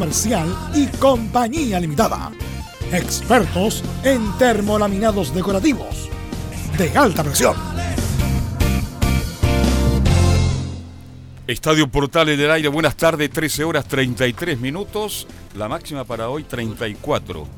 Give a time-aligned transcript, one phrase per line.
[0.00, 2.30] Comercial y Compañía Limitada.
[2.92, 6.08] Expertos en termolaminados decorativos
[6.78, 7.56] de alta presión.
[11.48, 15.26] Estadio Portal en el aire, buenas tardes, 13 horas 33 minutos.
[15.56, 17.48] La máxima para hoy 34.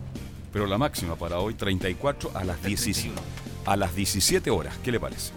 [0.51, 3.21] Pero la máxima para hoy 34 a las 17.
[3.67, 5.33] A las 17 horas, ¿qué le parece?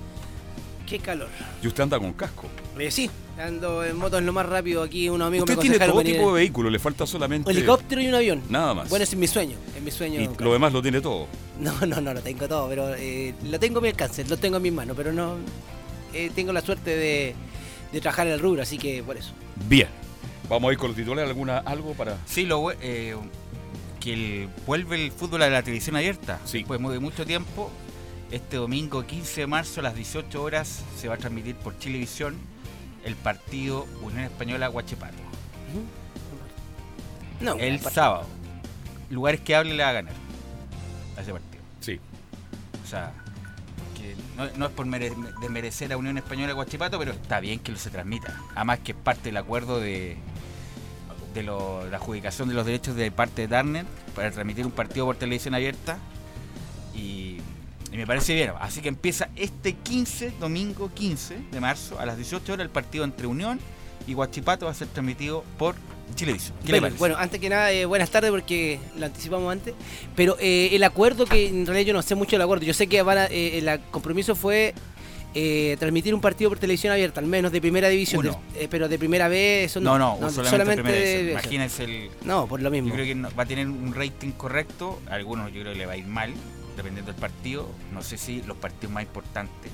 [0.87, 1.27] Qué calor.
[1.61, 2.47] ¿Y usted anda con casco?
[2.79, 3.09] Eh, sí,
[3.39, 5.09] ando en moto en lo más rápido aquí.
[5.09, 7.49] Unos amigos Usted me tiene todo venir tipo de vehículos, le falta solamente.
[7.49, 8.41] Un helicóptero y un avión.
[8.49, 8.89] Nada más.
[8.89, 9.57] Bueno, ese es mi sueño.
[9.75, 10.21] Es mi sueño.
[10.21, 11.27] y lo demás lo tiene todo.
[11.59, 14.57] No, no, no, lo tengo todo, pero eh, lo tengo a mi alcance, lo tengo
[14.57, 15.35] en mis manos, pero no.
[16.13, 17.35] eh, tengo la suerte de,
[17.91, 19.31] de trabajar en el rubro, así que por eso.
[19.67, 19.87] Bien.
[20.49, 22.17] Vamos a ir con los titulares, alguna, algo para.
[22.25, 23.15] Sí, lo, eh,
[23.99, 26.39] que el- vuelve el fútbol a la televisión abierta.
[26.45, 26.59] Sí.
[26.59, 27.71] Después de mucho tiempo,
[28.29, 32.35] este domingo 15 de marzo a las 18 horas se va a transmitir por Chilevisión
[33.05, 35.17] el partido Unión Española Guachipato.
[37.41, 38.25] No, el sábado.
[39.09, 40.13] Lugares que hable le va a ganar
[41.17, 41.61] a ese partido.
[41.81, 41.99] Sí.
[42.83, 43.11] O sea,
[43.97, 47.71] que no, no es por mere- desmerecer a Unión Española Guachipato, pero está bien que
[47.71, 48.39] lo se transmita.
[48.55, 50.17] Además que es parte del acuerdo de,
[51.33, 55.05] de lo- la adjudicación de los derechos de parte de Turner para transmitir un partido
[55.05, 55.97] por televisión abierta.
[56.95, 57.32] Y,
[57.93, 58.51] y me parece bien.
[58.59, 63.03] Así que empieza este 15, domingo 15 de marzo, a las 18 horas, el partido
[63.03, 63.59] entre Unión
[64.07, 65.75] y Guachipato va a ser transmitido por
[66.15, 66.55] Chilevisión.
[66.65, 66.99] ¿Qué le Bueno, parece?
[66.99, 69.73] bueno, antes que nada, eh, buenas tardes porque lo anticipamos antes.
[70.15, 72.87] Pero eh, el acuerdo, que en realidad yo no sé mucho del acuerdo, yo sé
[72.87, 74.73] que van a- eh, el compromiso fue
[75.35, 78.21] eh, transmitir un partido por televisión abierta, al menos de primera división.
[78.21, 78.31] De-
[78.63, 80.17] eh, pero de primera vez, no, no.
[80.21, 82.89] no, solamente, primera de- Imagínense el, No, por lo mismo.
[82.89, 84.99] Yo creo que no- va a tener un rating correcto.
[85.09, 86.33] A algunos yo creo que le va a ir mal,
[86.75, 87.69] dependiendo del partido.
[87.93, 89.71] No sé si los partidos más importantes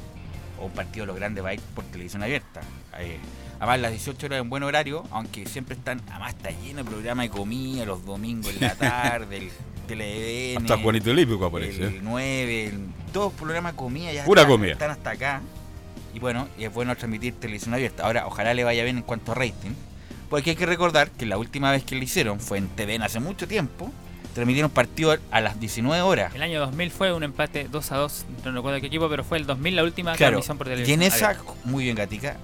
[0.60, 2.62] o un partido de los grandes va a ir por televisión abierta.
[3.00, 3.18] Eh,
[3.60, 6.02] además, las 18 horas es un buen horario, aunque siempre están.
[6.10, 9.50] Además, está lleno de programa de comida los domingos en la tarde, el
[10.58, 10.64] TLN.
[10.72, 11.84] Hasta Juanito Olímpico aparece.
[11.84, 11.88] ¿eh?
[11.88, 14.72] El 9, el- todos programas de comida ya Pura están, comida.
[14.74, 15.42] están hasta acá.
[16.14, 18.04] Y bueno, y es bueno transmitir televisión abierta.
[18.04, 19.72] Ahora, ojalá le vaya bien en cuanto a rating.
[20.30, 23.20] Porque hay que recordar que la última vez que lo hicieron fue en TVN hace
[23.20, 23.92] mucho tiempo.
[24.40, 26.34] Transmitieron partido a las 19 horas.
[26.34, 29.38] El año 2000 fue un empate 2 a 2, no recuerdo qué equipo, pero fue
[29.38, 31.02] el 2000 la última Claro, transmisión por y televisión.
[31.02, 32.38] en esa, muy bien Gatica,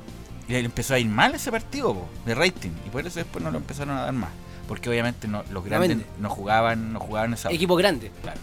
[0.50, 2.72] le empezó a ir mal ese partido po, de rating.
[2.86, 4.30] Y por eso después no lo empezaron a dar más.
[4.68, 7.56] Porque obviamente no, los grandes no jugaban, no jugaban esa hora.
[7.56, 8.12] Equipo grande.
[8.22, 8.42] Claro.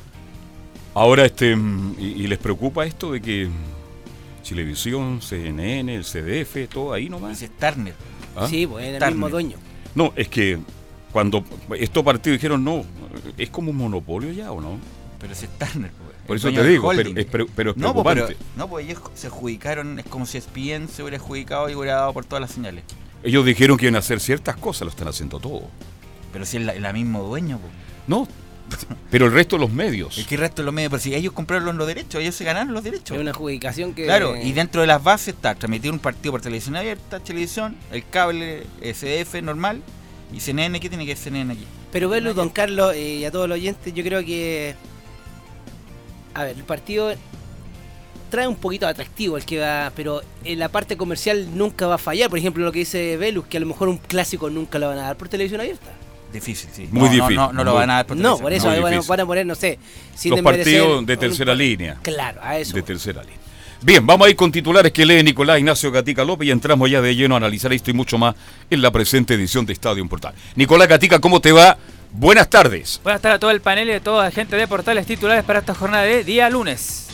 [0.94, 3.50] Ahora, este, y, y les preocupa esto de que
[4.42, 7.42] Chilevisión, CNN, el CDF, todo ahí nomás.
[7.42, 7.92] Es Turner.
[8.34, 8.46] ¿Ah?
[8.48, 9.10] Sí, pues el Turner.
[9.10, 9.56] mismo dueño.
[9.94, 10.58] No, es que
[11.12, 11.44] cuando
[11.78, 12.84] estos partidos dijeron no,
[13.38, 14.78] es como un monopolio ya o no.
[15.20, 15.90] Pero ese es Turner.
[15.92, 18.36] po, Por eso te digo, pero es, pre- pero es No, pero, preocupante.
[18.56, 22.12] no, pues ellos se adjudicaron, es como si ESPN se hubiera adjudicado y hubiera dado
[22.12, 22.82] por todas las señales.
[23.22, 25.62] Ellos dijeron que iban a hacer ciertas cosas, lo están haciendo todo.
[26.32, 27.68] Pero si es la, la mismo dueño, po.
[28.08, 28.26] No,
[29.10, 30.18] pero el resto de los medios.
[30.18, 32.42] Es que el resto de los medios, pero si ellos compraron los derechos, ellos se
[32.44, 33.12] ganaron los derechos.
[33.16, 34.04] Es una adjudicación que.
[34.06, 38.04] Claro, y dentro de las bases está transmitir un partido por televisión abierta, televisión, el
[38.08, 39.82] cable SDF normal
[40.32, 41.64] y CNN, ¿qué tiene que ver CNN aquí?
[41.90, 44.74] Pero verlo, don Carlos, eh, y a todos los oyentes, yo creo que.
[46.34, 47.12] A ver, el partido
[48.30, 51.96] trae un poquito de atractivo el que va, pero en la parte comercial nunca va
[51.96, 52.30] a fallar.
[52.30, 54.98] Por ejemplo, lo que dice Velus, que a lo mejor un clásico nunca lo van
[54.98, 55.92] a dar por televisión abierta.
[56.32, 56.88] Difícil, sí.
[56.90, 58.42] Muy no, difícil, No, no, no lo van a dar por No, televisión.
[58.42, 59.08] por eso ahí van, a- difícil.
[59.10, 59.78] van a poner, no sé,
[60.14, 61.98] sin los partidos de un- tercera línea.
[62.00, 62.74] Claro, a eso.
[62.74, 63.38] De tercera línea.
[63.84, 67.00] Bien, vamos a ir con titulares que lee Nicolás Ignacio Gatica López y entramos ya
[67.00, 68.36] de lleno a analizar esto y mucho más
[68.70, 70.34] en la presente edición de Estadio Portal.
[70.54, 71.76] Nicolás Gatica, ¿cómo te va?
[72.12, 73.00] Buenas tardes.
[73.02, 75.58] Buenas tardes a todo el panel y a toda la gente de portales titulares para
[75.58, 77.08] esta jornada de día lunes.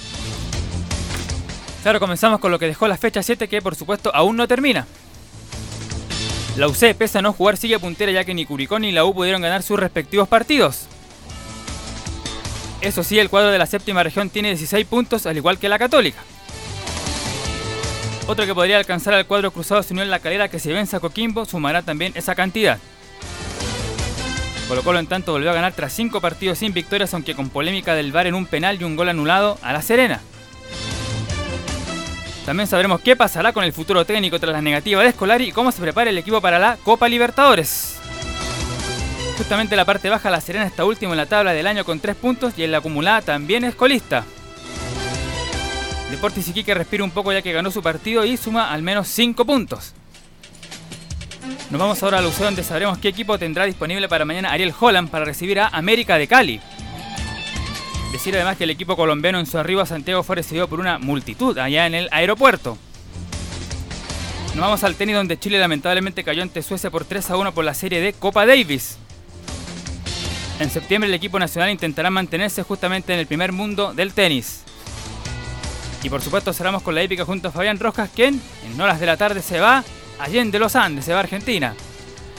[1.83, 4.87] Claro, comenzamos con lo que dejó la fecha 7 que por supuesto aún no termina.
[6.59, 9.15] La UC, pese a no jugar, sigue puntera ya que ni Curicó ni la U
[9.15, 10.87] pudieron ganar sus respectivos partidos.
[12.83, 15.79] Eso sí, el cuadro de la séptima región tiene 16 puntos, al igual que la
[15.79, 16.23] Católica.
[18.29, 20.95] Otro que podría alcanzar al cuadro cruzado se unió en la calera que si vence
[20.95, 22.79] a Coquimbo sumará también esa cantidad.
[24.69, 27.95] Colo Colo en tanto volvió a ganar tras cinco partidos sin victorias, aunque con polémica
[27.95, 30.21] del VAR en un penal y un gol anulado a La Serena.
[32.45, 35.73] También sabremos qué pasará con el futuro técnico tras la negativa de Escolari y cómo
[35.73, 37.99] se prepara el equipo para la Copa Libertadores.
[39.39, 42.15] Justamente la parte baja, La Serena está último en la tabla del año con 3
[42.15, 44.27] puntos y en la acumulada también es colista.
[46.11, 49.45] Deportes Iquique respira un poco ya que ganó su partido y suma al menos 5
[49.45, 49.95] puntos.
[51.71, 55.11] Nos vamos ahora al UCE donde sabremos qué equipo tendrá disponible para mañana Ariel Holland
[55.11, 56.61] para recibir a América de Cali.
[58.11, 60.99] Decir además que el equipo colombiano en su arribo a Santiago fue recibido por una
[60.99, 62.79] multitud allá en el aeropuerto.
[64.55, 67.67] Nos vamos al tenis donde Chile lamentablemente cayó ante Suecia por 3 a 1 por
[67.67, 68.97] la serie de Copa Davis.
[70.59, 74.65] En septiembre el equipo nacional intentará mantenerse justamente en el primer mundo del tenis.
[76.03, 79.07] Y por supuesto cerramos con la épica junto a Fabián Rojas, quien en horas de
[79.07, 79.85] la tarde se va
[80.19, 81.75] Allende los Andes, se va a Argentina.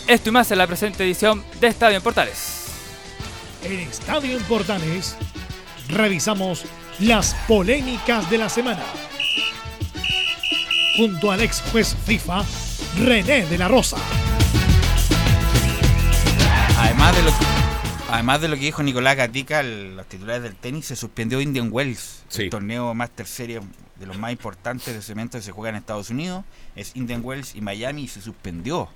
[0.08, 2.66] Esto y más en la presente edición de Estadio en Portales.
[3.64, 5.16] En Estadio en Portales
[5.88, 6.66] revisamos
[7.00, 8.84] las polémicas de la semana.
[10.98, 12.44] Junto al ex juez FIFA,
[12.98, 13.98] René de la Rosa.
[16.78, 17.59] Además de lo que,
[18.12, 21.70] además de lo que dijo Nicolás Gatica, el- los titulares del tenis, se suspendió Indian
[21.72, 22.44] Wells, Sí.
[22.44, 23.62] el torneo Master Series
[23.96, 26.46] de los más importantes de cemento que se juega en Estados Unidos.
[26.76, 28.90] Es Indian Wells y Miami y se suspendió.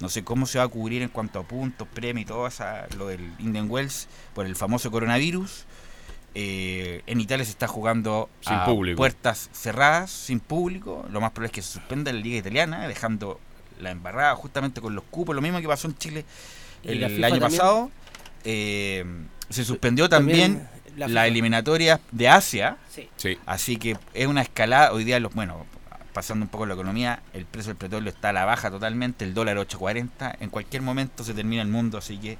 [0.00, 2.86] No sé cómo se va a cubrir en cuanto a puntos, premios y todo esa,
[2.96, 5.64] lo del Indian Wells por el famoso coronavirus.
[6.36, 8.96] Eh, en Italia se está jugando Sin a público.
[8.96, 11.06] puertas cerradas, sin público.
[11.10, 13.38] Lo más probable es que se suspenda la liga italiana, dejando
[13.80, 15.34] la embarrada justamente con los cupos.
[15.36, 16.24] Lo mismo que pasó en Chile
[16.82, 17.40] el, año también.
[17.60, 17.90] pasado.
[18.44, 19.04] Eh,
[19.48, 22.76] se suspendió también, También la, eliminatoria de Asia.
[22.90, 23.08] Sí.
[23.16, 23.38] Sí.
[23.46, 24.92] Así que es una escalada.
[24.92, 25.66] Hoy día, los bueno,
[26.12, 29.24] pasando un poco la economía, el precio del petróleo está a la baja totalmente.
[29.24, 30.36] El dólar 8.40.
[30.40, 32.38] En cualquier momento se termina el mundo, así que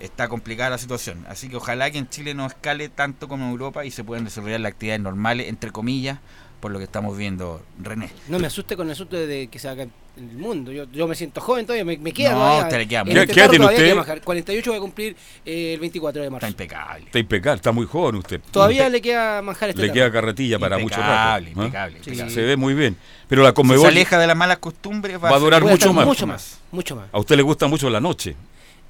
[0.00, 1.24] está complicada la situación.
[1.28, 4.24] Así que ojalá que en Chile no escale tanto como en Europa y se puedan
[4.24, 6.18] desarrollar las actividades normales, entre comillas,
[6.64, 8.08] por lo que estamos viendo, René.
[8.28, 10.72] No me asuste con el asunto de, que se haga en el mundo.
[10.72, 12.62] Yo, yo me siento joven todavía, me, me queda No, todavía.
[12.62, 13.20] usted le queda mucho.
[13.20, 13.76] este ¿Qué tiene usted?
[13.84, 14.20] queda bajar.
[14.22, 15.14] 48 voy a cumplir
[15.44, 16.46] eh, el 24 de marzo.
[16.46, 17.04] Está impecable.
[17.04, 18.40] Está impecable, está muy joven usted.
[18.50, 19.94] Todavía le queda manjar este Le carro.
[19.94, 21.44] queda carretilla para mucho rato.
[21.44, 21.52] Impecable, ¿eh?
[21.66, 22.30] impecable, Sí.
[22.34, 22.96] Se ve muy bien.
[23.28, 26.06] Pero la Si Conmebol se aleja de las malas costumbres, Va a durar mucho más.
[26.06, 26.60] Mucho más.
[26.72, 27.08] Mucho más.
[27.12, 28.34] a usted le gusta mucho la noche,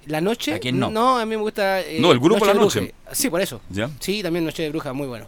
[0.06, 0.55] La noche.
[0.55, 0.91] ¿A quién no?
[0.91, 1.81] No, a mí me gusta.
[1.81, 2.79] eh, No, el grupo de La Noche.
[2.81, 2.94] Bruja.
[3.11, 3.61] Sí, por eso.
[3.69, 3.91] ¿ya?
[3.99, 5.27] Sí, también Noche de Bruja, muy bueno.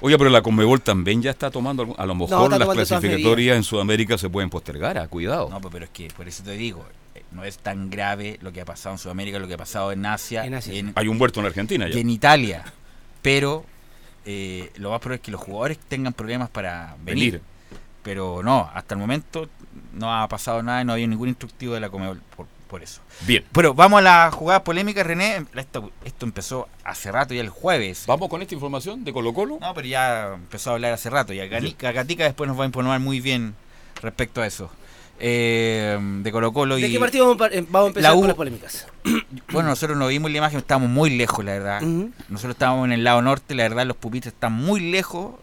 [0.00, 4.18] Oiga, pero la Conmebol también ya está tomando, a lo mejor las clasificatorias en Sudamérica
[4.18, 5.48] se pueden postergar, ah, cuidado.
[5.48, 8.60] No, pero es que por eso te digo, eh, no es tan grave lo que
[8.60, 11.16] ha pasado en Sudamérica, lo que ha pasado en Asia, En Asia, en, Hay un
[11.16, 12.00] muerto en Argentina y ya.
[12.00, 12.64] en Italia.
[13.22, 13.64] Pero
[14.26, 17.34] eh, lo más probable es que los jugadores tengan problemas para venir.
[17.34, 17.42] Venir.
[18.02, 19.48] Pero no, hasta el momento
[19.94, 23.00] no ha pasado nada y no había ningún instructivo de la Comebol por, por eso.
[23.24, 23.44] Bien.
[23.52, 25.46] Pero vamos a la jugada polémica, René.
[25.54, 28.02] Esto, esto empezó hace rato, ya el jueves.
[28.08, 29.58] Vamos con esta información de Colo Colo.
[29.60, 31.32] No, pero ya empezó a hablar hace rato.
[31.32, 33.54] Y a Gani- a Gatica después nos va a informar muy bien
[34.02, 34.70] respecto a eso.
[35.20, 36.82] Eh, de Colo Colo y...
[36.82, 38.86] ¿De qué partido vamos, a- eh, vamos a empezar La U- con las polémicas?
[39.52, 41.80] Bueno, nosotros no vimos la imagen, estábamos muy lejos, la verdad.
[42.28, 45.36] Nosotros estábamos en el lado norte, la verdad, los pupitres están muy lejos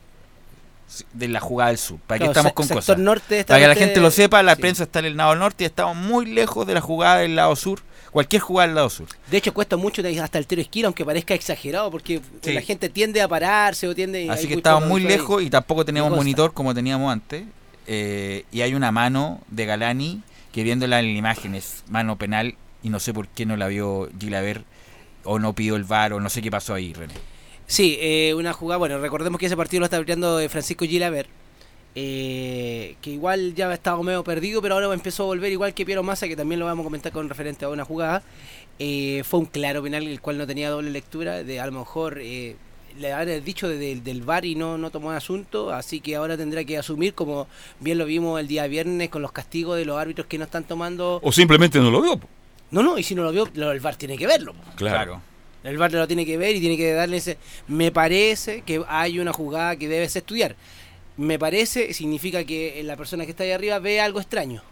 [1.14, 2.00] de la jugada del sur.
[2.08, 2.98] ¿Para Claro, estamos con cosas?
[2.98, 4.62] norte Para que la gente lo sepa, la sí.
[4.62, 7.56] prensa está en el lado norte y estamos muy lejos de la jugada del lado
[7.56, 7.82] sur.
[8.12, 9.08] Cualquier jugada del lado sur.
[9.30, 12.52] De hecho, cuesta mucho hasta el tiro esquina, aunque parezca exagerado, porque Sí.
[12.52, 14.30] la gente tiende a pararse o tiende.
[14.30, 15.08] Así que poco muy ahí.
[15.08, 16.22] lejos y tampoco consta.
[16.24, 17.46] monitor como teníamos antes.
[17.88, 20.22] Eh, y hay una mano de Galani
[20.52, 23.68] que viéndola en la imagen es mano penal y no sé por qué no la
[23.68, 24.64] vio Gilaver
[25.24, 27.14] o no pidió el VAR o no sé qué pasó ahí, René.
[27.71, 28.79] Sí, eh, una jugada.
[28.79, 31.27] Bueno, recordemos que ese partido lo está peleando eh, Francisco Gilaver.
[31.95, 36.03] eh, que igual ya estaba medio perdido, pero ahora empezó a volver igual que Piero
[36.03, 38.23] Massa, que también lo vamos a comentar con referente a una jugada.
[38.77, 41.44] Eh, fue un claro penal, el cual no tenía doble lectura.
[41.44, 42.56] De a lo mejor eh,
[43.00, 46.35] le habrá dicho de- del- del VAR y no, no tomó asunto, así que ahora
[46.35, 47.47] tendrá que asumir, como
[47.79, 50.65] bien lo vimos el día viernes, con los castigos de los árbitros que no están
[50.65, 51.21] tomando.
[51.23, 52.18] O simplemente no lo veo.
[52.18, 52.27] po.
[52.71, 54.53] No, no, y si no lo vio, lo- el VAR tiene que verlo.
[54.75, 55.21] Claro.
[55.63, 57.38] El VAR lo tiene que ver y tiene que darle ese...
[57.68, 60.56] Me parece que hay una jugada que debes estudiar.
[61.18, 64.64] Me parece significa que la persona que está ahí arriba ve algo extraño.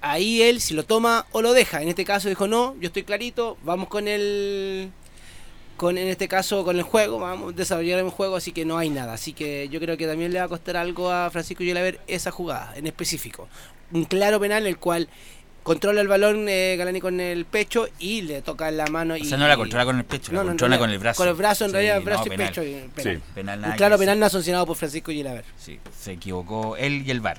[0.00, 1.82] Ahí él, si lo toma o lo deja.
[1.82, 4.90] En este caso dijo, no, yo estoy clarito, vamos con el...
[5.76, 8.78] Con, en este caso con el juego, vamos a desarrollar un juego, así que no
[8.78, 9.12] hay nada.
[9.12, 12.32] Así que yo creo que también le va a costar algo a Francisco ver esa
[12.32, 13.48] jugada en específico.
[13.92, 15.08] Un claro penal en el cual
[15.68, 19.16] controla el balón eh, Galani con el pecho y le toca la mano.
[19.16, 20.90] Y, O sea, no la controla con el pecho, la No, no, controla no, con
[20.90, 21.16] el brazo.
[21.18, 22.48] Con el brazo, en Sí, realidad, brazo y penal.
[22.48, 22.62] pecho.
[22.64, 23.16] y penal.
[23.16, 23.22] Sí.
[23.34, 25.44] Penal nada claro penal no sancionado por Francisco Gilaver.
[25.56, 27.38] Sí, se equivocó él y el VAR.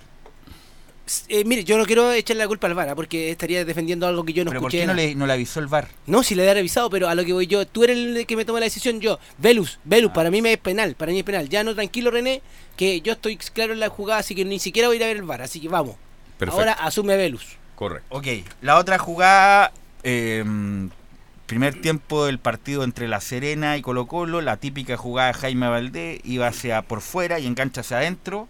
[1.27, 4.31] Eh, mire, yo no quiero echarle la culpa al VAR, porque estaría defendiendo algo que
[4.33, 4.81] yo no Pero ¿por escuché.
[4.83, 5.88] qué no le, no le avisó el VAR?
[6.05, 8.36] No, si le había revisado, pero a lo que voy yo, tú eres el que
[8.36, 9.17] me toma la decisión, yo.
[9.39, 11.50] Velus, Velus, para mí me es penal, para mí es penal.
[11.50, 12.43] Ya no, tranquilo René,
[12.77, 15.07] que yo estoy claro en la jugada, así que ni siquiera voy a ir a
[15.07, 15.95] ver el VAR, así que vamos.
[16.38, 16.59] Perfecto.
[16.59, 17.57] Ahora asume Velus.
[17.79, 18.13] Correcto.
[18.13, 18.27] Ok,
[18.62, 19.71] la otra jugada,
[20.03, 20.43] eh,
[21.45, 25.69] primer tiempo del partido entre La Serena y Colo Colo, la típica jugada de Jaime
[25.69, 28.50] Valdés, iba hacia por fuera y engancha hacia adentro,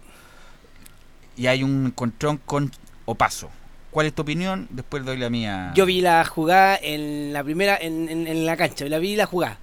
[1.36, 2.72] y hay un encontrón con
[3.04, 3.50] Opaso.
[3.92, 4.66] ¿Cuál es tu opinión?
[4.70, 5.70] Después doy la mía.
[5.76, 9.26] Yo vi la jugada en la primera, en, en- en la cancha, la vi la
[9.26, 9.58] jugada.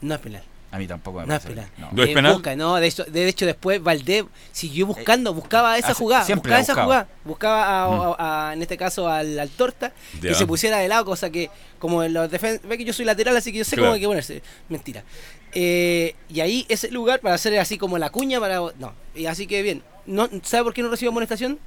[0.00, 0.42] No es penal.
[0.70, 1.66] A mí tampoco me No es penal.
[1.78, 1.88] no.
[1.92, 2.32] ¿No es Eh, penal?
[2.34, 6.50] busca, no, de hecho, de hecho después Valdés siguió buscando, buscaba esa hace- jugada, siempre
[6.50, 10.28] buscaba esa jugada, buscaba a- a- a- en este caso al, al Torta, Ya.
[10.28, 11.48] que se pusiera de lado, cosa que
[11.78, 13.86] como en los defensores, ve que yo soy lateral, así que yo sé Claro.
[13.86, 15.04] cómo hay que ponerse, mentira.
[15.52, 19.46] Eh, y ahí ese lugar para hacer así como la cuña para no, y así
[19.46, 21.58] que bien, no ¿sabe por qué no recibo amonestación?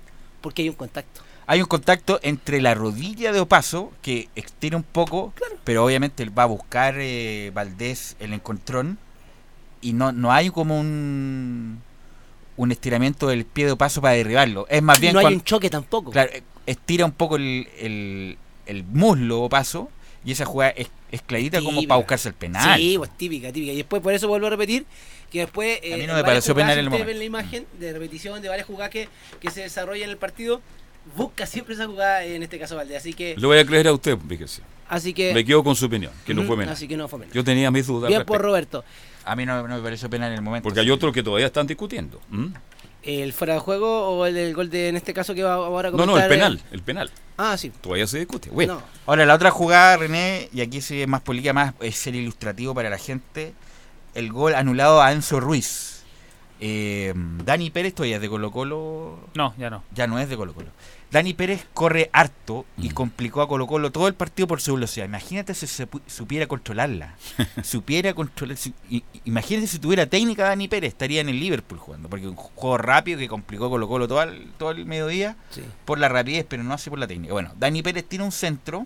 [0.42, 1.22] Porque hay un contacto.
[1.52, 5.34] Hay un contacto entre la rodilla de Opaso, que estira un poco,
[5.66, 8.98] pero obviamente él va a buscar eh, Valdés el encontrón,
[9.82, 11.82] y no, no hay como un,
[12.56, 14.66] un estiramiento del pie de Opaso para derribarlo.
[14.70, 16.12] Es más bien no hay un choque tampoco.
[16.12, 19.90] claro, eh, estira un poco el, el, el muslo Opaso,
[20.24, 22.80] y esa jugada es, es clarita como para buscarse el penal.
[22.80, 23.74] Sí, pues típica, típica.
[23.74, 24.86] Y después, por eso vuelvo a repetir,
[25.30, 25.80] que después...
[25.80, 27.08] A mí no en me pareció penal en el momento.
[27.08, 29.10] ven la imagen de repetición de varias jugadas que,
[29.42, 30.62] que se desarrollan en el partido,
[31.16, 32.98] busca siempre esa jugada, en este caso Valdés.
[32.98, 33.36] Así que...
[33.38, 34.62] Le voy a creer a usted, fíjese.
[34.88, 35.34] Así que...
[35.34, 36.74] Me quedo con su opinión, que no fue penal.
[36.74, 37.30] Así que no fue penal.
[37.30, 38.10] pues, Yo tenía mis dudas.
[38.10, 38.84] Bien por Roberto.
[39.24, 40.64] A mí no, no me pareció penal en el momento.
[40.64, 42.20] Porque hay otros que todavía están discutiendo.
[42.30, 42.48] ¿Mm?
[43.04, 45.90] ¿El fuera de juego o el, el gol de, en este caso, que va ahora
[45.90, 46.18] a No, comentar?
[46.20, 46.68] no, el penal, eh?
[46.72, 47.10] el penal.
[47.38, 47.72] Ah, sí.
[47.82, 48.50] Todavía se discute.
[48.52, 48.82] Bueno, No.
[49.08, 52.76] Ahora, la otra jugada, René, y aquí sí es más política, más es ser ilustrativo
[52.76, 53.54] para la gente,
[54.14, 55.91] el gol anulado a Enzo Ruiz.
[56.64, 57.12] Eh,
[57.44, 59.84] Dani Pérez todavía es de Colo Colo, No, ya no.
[59.96, 60.68] ya no es de Colo Colo.
[61.10, 62.94] Dani Pérez corre harto y Mm.
[62.94, 65.08] complicó a Colo Colo todo el partido por su velocidad.
[65.08, 67.16] Imagínate si se supiera controlarla.
[67.64, 68.58] supiera controlar.
[69.26, 72.08] imagínate si tuviera técnica Dani Pérez, estaría en el Liverpool jugando.
[72.10, 75.64] Porque un juego rápido que complicó a Colo Colo todo el, todo el mediodía Sí.
[75.86, 77.34] por la rapidez, pero no hace por la técnica.
[77.34, 78.86] Bueno, Dani Pérez tiene un centro,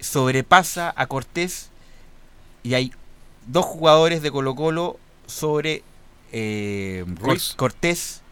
[0.00, 1.70] sobrepasa a Cortés
[2.62, 2.92] y hay
[3.46, 5.82] dos jugadores de Colo Colo sobre
[6.32, 7.54] eh, Ruiz.
[7.56, 8.22] Cortés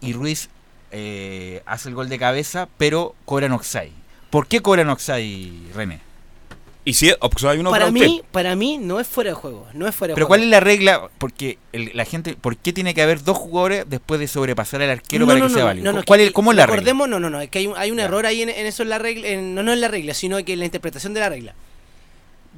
[0.00, 0.48] y Ruiz
[0.92, 3.92] eh, hace el gol de cabeza, pero cobran Oxai.
[4.30, 6.00] ¿Por qué cobran Oxai, René?
[6.82, 8.24] y si o sea, hay uno Para para mí, usted.
[8.32, 9.66] para mí no es fuera de juego.
[9.74, 10.40] No es fuera de Pero juego.
[10.40, 11.10] ¿cuál es la regla?
[11.18, 14.90] Porque el- la gente, ¿por qué tiene que haber dos jugadores después de sobrepasar al
[14.90, 15.92] arquero para que sea válido?
[15.92, 16.76] no, ¿Cuál que- es, ¿Cómo es la regla?
[16.76, 18.82] recordemos, no, no, no, es que hay un, hay un error ahí en, en eso
[18.82, 21.20] en la regla, en- no, no en la regla, sino que en la interpretación de
[21.20, 21.54] la regla.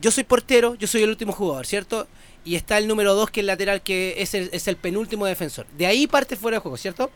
[0.01, 2.07] Yo soy portero, yo soy el último jugador, ¿cierto?
[2.45, 5.27] Y está el número 2 que es el lateral, que es el, es el penúltimo
[5.27, 5.67] defensor.
[5.79, 7.11] De ahí parte fuera de juego, ¿cierto?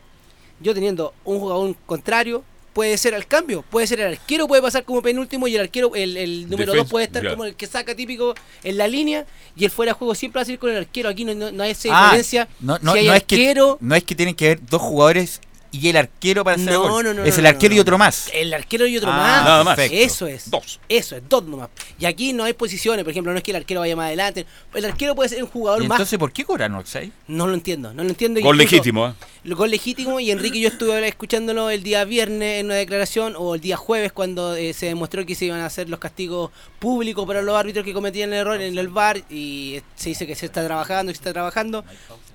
[0.59, 2.43] Yo teniendo un jugador contrario,
[2.73, 5.95] puede ser al cambio, puede ser el arquero, puede pasar como penúltimo y el arquero,
[5.95, 9.25] el, el número 2 Defensa, puede estar como el que saca típico en la línea
[9.55, 11.09] y el fuera de juego siempre va a ser con el arquero.
[11.09, 12.47] Aquí no, no, no hay esa Ah, diferencia.
[12.59, 14.81] no, no, si hay no es que, arquero, no es que tienen que haber dos
[14.81, 17.03] jugadores y el arquero para hacer el No, gol.
[17.03, 18.29] no, no, Es no, el no, arquero no, y otro más.
[18.33, 19.43] El arquero y otro Ah, más.
[19.43, 19.79] Nada más.
[19.79, 20.49] Eso es.
[20.49, 20.79] Dos.
[20.89, 21.69] Eso es, dos nomás.
[21.99, 24.45] Y aquí no hay posiciones, por ejemplo, no es que el arquero vaya más adelante.
[24.73, 25.97] El arquero puede ser un jugador ¿Y más.
[25.97, 27.11] entonces por qué cobran Oxai?
[27.27, 28.39] No lo entiendo, no lo entiendo.
[28.41, 29.13] Gol Incluso- legítimo, ¿eh?
[29.43, 33.55] el Gol legítimo y Enrique yo estuve escuchándolo el día viernes en una declaración o
[33.55, 37.25] el día jueves cuando eh, se demostró que se iban a hacer los castigos públicos
[37.25, 40.45] para los árbitros que cometían el error en el VAR y se dice que se
[40.47, 41.83] está trabajando, que se está trabajando.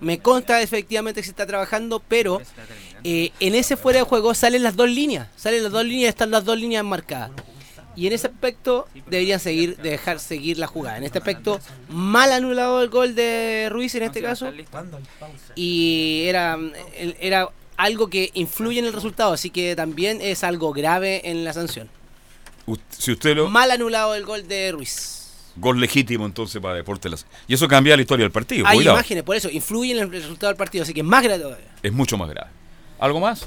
[0.00, 2.40] Me consta efectivamente que se está trabajando, pero
[3.04, 6.30] eh, en ese fuera de juego salen las dos líneas, salen las dos líneas, están
[6.30, 7.30] las dos líneas marcadas.
[7.94, 10.96] Y en ese aspecto deberían seguir, dejar seguir la jugada.
[10.96, 14.50] En este aspecto, mal anulado el gol de Ruiz en este caso
[15.54, 16.58] y era,
[17.20, 21.52] era algo que influye en el resultado, así que también es algo grave en la
[21.52, 21.90] sanción.
[22.90, 23.50] Si usted lo.
[23.50, 25.18] Mal anulado el gol de Ruiz.
[25.56, 28.66] Gol legítimo entonces para Deportes Y eso cambia la historia del partido.
[28.66, 28.96] Hay Cuidado.
[28.96, 31.66] imágenes, por eso, influye en el resultado del partido, así que es más grave todavía.
[31.82, 32.50] Es mucho más grave.
[33.02, 33.46] ¿Algo más?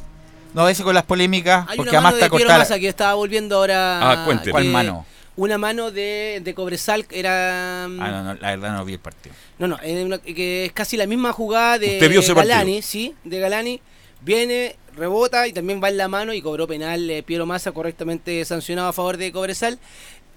[0.53, 2.59] No, ese con las polémicas, Hay porque una además mano está de Piero cortada.
[2.59, 4.11] Massa que estaba volviendo ahora.
[4.11, 4.45] Ah, cuente.
[4.45, 5.05] que- ¿Cuál mano?
[5.37, 7.85] Una mano de, de Cobresal, era...
[7.85, 9.35] Ah, no, no, la verdad no vi el partido.
[9.59, 12.53] No, no, es, una- que es casi la misma jugada de ¿Usted vio ese partido?
[12.55, 13.81] Galani, sí, de Galani.
[14.21, 18.43] Viene, rebota y también va en la mano y cobró penal eh, Piero Massa correctamente
[18.45, 19.77] sancionado a favor de Cobresal.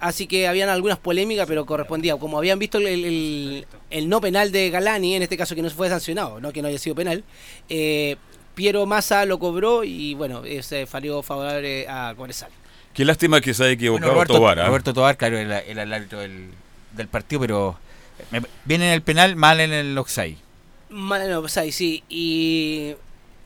[0.00, 2.16] Así que habían algunas polémicas, pero correspondía.
[2.16, 5.70] Como habían visto el, el- el no penal de Galani, en este caso que no
[5.70, 7.22] fue sancionado, no que no haya sido penal,
[7.68, 8.16] eh,
[8.58, 12.50] Piero Massa lo cobró y bueno, eh, se falló favorable a Cobresal.
[12.92, 14.58] Qué lástima que se haya equivocado Bueno, Roberto, Tobar.
[14.58, 14.66] ¿ah?
[14.66, 16.48] Roberto Tobar, claro, era, era el árbitro del,
[16.96, 17.78] del partido, pero
[18.32, 20.36] me- viene en el penal, mal en el Oxai.
[20.90, 22.02] Mal, no, pues ahí sí.
[22.08, 22.94] Y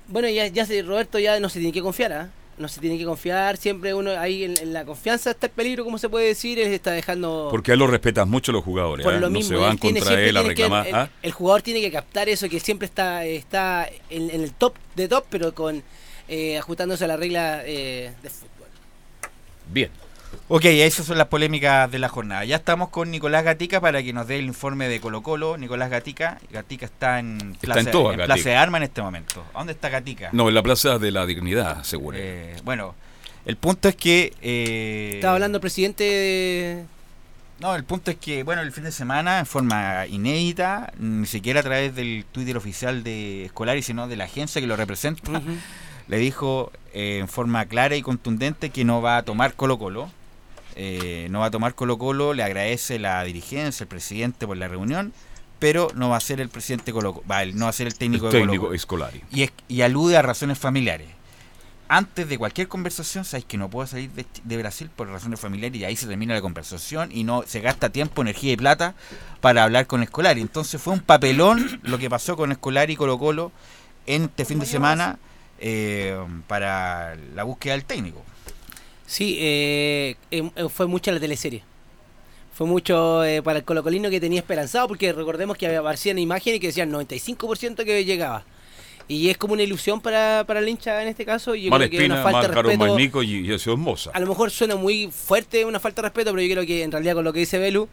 [0.08, 2.30] bueno, ya, ya Roberto ya no se tiene que confiar, ¿ah?
[2.58, 3.56] No se tiene que confiar.
[3.56, 6.58] Siempre uno ahí en, en la confianza está el peligro, como se puede decir.
[6.58, 7.48] Él está dejando.
[7.50, 9.04] Porque a él lo respetan mucho los jugadores.
[9.04, 9.18] por ¿ah?
[9.20, 10.86] lo no mismo, se van tiene- contra él a que- reclamar.
[10.86, 11.10] el, ¿ah?
[11.22, 15.08] el jugador tiene que captar eso, que siempre está está en, en el top de
[15.08, 15.82] top, pero con
[16.28, 18.68] eh, ajustándose a la regla eh, de fútbol.
[19.70, 19.90] Bien.
[20.48, 22.44] Ok, esas son las polémicas de la jornada.
[22.44, 25.56] Ya estamos con Nicolás Gatica para que nos dé el informe de Colo Colo.
[25.56, 28.34] Nicolás Gatica, Gatica está en Está Plaza, en toda, en Gatica.
[28.34, 29.44] Plaza de Armas en este momento.
[29.54, 30.28] ¿A ¿Dónde está Gatica?
[30.32, 32.18] No, en la Plaza de la Dignidad, seguro.
[32.20, 32.94] Eh, bueno,
[33.46, 34.34] el punto es que...
[34.42, 36.84] eh, Estaba hablando el presidente de,
[37.60, 41.60] No, el punto es que, bueno, el fin de semana, en forma inédita, ni siquiera
[41.60, 45.40] a través del Twitter oficial de Escolari, sino de la agencia que lo representa,
[46.08, 50.10] le dijo eh, en forma clara y contundente que no va a tomar Colo Colo.
[50.76, 54.68] Eh, no va a tomar Colo Colo, le agradece la dirigencia, el presidente por la
[54.68, 55.12] reunión,
[55.58, 58.26] pero no va a ser el presidente Colo va, no va a ser el técnico,
[58.26, 58.74] El de Colo técnico Colo.
[58.74, 59.22] Escolari.
[59.30, 61.08] Y, es- y alude a razones familiares.
[61.88, 65.78] Antes de cualquier conversación, sabéis que no puedo salir de, de Brasil por razones familiares
[65.78, 68.94] y ahí se termina la conversación y no se gasta tiempo, energía y plata
[69.42, 70.40] para hablar con Escolari.
[70.40, 73.52] Entonces fue un papelón lo que pasó con Escolari y Colo Colo
[74.06, 75.18] en este fin de semana
[75.58, 78.24] eh, para la búsqueda del técnico.
[79.06, 81.62] Sí, eh, em- em- fue mucha la teleserie.
[82.54, 86.66] Fue mucho eh, para el colocolino que tenía esperanzado, porque recordemos que aparecían imágenes que
[86.68, 88.44] decían 95% que llegaba.
[89.08, 91.54] Y es como una ilusión para, para el hincha en este caso.
[91.54, 92.84] Y yo creo que Malespina, una falta de respeto.
[93.22, 93.78] Y, y eso es.
[94.14, 96.92] A lo mejor suena muy fuerte, una falta de respeto, pero yo creo que en
[96.92, 97.88] realidad con lo que dice Belu,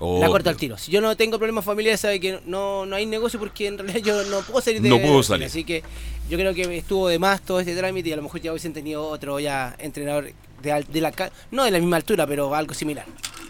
[0.00, 0.78] la corta al tiro.
[0.78, 4.00] Si yo no tengo problemas familiares, sabe que no, no hay negocio porque en realidad
[4.02, 5.46] yo no puedo salir de No puedo salir.
[5.46, 5.82] Así que
[6.28, 8.72] yo creo que estuvo de más todo este trámite y a lo mejor ya hubiesen
[8.72, 11.12] tenido otro ya entrenador de, de la
[11.50, 13.04] no de la misma altura, pero algo similar.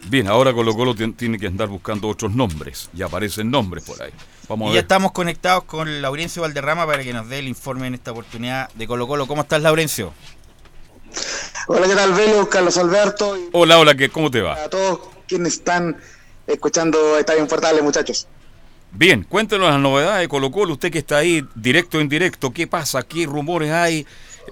[0.09, 2.89] Bien, ahora Colo Colo tien- tiene que andar buscando otros nombres.
[2.97, 4.11] Y aparecen nombres por ahí.
[4.49, 4.85] Vamos Y a ya ver.
[4.85, 8.87] estamos conectados con Laurencio Valderrama para que nos dé el informe en esta oportunidad de
[8.87, 9.27] Colo Colo.
[9.29, 10.13] ¿Cómo estás, Laurencio?
[11.69, 12.49] Hola, ¿qué tal, Velo?
[12.49, 14.55] Carlos Alberto y Hola, hola, ¿qué, ¿cómo te va?
[14.65, 15.97] a todos quienes están
[16.53, 18.27] escuchando Estadio Infartable, muchachos.
[18.93, 20.73] Bien, cuéntenos las novedades de Colo Colo.
[20.73, 23.03] Usted que está ahí, directo o indirecto, ¿qué pasa?
[23.03, 24.07] ¿Qué rumores hay?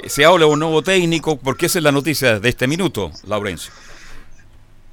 [0.07, 1.39] ¿Se habla de un nuevo técnico?
[1.39, 3.73] Porque esa es la noticia de este minuto, Laurencio.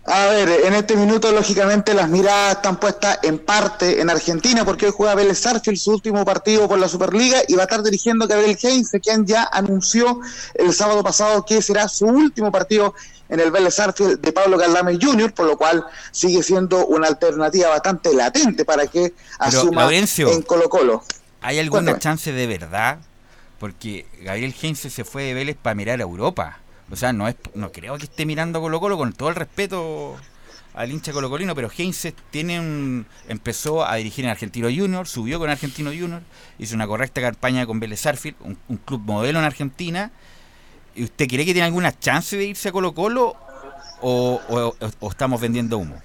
[0.07, 4.85] A ver, en este minuto, lógicamente, las miradas están puestas en parte en Argentina, porque
[4.85, 8.27] hoy juega Vélez Sarfield su último partido por la Superliga y va a estar dirigiendo
[8.27, 10.19] Gabriel Heinze, quien ya anunció
[10.53, 12.93] el sábado pasado que será su último partido
[13.29, 17.69] en el Vélez Sarfield de Pablo Caldame Jr., por lo cual sigue siendo una alternativa
[17.69, 21.03] bastante latente para que asuma Laurencio, en Colo Colo.
[21.41, 21.99] ¿Hay alguna Cuéntame.
[21.99, 22.99] chance de verdad?
[23.59, 26.59] Porque Gabriel Heinze se fue de Vélez para mirar a Europa.
[26.91, 29.35] O sea, no es no creo que esté mirando a Colo Colo con todo el
[29.35, 30.15] respeto
[30.75, 35.49] al hincha colocolino, pero Heinze tiene un, empezó a dirigir en Argentino Junior, subió con
[35.49, 36.21] Argentino Junior,
[36.59, 40.11] hizo una correcta campaña con Vélez Arfield, un, un club modelo en Argentina.
[40.93, 43.35] ¿Y usted cree que tiene alguna chance de irse a Colo Colo
[44.01, 45.95] o, o- o estamos vendiendo humo?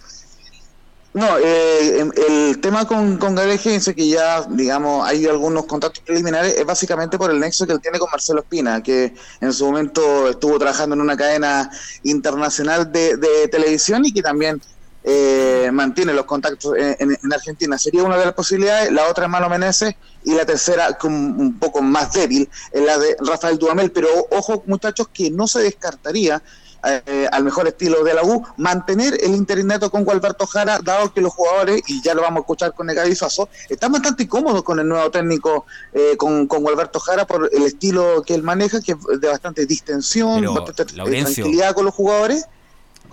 [1.12, 6.54] No, eh, em- el tema con, con Gabriel que ya, digamos, hay algunos contactos preliminares,
[6.56, 10.28] es básicamente por el nexo que él tiene con Marcelo Espina, que en su momento
[10.28, 11.68] estuvo trabajando en una cadena
[12.04, 14.62] internacional de, de televisión y que también
[15.02, 17.76] eh, mantiene los contactos en, en- en Argentina.
[17.76, 21.82] Sería una de las posibilidades, la otra es Mano Meneses y la tercera, un poco
[21.82, 23.90] más débil, es la de Rafael Duhamel.
[23.90, 26.40] Pero ojo, muchachos, que no se descartaría
[26.84, 31.20] eh, al mejor estilo de la U, mantener el interinato con Gualberto Jara, dado que
[31.20, 34.80] los jugadores, y ya lo vamos a escuchar con Negavi Faso, están bastante cómodos con
[34.80, 38.92] el nuevo técnico, eh, con, con Gualberto Jara, por el estilo que él maneja, que
[38.92, 42.46] es de bastante distensión, Pero, bastante Laurencio, tranquilidad con los jugadores.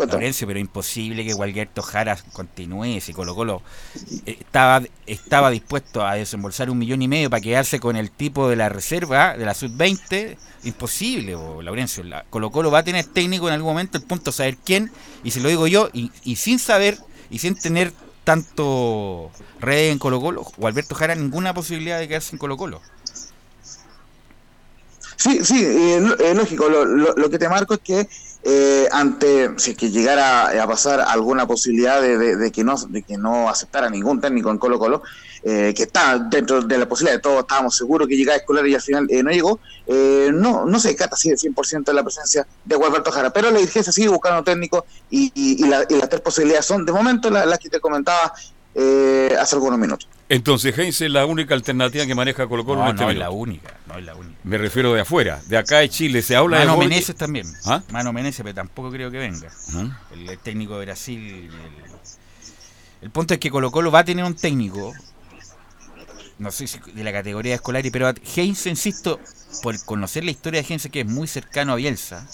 [0.06, 3.62] Laurencio, pero imposible que Gualberto Jara continúe si Colo Colo
[4.26, 8.50] eh, estaba, estaba dispuesto a desembolsar un millón y medio para quedarse con el tipo
[8.50, 10.38] de la reserva de la sub-20.
[10.64, 12.04] Imposible, bo, Laurencio.
[12.04, 14.92] La, Colo Colo va a tener técnico en algún momento, el punto es saber quién,
[15.24, 16.98] y se lo digo yo, y, y sin saber
[17.30, 22.40] y sin tener tanto red en Colo Colo, Gualberto Jara ninguna posibilidad de quedarse en
[22.40, 22.82] Colo Colo.
[25.16, 26.70] Sí, sí, eh, eh, lógico.
[26.70, 28.08] Lo, lo- lo que te marco es que
[28.44, 32.76] eh, ante, si es que llegara a pasar alguna posibilidad de, de- de que no
[32.90, 35.02] de que no aceptara ningún técnico en Colo Colo,
[35.44, 38.76] eh, que está dentro de la posibilidad, todos estábamos seguros que llegara a escolar y
[38.76, 42.04] al final eh, no llegó, eh, no no se descarta así de 100% de la
[42.04, 46.10] presencia de Gualberto Jara, pero la dirigencia sigue buscando técnico y, y- la- y las
[46.10, 48.32] tres posibilidades son de momento la- las que te comentaba
[48.78, 50.08] eh, hace algunos minutos.
[50.30, 53.18] Entonces, Heinz es la única alternativa que maneja Colo Colo en No, este no es
[53.18, 54.38] la única, no es la única.
[54.44, 56.22] Me refiero de afuera, de acá de Chile.
[56.22, 57.48] Se habla Mano de también.
[57.66, 57.82] ¿Ah?
[57.92, 59.48] Mano Menezes, pero tampoco creo que venga.
[59.70, 59.92] Ujú.
[60.12, 61.20] El, el técnico de Brasil.
[61.20, 61.52] El,
[63.02, 64.94] el punto es que Colo Colo va a tener un técnico,
[66.38, 69.20] no sé si de la categoría de Escolari, pero Heinze, insisto,
[69.64, 72.28] por conocer la historia de Heinze, que es muy cercano a Bielsa,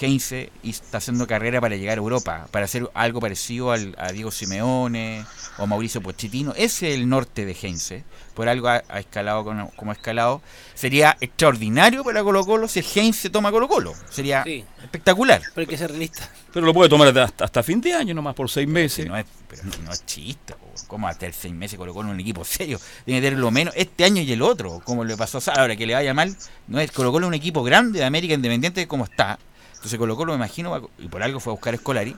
[0.00, 4.30] Heinze está haciendo carrera para llegar a Europa, para hacer algo parecido al, a Diego
[4.30, 5.24] Simeone
[5.58, 6.52] o Mauricio Pochettino.
[6.56, 8.04] Ese es el norte de Heinze.
[8.34, 10.42] Por algo ha, ha escalado como, como ha escalado.
[10.74, 13.94] Sería extraordinario para Colo Colo si Heinze toma Colo Colo.
[14.10, 14.64] Sería Sí.
[14.82, 15.40] espectacular.
[15.54, 16.30] Pero hay que ser realista.
[16.52, 19.06] Pero lo puede tomar hasta, hasta fin de año, nomás por seis meses.
[19.06, 20.66] No es, pero no, no es chiste, po.
[20.86, 22.78] ¿cómo hasta el seis meses Colo Colo un equipo serio?
[23.04, 25.62] Tiene que tener lo menos este año y el otro, como le pasó a Sala.
[25.62, 26.36] Ahora que le vaya mal,
[26.68, 29.38] no es Colo Colo es un equipo grande de América Independiente como está.
[29.86, 32.16] Entonces Colo Colo me imagino, y por algo fue a buscar a Escolari,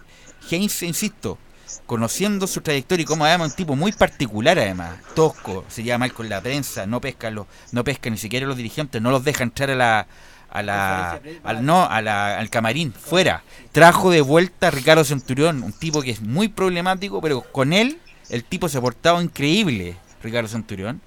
[0.50, 1.36] Heinz, insisto,
[1.84, 6.14] conociendo su trayectoria y como además un tipo muy particular además, tosco, se lleva mal
[6.14, 9.44] con la prensa, no pesca los, no pesca ni siquiera los dirigentes, no los deja
[9.44, 10.06] entrar a la
[10.48, 13.42] a la al no a la, al camarín fuera.
[13.70, 18.00] Trajo de vuelta a Ricardo Centurión, un tipo que es muy problemático, pero con él
[18.30, 21.02] el tipo se ha portado increíble, Ricardo Centurión.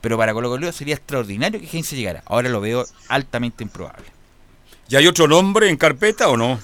[0.00, 2.24] Pero para Colo Colo sería extraordinario que Heinz llegara.
[2.26, 4.21] Ahora lo veo altamente improbable.
[4.92, 6.60] ¿Y hay otro nombre en carpeta o no?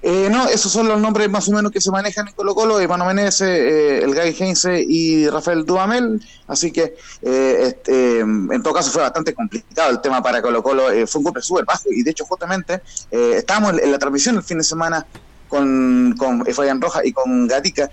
[0.00, 2.78] Eh, no, esos son los nombres más o menos que se manejan en Colo Colo,
[2.78, 8.74] Emmanuel Menezes, eh, el Guy Heinze y Rafael Duhamel, así que eh, este, en todo
[8.74, 12.04] caso fue bastante complicado el tema para Colo Colo, fue un golpe súper bajo y
[12.04, 15.04] de hecho justamente estábamos en, la transmisión el fin de semana
[15.48, 17.90] con, con Fabián Roja y con Gatica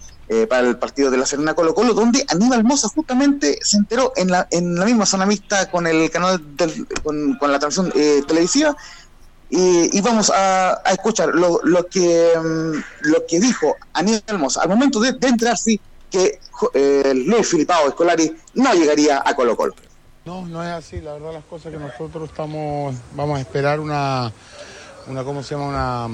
[0.47, 4.29] para el partido de la Serena Colo Colo, donde Aníbal Mosa justamente se enteró en
[4.29, 7.91] la, en la misma zona mixta con el canal del, con, con la transmisión
[8.27, 8.77] televisiva
[9.51, 14.99] y, vamos a, escuchar lo, lo, que, mm, lo que dijo Aníbal Hermosa al momento
[14.99, 15.79] de, entrar, sí,
[16.11, 16.39] que
[16.73, 19.73] eh, Luis Filipao Escolari no llegaría a Colo Colo.
[20.25, 24.31] No, no es así, la verdad las cosas que nosotros estamos, vamos a esperar una,
[25.07, 26.05] una ¿cómo se llama?
[26.05, 26.09] Una...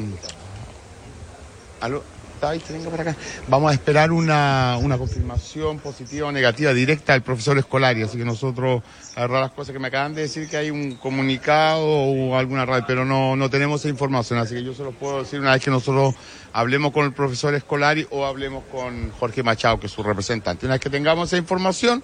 [3.48, 8.84] Vamos a esperar una, confirmación positiva o negativa directa del profesor Escolari, así que nosotros,
[9.16, 12.84] verdad, las cosas que me acaban de decir que hay un comunicado o alguna radio,
[12.88, 15.64] pero no, no tenemos esa información, así que yo se lo puedo decir una vez
[15.64, 16.16] que nosotros
[16.54, 20.66] hablemos con el profesor Escolari o hablemos con Jorge Machado, que es su representante.
[20.66, 22.04] Una vez que tengamos esa información,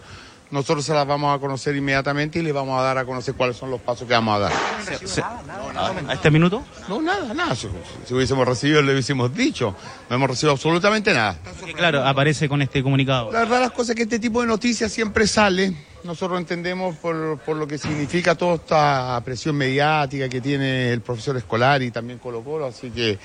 [0.51, 3.55] nosotros se las vamos a conocer inmediatamente y le vamos a dar a conocer cuáles
[3.55, 4.53] son los pasos que vamos a dar.
[6.07, 6.63] ¿A este minuto?
[6.89, 7.55] No, nada, nada.
[7.55, 7.67] Si,
[8.13, 9.73] hubiésemos recibido, le hubiésemos dicho.
[10.09, 11.37] No hemos recibido absolutamente nada.
[11.75, 13.31] claro, aparece con este comunicado.
[13.31, 15.73] La verdad, las cosas que este tipo de noticias siempre sale.
[16.03, 21.37] Nosotros entendemos por, por lo que significa toda esta presión mediática que tiene el profesor
[21.37, 23.19] escolar y también Colo Colo, así que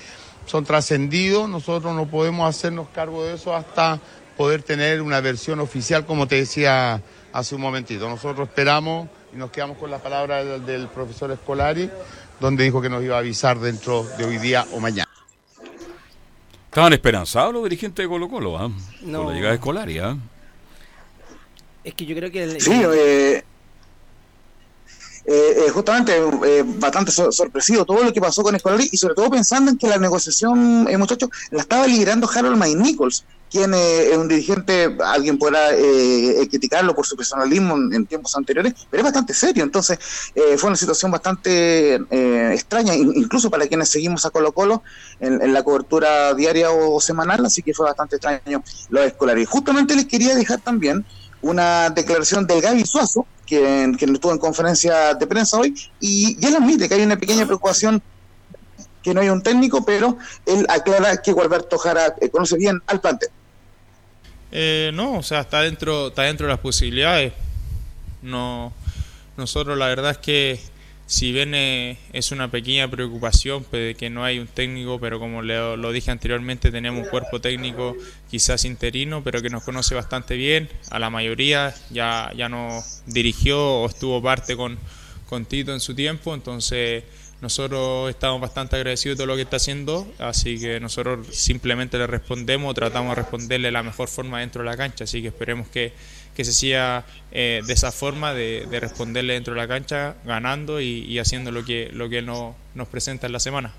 [0.45, 1.49] son trascendidos.
[1.49, 3.99] Nosotros no podemos hacernos cargo de eso hasta
[4.37, 7.01] poder tener una versión oficial, como te decía
[7.37, 8.09] hace un momentito.
[8.09, 11.87] Nosotros esperamos y nos quedamos con la palabra del, profesor Escolari,
[12.39, 15.07] donde dijo que nos iba a avisar dentro de hoy día o mañana.
[16.65, 18.71] Estaban esperanzados los dirigentes de Colo Colo, ¿ah?
[19.01, 20.17] Con la llegada de Escolari, ¿ah?
[21.83, 22.59] Es que yo creo que...
[22.59, 23.43] Sí, eh,
[25.29, 29.29] eh, eh, justamente eh, bastante sorpresivo todo lo que pasó con Escolari y sobre todo
[29.29, 34.27] pensando en que la negociación, muchachos, la estaba liderando Harold May Nichols, quien es un
[34.27, 35.69] dirigente, alguien podrá
[36.49, 39.97] criticarlo por su personalismo en, tiempos anteriores, pero es bastante serio, entonces
[40.57, 41.95] fue una situación bastante
[42.53, 44.83] extraña, incluso para quienes seguimos a Colo Colo
[45.19, 49.45] en, la cobertura diaria o, semanal, así que fue bastante extraño lo de Escolari.
[49.45, 51.05] Justamente les quería dejar también
[51.41, 56.87] una declaración del Gaby Suazo, quien, estuvo en conferencia de prensa hoy, y, él admite
[56.87, 58.01] que hay una pequeña preocupación
[59.03, 63.01] que no hay un técnico, pero él aclara que Gualberto Jara eh, conoce bien al
[63.01, 63.29] plantel.
[64.51, 67.33] Eh, no, o sea, está dentro, está dentro de las posibilidades.
[68.21, 68.73] No,
[69.35, 70.59] nosotros la verdad es que
[71.07, 75.19] si bien eh, es una pequeña preocupación pues, de que no hay un técnico, pero
[75.19, 77.95] como lo dije anteriormente, tenemos un cuerpo técnico
[78.29, 80.69] quizás interino, pero que nos conoce bastante bien.
[80.91, 84.77] A la mayoría ya, ya nos dirigió o estuvo parte con,
[85.29, 87.05] con Tito en su tiempo, entonces
[87.41, 92.07] nosotros estamos bastante agradecidos de todo lo que está haciendo, así que nosotros simplemente le
[92.07, 95.67] respondemos, tratamos de responderle de la mejor forma dentro de la cancha, así que esperemos
[95.67, 95.93] que,
[96.35, 101.51] se siga eh, de esa forma de, responderle dentro de la cancha, ganando y, haciendo
[101.51, 103.73] lo que, lo que él nos presenta en la semana.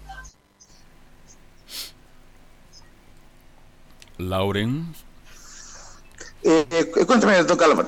[4.18, 4.94] Lauren.
[6.42, 7.87] Eh, eh, cuéntame, toca la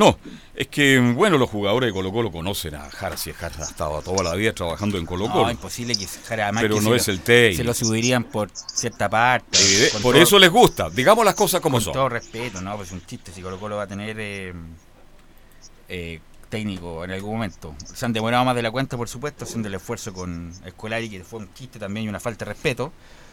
[0.00, 0.18] no,
[0.54, 4.00] es que, bueno, los jugadores de Colo Colo conocen a Jara, si Jara ha estado
[4.00, 5.44] toda la vida trabajando en Colo Colo.
[5.44, 7.58] No, imposible que Jara, además Pero que no es el técnico.
[7.58, 9.58] Se lo subirían por cierta parte.
[10.02, 11.92] por eso les gusta, digamos las cosas como son.
[11.92, 14.54] Con todo respeto, no, pues un chiste, si Colo Colo va a tener eh,
[15.90, 17.74] eh, técnico en algún momento.
[17.84, 21.24] Se han demorado más de la cuenta, por supuesto, haciendo el esfuerzo con Escolari, que
[21.24, 22.90] fue un chiste también y una falta de respeto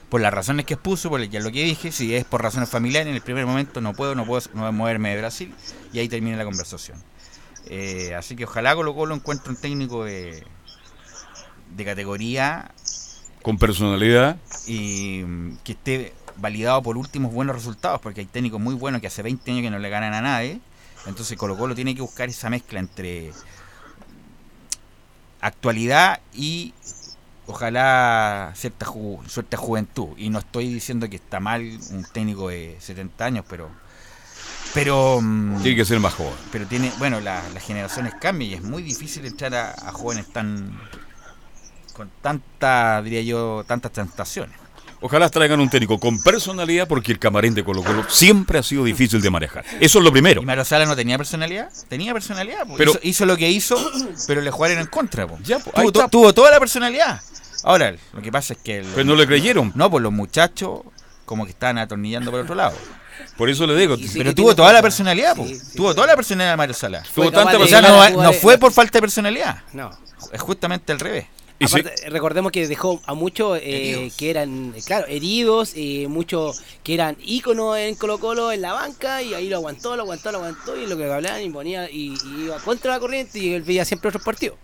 [0.09, 3.09] por las razones que expuso, por ya lo que dije, si es por razones familiares,
[3.09, 4.41] en el primer momento no puedo, no puedo
[4.71, 5.53] moverme de Brasil
[5.91, 6.97] y ahí termina la conversación.
[7.69, 10.43] Eh, así que ojalá Colo Colo encuentre un técnico de,
[11.75, 12.71] de categoría.
[13.41, 14.37] Con personalidad.
[14.65, 19.07] Y mm, que esté validado por últimos buenos resultados, porque hay técnicos muy buenos que
[19.07, 20.61] hace 20 años que no le ganan a nadie.
[21.05, 23.31] Entonces Colo Colo tiene que buscar esa mezcla entre
[25.41, 26.73] actualidad y
[27.47, 28.86] ojalá cierta,
[29.27, 30.10] cierta juventud.
[30.17, 33.69] Y no estoy diciendo que está mal un técnico de 70 años, pero.
[34.73, 35.19] Pero.
[35.21, 36.36] Mm, tiene que ser más joven.
[36.51, 36.91] Pero tiene.
[36.99, 40.79] Bueno, las generaciones cambian y es muy difícil entrar a, jóvenes tan.
[41.93, 44.66] con tanta, diría yo, tantas tentaciones.
[44.99, 48.83] Ojalá traigan un técnico con personalidad porque el camarín de Colo Colo siempre ha sido
[48.83, 49.63] difícil de manejar.
[49.79, 50.41] Eso es lo primero.
[50.41, 51.69] ¿Y Mario Sala no tenía personalidad?
[51.88, 52.65] Tenía personalidad.
[52.65, 52.75] po.
[52.77, 53.77] Pero- hizo, hizo lo que hizo,
[54.25, 55.27] pero le jugaron en contra.
[55.27, 55.38] po.
[55.43, 56.10] Ya, po, ahí tuvo, to- está.
[56.10, 57.21] tuvo toda la personalidad.
[57.63, 58.81] Ahora, lo que pasa es que...
[58.81, 59.71] los- Pero no le creyeron.
[59.75, 60.81] No, pues los muchachos
[61.25, 62.73] como que estaban atornillando por otro lado.
[63.36, 63.97] Por eso le digo.
[63.97, 64.10] Sí.
[64.17, 65.45] pero tuvo toda la personalidad, po.
[65.45, 65.95] Sí, sí, tuvo sí.
[65.95, 67.03] toda la personalidad de Mario Sala.
[67.13, 69.62] Tuvo tanta O sea, ganar no, no fue por falta de personalidad.
[69.73, 69.91] No.
[70.31, 71.25] Es justamente al revés.
[71.59, 76.61] Sí, Aparte, recordemos que dejó a muchos eh, que eran, eh, claro, heridos, eh, muchos
[76.83, 80.31] que eran íconos en Colo Colo en la banca y ahí lo aguantó, lo aguantó,
[80.31, 83.53] lo aguantó y lo que hablaban y ponía y, y iba contra la corriente y
[83.53, 84.57] él veía siempre otros partidos.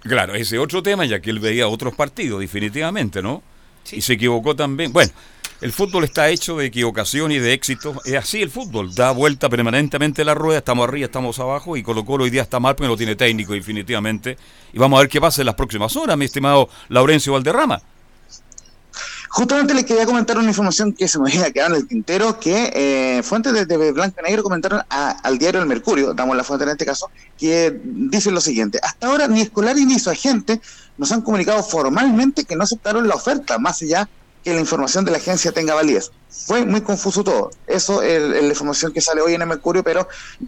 [0.00, 3.42] Claro, ese otro tema, ya que él veía otros partidos, definitivamente, ¿no?
[3.92, 4.92] Y se equivocó también.
[4.92, 5.12] Bueno,
[5.60, 7.94] el fútbol está hecho de equivocación y de éxito.
[8.04, 12.04] Es así el fútbol, da vuelta permanentemente la rueda, estamos arriba, estamos abajo, y Colo
[12.04, 14.36] Colo hoy día está mal porque no tiene técnico, definitivamente.
[14.72, 17.80] Y vamos a ver qué pasa en las próximas horas, mi estimado Laurencio Valderrama.
[19.28, 22.70] Justamente les quería comentar una información que se me había quedado en el tintero, que
[23.18, 26.64] eh, fuentes de, de Blanco Negro comentaron a- al diario El Mercurio, damos la fuente
[26.64, 30.58] en este caso, que dice lo siguiente, hasta ahora ni Escolari ni su agente
[30.96, 34.08] nos han comunicado formalmente que no aceptaron la oferta, más allá
[34.46, 36.12] que la información de la agencia tenga validez.
[36.30, 37.50] Fue muy confuso todo.
[37.66, 40.06] Eso es la información que sale hoy en el Mercurio, pero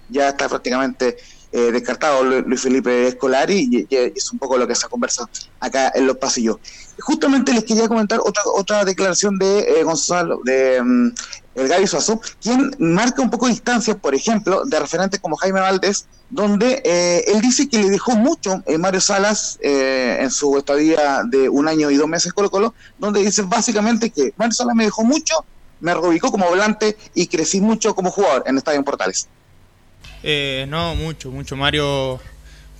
[0.08, 1.16] ya está prácticamente
[1.50, 5.28] eh, descartado Lu- Luis Felipe Escolari y, es un poco lo que se ha conversado
[5.58, 6.58] acá en los pasillos.
[7.00, 11.14] Justamente les quería comentar otra otra declaración de eh, Gonzalo, de mm,
[11.56, 16.82] el Suazo, quien marca un poco distancias, por ejemplo, de referentes como Jaime Valdés, donde
[16.84, 21.48] eh, él dice que le dejó mucho eh, Mario Salas eh, en su estadía de
[21.48, 25.04] un año y dos meses Colo Colo, donde dice básicamente que Mario Salas me dejó
[25.04, 25.44] mucho,
[25.80, 29.28] me reubicó como volante y crecí mucho como jugador en Estadio Portales.
[30.22, 31.56] Eh, no, mucho, mucho.
[31.56, 32.20] Mario,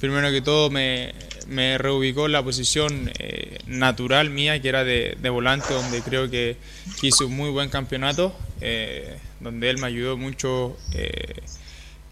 [0.01, 1.15] primero que todo, me,
[1.47, 6.57] me reubicó la posición eh, natural mía, que era de, de volante, donde creo que,
[7.01, 10.77] hice un muy buen campeonato, eh, donde él me ayudó mucho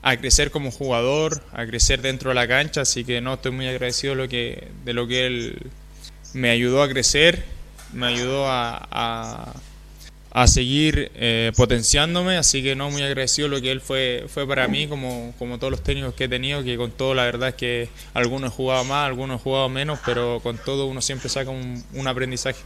[0.09, 3.67] a crecer como jugador, a crecer dentro de la cancha, así que no, estoy muy
[3.67, 5.59] agradecido de lo que, de lo que él
[6.33, 7.45] me ayudó a crecer,
[7.93, 9.55] me ayudó a,
[10.33, 14.69] a- seguir eh, potenciándome, así que no muy agradecido lo que él fue, fue para
[14.69, 17.55] mí, como, como todos los técnicos que he tenido, que con todo la verdad es
[17.57, 21.51] que algunos he jugado más, algunos he jugado menos, pero con todo uno siempre saca
[21.51, 22.61] un, un aprendizaje.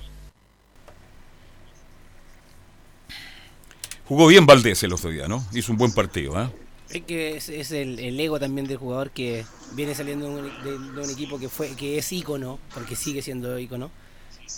[4.05, 5.47] Jugó bien Valdés el otro día, ¿no?
[5.53, 6.49] Hizo un buen partido, ¿eh?
[6.93, 10.65] Es que es, es el, el ego también del jugador que viene saliendo de un,
[10.65, 13.91] de- de un equipo que fue que es ícono, porque sigue siendo ícono.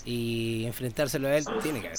[0.07, 1.91] Y enfrentárselo a él tiene que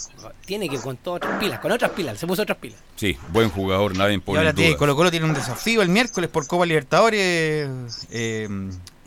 [0.46, 2.80] tiene que con todas otras pilas, con otras pilas, se puso otras pilas.
[2.96, 4.80] Sí, buen jugador, nadie Y pone ahora en tiene, duda.
[4.80, 7.70] Colo Colo tiene un desafío el miércoles por Copa Libertadores,
[8.10, 8.50] eh,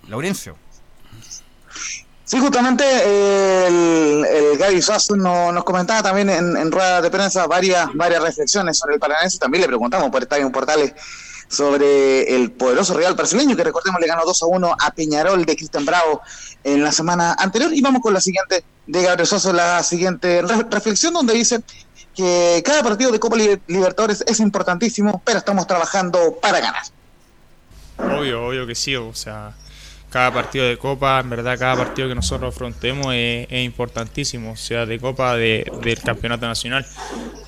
[0.09, 0.57] Laurencio.
[2.27, 7.47] Sí, justamente eh, el, el Gaby Suazo no- nos comentaba también en, rueda de prensa
[7.47, 9.39] varias, varias reflexiones sobre el Paranense.
[9.39, 10.93] También le preguntamos por Estadio Portales
[11.49, 15.55] sobre el poderoso Real brasileño que recordemos le ganó 2 a 1 a Peñarol de
[15.57, 16.21] Cristian Bravo
[16.65, 17.73] en la semana anterior.
[17.73, 21.61] Y vamos con la siguiente de Gabriel Suazo, la siguiente re- reflexión donde dice
[22.17, 26.83] que cada partido de Copa Li- Libertadores es importantísimo, pero estamos trabajando para ganar.
[27.99, 29.55] Obvio, obvio que sí, o sea,
[30.11, 34.99] cada partido de Copa, en verdad cada partido que nosotros afrontemos es, importantísimo, sea, de
[34.99, 36.87] Copa de- del Campeonato Nacional.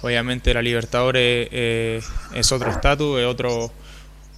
[0.02, 2.00] Obviamente la Libertadores eh,
[2.34, 3.72] es otro estatus, es otro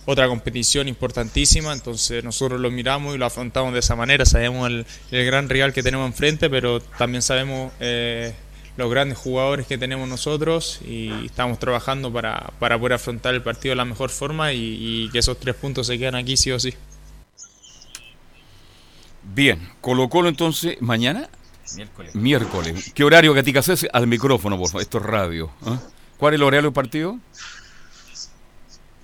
[0.06, 4.86] otra competición importantísima, entonces nosotros lo miramos y lo afrontamos de esa manera, sabemos el,
[5.12, 8.32] el gran rival que tenemos enfrente, pero también sabemos eh,
[8.76, 13.72] los grandes jugadores que tenemos nosotros y estamos trabajando para, para poder afrontar el partido
[13.72, 16.74] de la mejor forma y que esos tres puntos se quedan aquí sí o sí.
[19.34, 21.28] Bien, Colo Colo entonces, mañana,
[21.74, 22.14] Miércoles.
[22.14, 22.92] miércoles.
[22.94, 23.60] ¿Qué horario, Gatica?
[23.92, 25.50] Al micrófono, por favor, esto es radio.
[25.66, 25.78] ¿ah?
[26.18, 27.18] ¿Cuál es el horario del partido?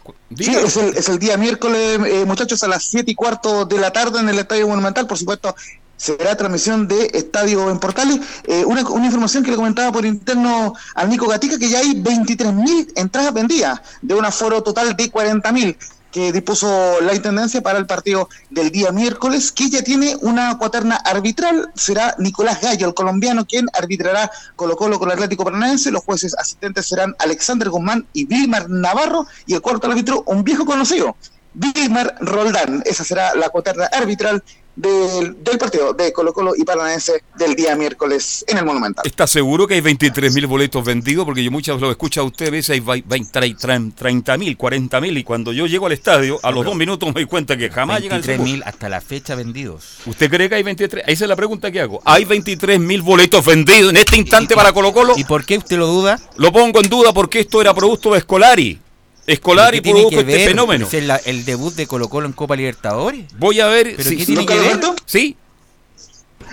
[0.05, 0.61] Sí, Diga.
[0.61, 3.93] es el, es el día miércoles, eh, muchachos, a las 7 y cuarto de la
[3.93, 5.07] tarde en el Estadio Monumental.
[5.07, 5.55] Por supuesto,
[5.97, 8.21] será transmisión de Estadio en Portales.
[8.45, 11.95] Eh, una, una información que le comentaba por interno al Nico Gatica, que ya hay
[12.03, 15.77] 23.000 entradas vendidas de un aforo total de 40.000
[16.17, 20.97] que dispuso la Intendencia para el partido del día miércoles, que ya tiene una cuaterna
[20.97, 21.71] arbitral.
[21.75, 25.91] Será Nicolás Gallo, el colombiano, quien arbitrará Colo Colo con el Atlético Paranaense.
[25.91, 29.27] Los jueces asistentes serán Alexander Guzmán y Vilmar Navarro.
[29.45, 31.17] Y el cuarto árbitro, un viejo conocido,
[31.53, 32.83] Vilmar Roldán.
[32.87, 34.43] Esa será la cuaterna arbitral
[34.77, 39.05] del, del partido de Colo Colo y Paranaense del día miércoles en el Monumental.
[39.07, 41.25] ¿Está seguro que hay 23.000 boletos vendidos?
[41.25, 45.67] Porque yo muchas lo escucho a usted, a veces hay 30.000, 40.000 y cuando yo
[45.67, 48.89] llego al estadio, a los dos minutos me doy cuenta que jamás llegan 23.000 hasta
[48.89, 49.99] la fecha vendidos.
[50.07, 51.05] ¿Usted cree que hay 23?
[51.07, 52.01] Esa es la pregunta que hago.
[52.05, 55.15] ¿Hay 23.000 boletos vendidos en este instante para Colo Colo?
[55.17, 56.21] ¿Y por qué usted lo duda?
[56.37, 58.81] Lo pongo en duda porque esto era producto de Escolari.
[59.27, 60.49] Escolari ¿Pero qué tiene produjo que este ver?
[60.51, 60.87] fenómeno.
[60.87, 63.27] ¿Es el, el debut de Colo Colo en Copa Libertadores?
[63.39, 64.81] Voy a ver ¿Pero qué si- tiene que ver?
[65.05, 65.37] Sí,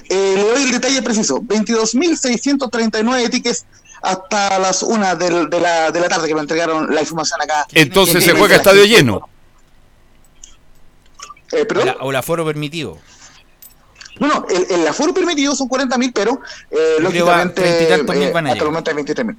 [0.10, 3.66] Eh, le doy el detalle preciso: 22.639 tickets
[4.02, 7.66] hasta las 1 del- de, la, de la tarde que me entregaron la información acá.
[7.74, 9.30] entonces En- se juega estadio lleno.
[11.52, 11.86] Eh, ¿O, ¿Perdón?
[11.86, 12.98] la- o el aforo permitido?
[14.20, 18.52] No, no, el, el aforo permitido son 40.000, pero eh, lógicamente y eh, van a
[18.52, 19.36] hasta el momento hay 23.000.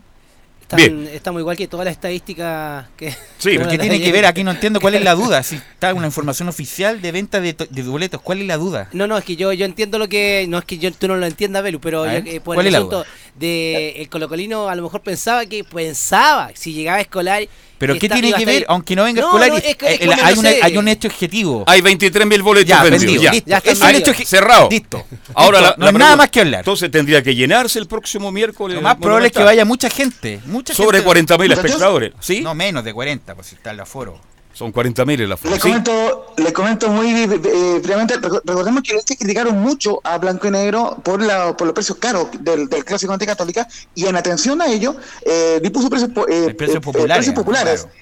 [0.64, 1.08] Están- Bien.
[1.12, 3.10] Estamos igual que todas las estadísticas que.
[3.10, 4.24] Sí, que ¿Pero qué nos tiene que ver?
[4.24, 5.42] Aquí no entiendo cuál es la duda.
[5.42, 8.88] Si está una información oficial de venta de, de boletos, ¿cuál es la duda?
[8.92, 10.46] No, no, es que yo, yo entiendo lo que.
[10.48, 12.72] No es que yo, tú no lo entiendas, Belu, pero yo, por ¿cuál el es
[12.72, 17.42] la asunto de el colocolino a lo mejor pensaba que pensaba si llegaba a escolar.
[17.78, 18.64] ¿Pero que qué tiene que ver?
[18.68, 20.76] Aunque no venga No, escolar, no, y- es que- es eh, hay, no una- hay
[20.76, 21.64] un hecho objetivo.
[21.66, 23.02] Hay 23.000 boletos Ya, vendidos.
[23.04, 23.32] vendido, ya.
[23.32, 23.56] listo.
[23.70, 24.68] Es hecho Cerrado.
[24.70, 25.04] Listo.
[25.34, 26.60] Ahora Listo, la- nada más que hablar.
[26.60, 28.76] Entonces tendría que llenarse el próximo miércoles.
[28.76, 30.40] Lo más probable es que vaya mucha gente.
[30.46, 31.04] Mucha Sobre gente.
[31.06, 31.64] 40.000 Muchachos.
[31.64, 32.12] espectadores.
[32.20, 32.40] ¿Sí?
[32.40, 34.20] No, menos de 40, pues si está el aforo.
[34.54, 35.54] Son 40.000 en la Le foto.
[35.56, 35.60] ¿Sí?
[35.60, 40.50] comento, le comento muy eh, brevemente, reco- recordemos que que criticaron mucho a Blanco y
[40.52, 44.62] Negro por, la, por los precios caros del, del clásico ante Católica y en atención
[44.62, 44.94] a ello
[45.26, 47.82] eh, dispuso precios, eh, El precio eh, precios populares.
[47.82, 47.94] claro.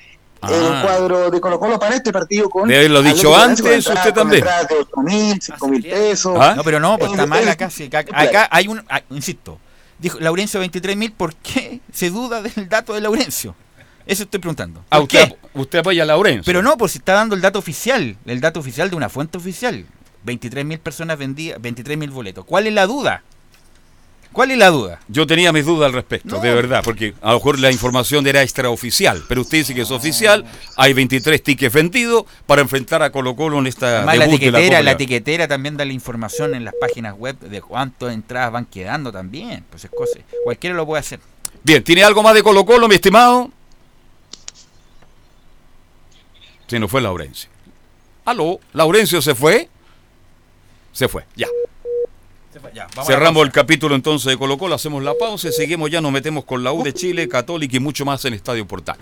[0.55, 0.83] El Ah.
[0.85, 4.43] cuadro de Colo Colo para este partido con De haberlo dicho antes, usted también.
[4.45, 6.37] de 8.000, 5.000 pesos.
[6.38, 6.55] ¿Ah?
[6.57, 7.71] No, pero no, pues está mal acá.
[7.71, 8.85] sí, acá, acá hay un.
[8.91, 9.59] ah, insisto,
[10.01, 13.55] dijo Laurencio 23.000, ¿por qué se duda del dato de Laurencio?
[14.07, 14.85] Eso estoy preguntando.
[14.91, 15.37] Ah, ¿Por usted, qué?
[15.55, 16.45] usted apoya a Laurencio.
[16.45, 19.38] Pero no, pues si está dando el dato oficial, el dato oficial de una fuente
[19.38, 19.85] oficial.
[20.27, 22.45] 23.000 personas vendidas, 23.000 boletos.
[22.45, 23.23] ¿Cuál es la duda?
[24.33, 24.99] ¿Cuál es la duda?
[25.09, 26.41] Yo tenía mis dudas al respecto, No.
[26.43, 29.91] de verdad, porque a lo mejor la información era extraoficial, pero usted dice que es
[29.91, 30.47] oficial,
[30.79, 34.93] hay 23 tickets vendidos para enfrentar a Colo Colo en esta Además, la etiquetera, la
[34.93, 39.65] etiquetera también da la información en las páginas web de cuántas entradas van quedando también.
[39.69, 40.19] Pues es cosa.
[40.45, 41.21] Cualquiera lo puede hacer.
[41.62, 43.51] Bien, ¿tiene algo más de Colo Colo, mi estimado?
[46.73, 47.51] Se nos fue Laurencio.
[48.25, 48.59] ¿Aló?
[48.73, 49.69] ¿Laurencio se fue?
[50.91, 51.47] Se fue, ya.
[52.97, 56.13] Vamos Cerramos el capítulo entonces de Colo Colo, hacemos la pausa y seguimos ya, nos
[56.13, 58.97] metemos con la U de Chile, Católica y mucho más en Estadio Portal.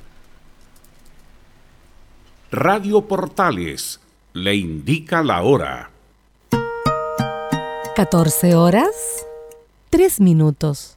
[2.50, 4.00] Radio Portales
[4.32, 5.90] le indica la hora.
[7.94, 9.24] 14 horas,
[9.90, 10.96] 3 minutos.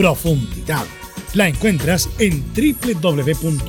[0.00, 0.86] profundidad.
[1.34, 3.60] La encuentras en www.opine.cl.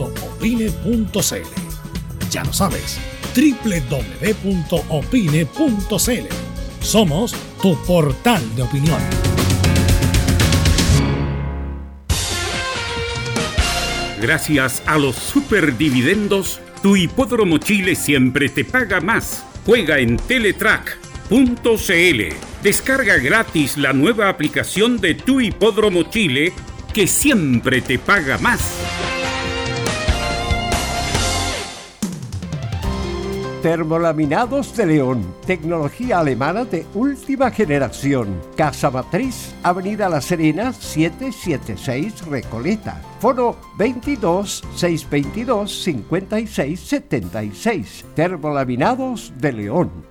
[2.32, 2.98] Ya lo sabes,
[3.36, 3.86] www.opine.cl.
[6.80, 9.02] Somos tu portal de opinión.
[14.22, 19.44] Gracias a los superdividendos, tu hipódromo Chile siempre te paga más.
[19.66, 22.51] Juega en Teletrack.cl.
[22.64, 26.54] Descarga gratis la nueva aplicación de tu hipódromo Chile
[26.94, 28.62] que siempre te paga más.
[33.64, 38.40] Termolaminados de León, tecnología alemana de última generación.
[38.56, 43.02] Casa Matriz, Avenida La Serena, 776 Recoleta.
[43.20, 48.06] Foro 22 622 56 76.
[48.14, 50.11] Termolaminados de León.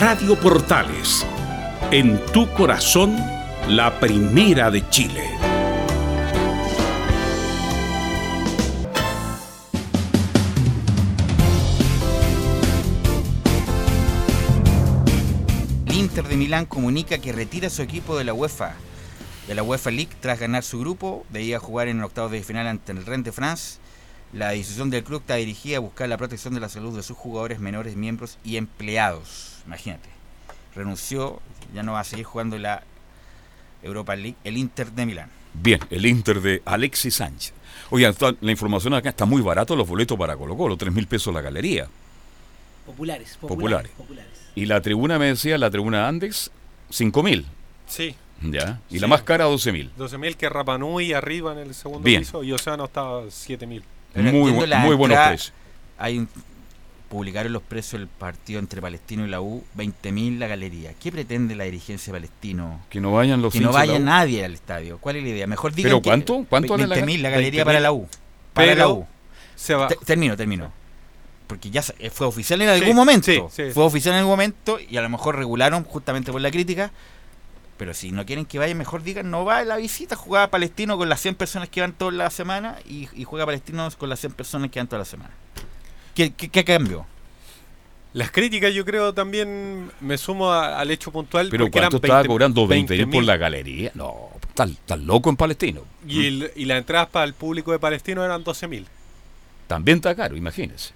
[0.00, 1.26] Radio Portales.
[1.90, 3.18] En tu corazón,
[3.68, 5.22] la primera de Chile.
[15.92, 18.76] Inter de Milán comunica que retira su equipo de la UEFA
[19.48, 22.66] de la UEFA League tras ganar su grupo, debía jugar en el octavos de final
[22.68, 23.78] ante el Rennes de France.
[24.32, 27.18] La decisión del club está dirigida a buscar la protección de la salud de sus
[27.18, 29.49] jugadores, menores, miembros y empleados.
[29.66, 30.08] Imagínate.
[30.74, 31.40] Renunció,
[31.74, 32.82] ya no va a seguir jugando la
[33.82, 35.30] Europa League, el Inter de Milán.
[35.54, 37.52] Bien, el Inter de Alexis Sánchez.
[37.90, 41.06] Oigan, está- la información acá está muy barato los boletos para Colo Colo, 3 mil
[41.06, 41.88] pesos la galería.
[42.86, 43.90] Populares, Populares.
[43.90, 43.90] populares.
[43.96, 44.30] populares.
[44.54, 46.50] Y la tribuna me decía, la tribuna Andes,
[46.90, 47.46] 5 mil.
[47.86, 48.80] Sí, Ya.
[48.88, 49.00] Y Sí.
[49.00, 49.90] la más cara, 12 mil.
[49.98, 52.22] 12.000 que Rapanui arriba en el segundo Bien.
[52.22, 53.82] piso y Océano estaba 7.000.
[54.14, 55.52] Pero Muy, bu- muy buenos precios.
[55.98, 56.28] Hay un-
[57.10, 60.94] publicaron los precios del partido entre Palestino y la U, 20.000 la galería.
[60.94, 62.80] ¿Qué pretende la dirigencia Palestino?
[62.88, 64.96] Que no vayan los Que no la vaya nadie al estadio.
[64.98, 65.46] ¿Cuál es la idea?
[65.48, 66.46] Mejor digan ¿Pero cuánto?
[66.48, 67.66] ¿Cuánto vale la 20.000 la, gal- galería 20.000?
[67.66, 68.08] para la U.
[68.54, 69.06] Para Pero la U.
[69.56, 69.88] se va.
[69.88, 70.72] Te- termino, termino.
[71.48, 73.26] Porque ya se- fue oficial en algún Sí, momento.
[73.50, 73.70] sí, sí.
[73.74, 76.92] Fue oficial en algún momento y a lo mejor regularon justamente por la crítica.
[77.76, 80.96] Pero si no quieren que vaya, mejor digan, no va a la visita, juega Palestino
[80.96, 84.20] con las 100 personas que van toda la semana y, y juega Palestino con las
[84.20, 85.30] 100 personas que van toda la semana.
[86.20, 87.06] ¿Qué, qué, qué cambio?
[88.12, 91.48] Las críticas yo creo también me sumo a- al hecho puntual.
[91.50, 93.26] Pero ¿cuánto estaba 20 cobrando 20 mil por 20.000.
[93.26, 93.90] la galería?
[93.94, 95.80] No, estás estás loco en Palestino.
[96.06, 98.84] Y, el- y las entradas para el público de Palestino eran 12.000.
[99.66, 100.92] También está caro, imagínense.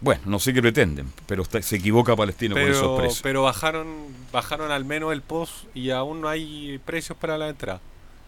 [0.00, 3.20] Bueno, no sé qué pretenden, pero está- se equivoca Palestino con esos Pero, precios.
[3.22, 3.86] pero bajaron
[4.32, 7.80] bajaron al menos el post y aún no hay precios para la entrada.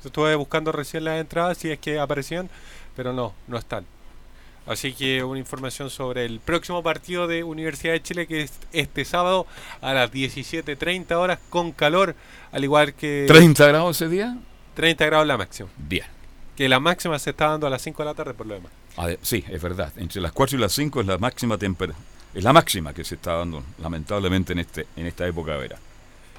[0.03, 2.51] Yo Estuve buscando recién las entradas si es que aparecían,
[2.97, 3.87] pero no, no están.
[4.67, 9.05] Así que una información sobre el próximo partido de Universidad de Chile que es este
[9.05, 9.47] sábado
[9.81, 12.17] a las 17.30 horas con calor,
[12.51, 14.37] al igual que 30 grados ese día.
[14.75, 15.69] 30 grados la máxima.
[15.77, 16.05] Bien.
[16.57, 18.73] Que la máxima se está dando a las 5 de la tarde por lo demás.
[18.97, 19.93] Ah, sí, es verdad.
[19.97, 22.05] Entre las 4 y las 5 es la máxima temperatura.
[22.35, 25.83] Es la máxima que se está dando, lamentablemente, en este en esta época de verano.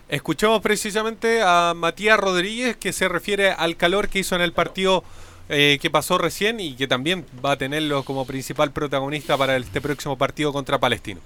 [0.10, 5.04] Escuchamos precisamente a Matías Rodríguez que se refiere al calor que hizo en el partido
[5.50, 9.80] eh, que pasó recién y que también va a tenerlo como principal protagonista para este
[9.80, 11.22] próximo partido contra Palestino.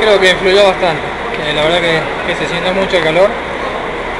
[0.00, 1.02] Creo que influyó bastante.
[1.54, 1.80] la verdad
[2.26, 3.30] que, se siente mucho el calor.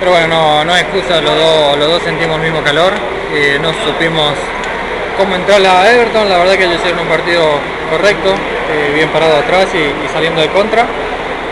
[0.00, 2.92] Pero bueno, no, es excusa, los dos, sentimos el mismo calor.
[3.32, 4.34] eh, no supimos
[5.16, 6.28] cómo entrar a Everton.
[6.28, 7.44] La verdad que ellos hicieron un partido
[7.90, 10.86] correcto, eh, bien parado atrás y, saliendo de contra.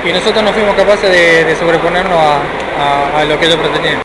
[0.04, 4.04] Y nosotros no fuimos capaces de, sobreponernos a lo que ellos pretendían.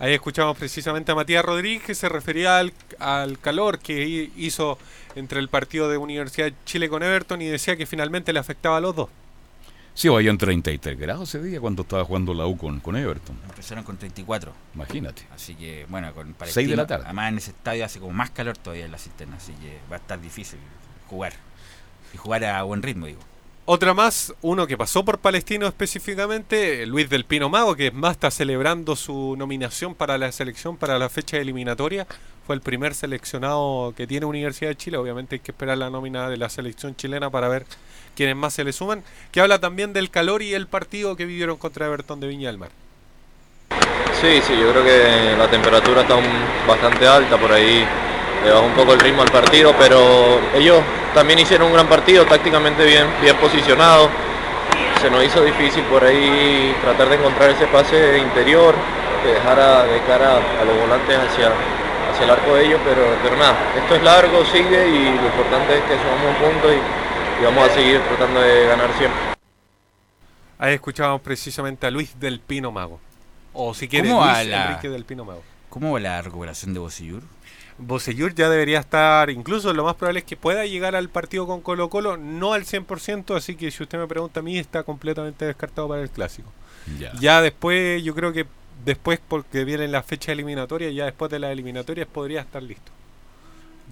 [0.00, 4.78] Ahí escuchamos precisamente a Matías Rodríguez que se refería al, al calor que hi- hizo
[5.14, 8.78] entre el partido de Universidad de Chile con Everton y decía que finalmente le afectaba
[8.78, 9.08] a los dos.
[9.92, 13.36] Sí, habían 33 grados ese día cuando estaba jugando la U con, con Everton.
[13.50, 14.52] Empezaron con 34.
[14.74, 15.22] Imagínate.
[15.34, 16.54] Así que, bueno, con Palestino.
[16.62, 17.04] Seis de la tarde.
[17.04, 19.36] Además, en ese estadio hace como más calor todavía en la cisterna.
[19.36, 20.58] Así que va a estar difícil
[21.08, 21.34] jugar.
[22.14, 23.20] Y jugar a buen ritmo, digo.
[23.72, 28.14] Otra más, uno que pasó por Palestino específicamente, Luis del Pino Mago, que es más
[28.14, 32.04] está celebrando su nominación para la selección para la fecha eliminatoria.
[32.48, 34.96] Fue el primer seleccionado que tiene Universidad de Chile.
[34.96, 37.64] Obviamente hay que esperar la nómina de la selección chilena para ver
[38.16, 39.04] quiénes más se le suman.
[39.30, 42.58] Que habla también del calor y el partido que vivieron contra Everton de Viña del
[42.58, 42.70] Mar.
[44.20, 46.16] Sí, sí, yo creo que la temperatura está
[46.66, 47.86] bastante alta, por ahí
[48.44, 50.80] le baja un poco el ritmo al partido, pero ellos
[51.14, 54.08] también hicieron un gran partido, tácticamente bien, bien posicionado.
[55.00, 58.74] Se nos hizo difícil por ahí tratar de encontrar ese pase interior
[59.22, 61.48] que dejara de cara a los volantes hacia,
[62.12, 65.78] hacia el arco de ellos, pero, pero nada, esto es largo, sigue y lo importante
[65.78, 66.76] es que sumamos un punto y,
[67.40, 69.20] y vamos a seguir tratando de ganar siempre.
[70.58, 73.00] Ahí escuchábamos precisamente a Luis del Pino Mago.
[73.54, 75.42] O si quieres, ¿Cómo Luis va la- Enrique del Pino Mago.
[75.70, 77.22] ¿Cómo va la recuperación de Bocillur?
[77.80, 81.60] Bocellur ya debería estar, incluso lo más probable es que pueda llegar al partido con
[81.60, 85.44] Colo Colo, no al 100%, así que si usted me pregunta a mí, está completamente
[85.44, 86.52] descartado para el clásico.
[86.98, 87.12] Ya.
[87.18, 88.46] Ya después, yo creo que
[88.84, 92.92] después, porque vienen las fechas eliminatorias, ya después de las eliminatorias podría estar listo.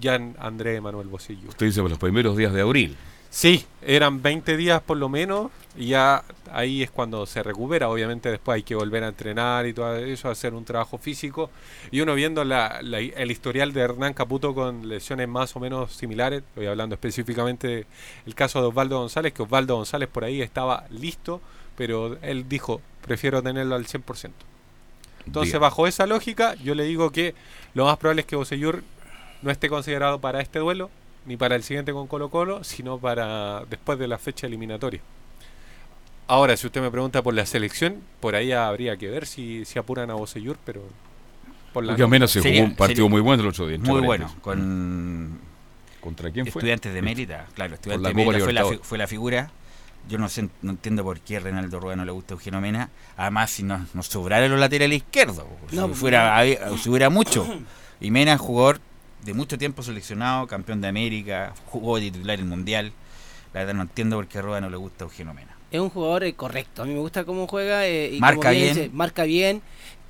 [0.00, 1.48] Ya en Andrés Manuel Bocellur.
[1.48, 2.96] Usted dice por los primeros días de abril.
[3.30, 7.88] Sí, eran 20 días por lo menos y ya ahí es cuando se recupera.
[7.90, 11.50] Obviamente después hay que volver a entrenar y todo eso, hacer un trabajo físico.
[11.90, 15.92] Y uno viendo la- la- el historial de Hernán Caputo con lesiones más o menos
[15.92, 17.86] similares, estoy hablando específicamente
[18.24, 21.40] del caso de Osvaldo González, que Osvaldo González por ahí estaba listo,
[21.76, 24.32] pero él dijo, prefiero tenerlo al 100%.
[25.26, 27.34] Entonces, bajo esa lógica, yo le digo que
[27.74, 28.82] lo más probable es que Bocellur
[29.42, 30.90] no esté considerado para este duelo,
[31.26, 35.00] ni para el siguiente con Colo Colo, sino para después de la fecha eliminatoria.
[36.26, 39.78] Ahora, si usted me pregunta por la selección, por ahí habría que ver si, si
[39.78, 40.82] apuran a Bocellur, pero
[41.72, 43.66] por la Porque al menos se Sería- jugó un partido sería- muy bueno el otro
[43.66, 43.78] día.
[43.78, 44.34] Muy bueno.
[44.42, 45.38] Con
[46.00, 46.60] ¿Contra quién fue?
[46.60, 47.46] Estudiantes de Mérida.
[47.54, 49.50] Claro, Estudiantes la de Mérida fue la, fue figura
[50.08, 52.88] Yo no sé, no entiendo por qué a Reinaldo Rueda no le gusta Eugenio Mena.
[53.16, 57.46] Además, si nos, nos sobrara los laterales izquierdos, si, No, fuera, había- si hubiera mucho.
[58.00, 58.80] Y Mena jugador
[59.24, 62.92] de mucho tiempo seleccionado, campeón de América, jugó de titular en el Mundial.
[63.52, 65.56] La verdad no entiendo por qué a Rueda no le gusta Eugenio Mena.
[65.70, 66.82] Es un jugador eh, correcto.
[66.82, 67.86] A mí me gusta cómo juega.
[67.86, 68.74] eh, y Marca como bien.
[68.74, 69.62] dice, marca bien.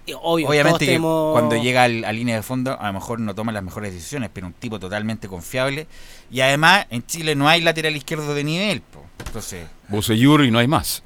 [0.07, 3.21] Y obvio, Obviamente que tenemos- cuando llega al- a línea de fondo a lo mejor
[3.21, 5.87] no toma las mejores decisiones, pero un tipo totalmente confiable.
[6.31, 8.81] Y además en Chile no hay lateral izquierdo de nivel.
[8.81, 9.05] po.
[9.27, 11.03] Entonces, Bosellur y no hay más.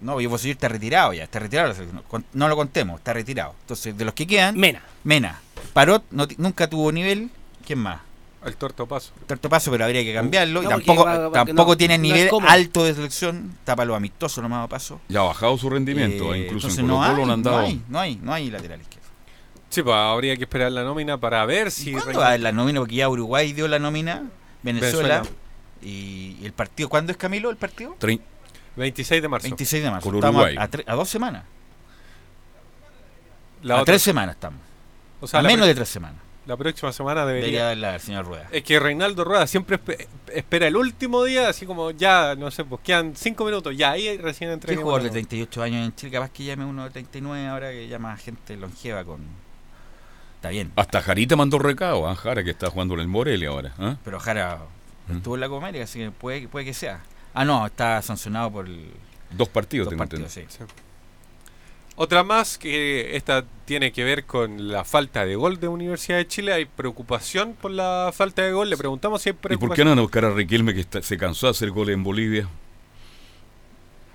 [0.00, 1.74] no, y Bosellur está retirado ya, está retirado.
[2.34, 3.54] No lo contemos, está retirado.
[3.62, 4.56] Entonces, de los que quedan...
[4.56, 4.82] Mena.
[5.04, 5.40] Mena.
[5.72, 7.30] Parot no nunca tuvo nivel.
[7.66, 8.00] ¿Quién más?
[8.44, 9.12] El torto paso.
[9.26, 10.62] Torto paso, pero habría que cambiarlo.
[10.62, 13.56] No, y tampoco, va- va- tampoco no, tiene nivel alto de selección.
[13.64, 15.00] Tapa los amistosos, lo más paso.
[15.08, 17.58] Ya ha bajado su rendimiento, Eh, incluso en no Colo no han dado.
[17.58, 19.06] no hay, no hay, no hay lateral izquierdo.
[19.68, 21.92] Sí, pues habría que esperar la nómina para ver si.
[21.92, 22.78] ¿Cuándo va a la nómina?
[22.80, 24.22] Porque ya Uruguay dio la nómina,
[24.62, 25.22] Venezuela.
[25.22, 25.22] Venezuela.
[25.82, 27.96] Y, y el partido, ¿cuándo es Camilo el partido?
[27.98, 28.20] Trein-
[28.76, 29.42] 26 de marzo.
[29.48, 30.06] 26 de marzo.
[30.08, 30.56] Con Estamos Uruguay.
[30.56, 31.42] a, a a dos semanas.
[33.62, 34.60] La a otra- tres semanas estamos.
[35.20, 36.20] O sea, a menos de tres semanas.
[36.46, 37.64] La próxima semana Debería debería.
[37.66, 38.48] darla al señor Rueda.
[38.52, 42.64] Es que Reinaldo Rueda siempre espe- espera el último día, así como ya, no sé,
[42.64, 44.80] pues quedan 5 minutos, ya ahí recién ¿Qué entrega.
[44.82, 46.12] jugador de 38 años en Chile?
[46.12, 49.20] Capaz que llame uno de 39 ahora que llama gente longeva con...
[50.36, 50.70] Está bien.
[50.76, 52.14] Hasta Jarita mandó recado, ¿ah?
[52.14, 53.72] Jara que está jugando en el Morelia ahora.
[53.78, 53.96] ¿ah?
[54.04, 54.58] Pero Jara
[55.08, 55.16] Mm.
[55.18, 57.00] estuvo en la Copa América, así que puede, puede que sea.
[57.34, 58.90] Ah, no, está sancionado por el...
[59.30, 60.66] Dos partidos, Dos tengo partidos, entendido.
[60.68, 60.74] sí.
[61.98, 66.26] Otra más que esta tiene que ver con la falta de gol de Universidad de
[66.28, 66.52] Chile.
[66.52, 68.68] Hay preocupación por la falta de gol.
[68.68, 69.76] Le preguntamos si hay ¿Y por preocupación.
[69.76, 72.02] qué no van a buscar a Riquelme que está- se cansó de hacer goles en
[72.04, 72.48] Bolivia?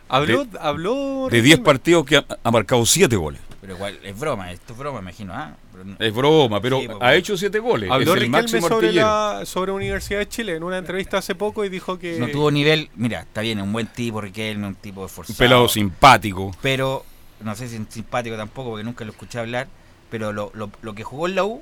[0.10, 1.66] Habló, De- habló De 10 Riquelme.
[1.66, 3.42] partidos que ha, ha marcado 7 goles.
[3.62, 5.34] Pero igual, es broma, esto es broma, me imagino.
[5.34, 5.56] ¿ah?
[5.72, 7.90] Pero no- Es broma, pero Sí, ha hecho 7 goles.
[7.90, 11.34] Habló es el Riquelme máximo sobre, la, sobre Universidad de Chile en una entrevista hace
[11.36, 12.20] poco y dijo que.
[12.20, 15.38] No tuvo nivel, mira, está bien, es un buen tipo, Riquelme, un tipo Un esforzado.
[15.38, 16.52] pelado simpático.
[16.62, 17.06] Pero,
[17.44, 19.68] no sé si es simpático tampoco, porque nunca lo escuché hablar,
[20.10, 21.62] pero lo, lo, lo que jugó en la U,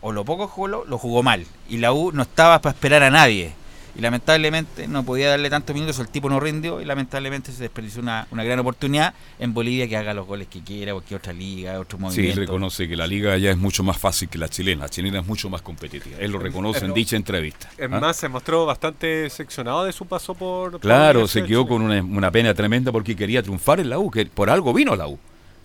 [0.00, 1.46] o lo poco jugó, lo jugó mal.
[1.68, 3.52] Y la U no estaba para esperar a nadie.
[3.94, 8.00] Y lamentablemente no podía darle tantos minutos, el tipo no rindió y lamentablemente se desperdició
[8.00, 11.78] una, una gran oportunidad en Bolivia que haga los goles que quiera, cualquier otra liga,
[11.78, 12.40] otro Sí, movimiento.
[12.40, 14.84] él reconoce que la liga allá es mucho más fácil que la chilena.
[14.84, 16.16] La chilena es mucho más competitiva.
[16.18, 17.68] Él lo reconoce en dicha entrevista.
[17.76, 18.00] Es ¿ah?
[18.00, 20.80] más, se mostró bastante seccionado de su paso por.
[20.80, 24.24] Claro, se quedó con una, una pena tremenda porque quería triunfar en la U, que
[24.24, 25.18] por algo vino a la U.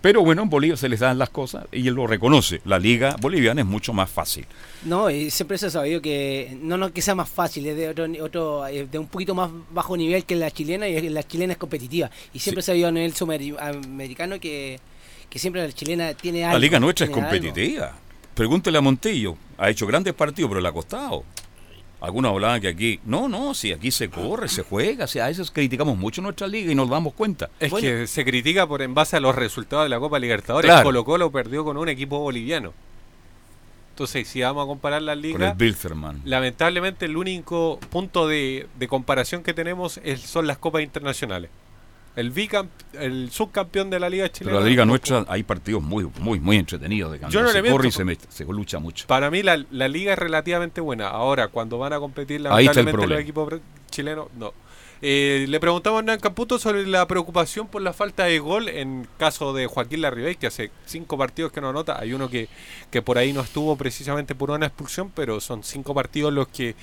[0.08, 2.62] Pero bueno, en Bolivia se les dan las cosas y él lo reconoce.
[2.64, 4.46] La liga boliviana es mucho más fácil.
[4.86, 7.90] No, y siempre se ha sabido que no no que sea más fácil, es de
[7.90, 11.52] otro, otro eh, de un poquito más bajo nivel que la chilena y la chilena
[11.52, 12.10] es competitiva.
[12.32, 14.80] Y siempre se ha sabido a nivel sudamericano que,
[15.28, 16.54] que siempre la chilena tiene algo.
[16.54, 17.38] la liga nuestra es tiene algo.
[17.38, 17.94] competitiva.
[18.34, 19.36] Pregúntele a Montillo.
[19.58, 21.22] Ha hecho grandes partidos, pero le ha costado.
[22.00, 25.28] Algunos hablaban que aquí, no, no, si aquí se corre, se juega, o sea, a
[25.28, 27.50] veces criticamos mucho nuestra liga y nos damos cuenta.
[27.58, 30.68] Es que se critica por en base a los resultados de la Copa Libertadores.
[30.70, 30.84] Claro.
[30.84, 32.72] Colo Colo perdió con un equipo boliviano.
[33.90, 36.22] Entonces, si vamos a comparar las Con el ligas, Bilzerman.
[36.24, 41.50] lamentablemente el único punto de, de comparación que tenemos es- son las copas internacionales.
[42.18, 42.32] El
[42.94, 44.56] el subcampeón de la liga chilena.
[44.56, 47.70] Pero la liga nuestra hay partidos muy, muy, muy entretenidos de Yo no se le
[47.70, 49.06] corre y se, se lucha mucho.
[49.06, 51.08] Para mí la, la liga es relativamente buena.
[51.08, 54.52] Ahora, cuando van a competir Ahí está el lamentablemente los equipos chilenos, no.
[55.00, 59.06] Eh, le preguntamos a Hernán Caputo sobre la preocupación por la falta de gol en
[59.16, 62.00] caso de Joaquín Larribey, que hace cinco partidos que no anota.
[62.00, 62.48] Hay uno que,
[62.90, 66.74] que por ahí no estuvo precisamente por una expulsión, pero son cinco partidos los que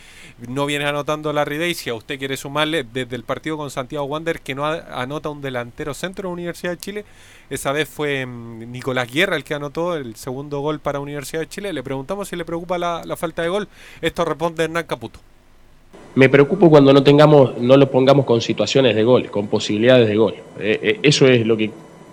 [0.47, 1.73] no viene anotando Larribey.
[1.73, 5.41] Si a usted quiere sumarle desde el partido con Santiago Wander, que no anota un
[5.41, 7.05] delantero centro de Universidad de Chile,
[7.49, 11.49] esa vez fue mm, Nicolás Guerra el que anotó el segundo gol para Universidad de
[11.49, 11.73] Chile.
[11.73, 13.67] Le preguntamos si le preocupa la, la falta de gol.
[14.01, 15.19] Esto responde Hernán Caputo.
[16.15, 20.15] Me preocupo cuando no tengamos, no lo pongamos con situaciones de gol, con posibilidades de
[20.15, 20.33] gol.
[20.59, 21.69] Eh, eh, eso es lo que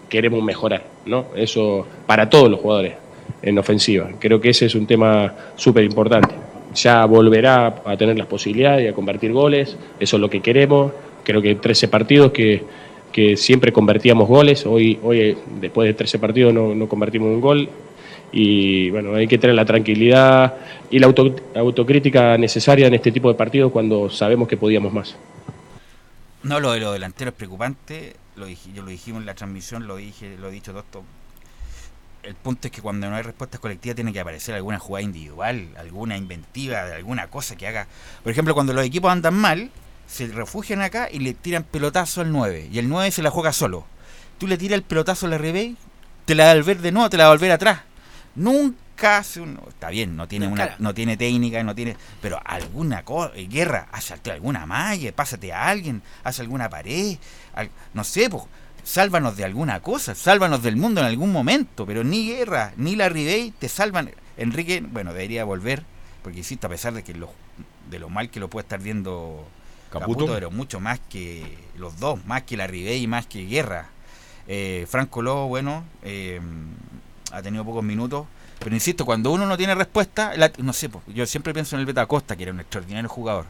[0.09, 1.26] queremos mejorar, ¿no?
[1.36, 2.94] Eso para todos los jugadores
[3.42, 4.11] en ofensiva.
[4.18, 6.34] Creo que ese es un tema súper importante.
[6.74, 10.90] Ya volverá a tener las posibilidades y a convertir goles, eso es lo que queremos.
[11.22, 12.64] Creo que 13 partidos que,
[13.12, 17.68] que siempre convertíamos goles, hoy, hoy después de 13 partidos no, no convertimos un gol,
[18.33, 20.55] y bueno, hay que tener la tranquilidad
[20.91, 25.14] y la auto- autocrítica necesaria en este tipo de partidos cuando sabemos que podíamos más.
[26.43, 28.16] No, lo de los delanteros es preocupante.
[28.37, 31.03] Lo dije, yo lo dijimos en la transmisión, lo dije, lo he dicho todo esto.
[32.22, 35.68] El punto es que cuando no hay respuestas colectivas tiene que aparecer alguna jugada individual,
[35.76, 37.87] alguna inventiva, alguna cosa que haga.
[38.22, 39.70] Por ejemplo, cuando los equipos andan mal,
[40.07, 42.68] se refugian acá y le tiran pelotazo al 9.
[42.72, 43.85] Y el 9 se la juega solo.
[44.39, 45.76] Tú le tiras el pelotazo a la Rebey,
[46.24, 47.80] te la va a volver de nuevo, te la va a volver atrás.
[48.35, 53.03] Nunca hace un- está bien, no tiene una, no tiene técnica, no tiene, pero alguna
[53.05, 57.16] cosa, guerra, hace alguna malla, pásate a alguien, haz alguna pared,
[57.55, 58.45] al- no sé, pues,
[58.85, 63.09] sálvanos de alguna cosa, sálvanos del mundo en algún momento, pero ni guerra, ni la
[63.09, 64.11] Ribey te salvan.
[64.37, 65.83] Enrique, bueno, debería volver,
[66.22, 67.30] porque insisto, a pesar de que lo,
[67.91, 69.47] de lo mal que lo puede estar viendo
[69.91, 70.07] Caputo.
[70.20, 73.89] Caputo, pero mucho más que los dos, más que la Ribey y más que Guerra.
[74.49, 76.41] Eh, Franco Lobo, bueno, eh,
[77.33, 78.26] ha tenido pocos minutos,
[78.59, 81.80] pero insisto, cuando uno no tiene respuesta, la- no sé, pues, yo siempre pienso en
[81.80, 83.47] el Beto Acosta, que era un extraordinario jugador.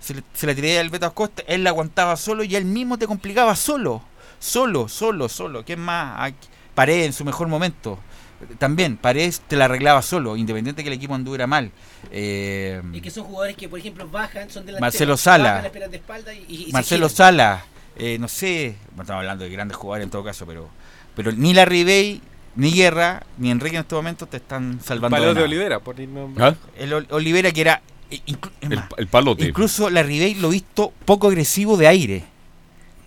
[0.00, 2.98] Se le, se le tiré al Beto Acosta, él la aguantaba solo y él mismo
[2.98, 4.02] te complicaba solo,
[4.38, 5.64] solo, solo, solo.
[5.64, 6.32] ¿Quién más?
[6.74, 7.98] Paredes en su mejor momento.
[8.58, 11.70] También, Paredes te la arreglaba solo, independiente que el equipo anduviera mal.
[12.10, 14.80] Eh, Y que son jugadores que, por ejemplo, bajan, son delanteros.
[14.80, 15.50] Marcelo Sala.
[15.52, 17.08] bajan, esperan de espalda y- y- y se Marcelo.
[17.08, 17.64] Sala,
[17.96, 20.68] eh, no sé, no estamos hablando de grandes jugadores en todo caso, pero
[21.16, 22.20] pero ni la Ribey,
[22.56, 25.14] ni Guerra, ni Enrique en este momento te están salvando.
[25.16, 25.46] Palo de nada.
[25.46, 25.96] Olivera, por
[26.38, 26.54] ¿Ah?
[26.78, 27.82] El Ol- Olivera que era
[28.60, 29.46] El, más, el palote.
[29.48, 32.24] incluso la Ribey lo he visto poco agresivo de aire,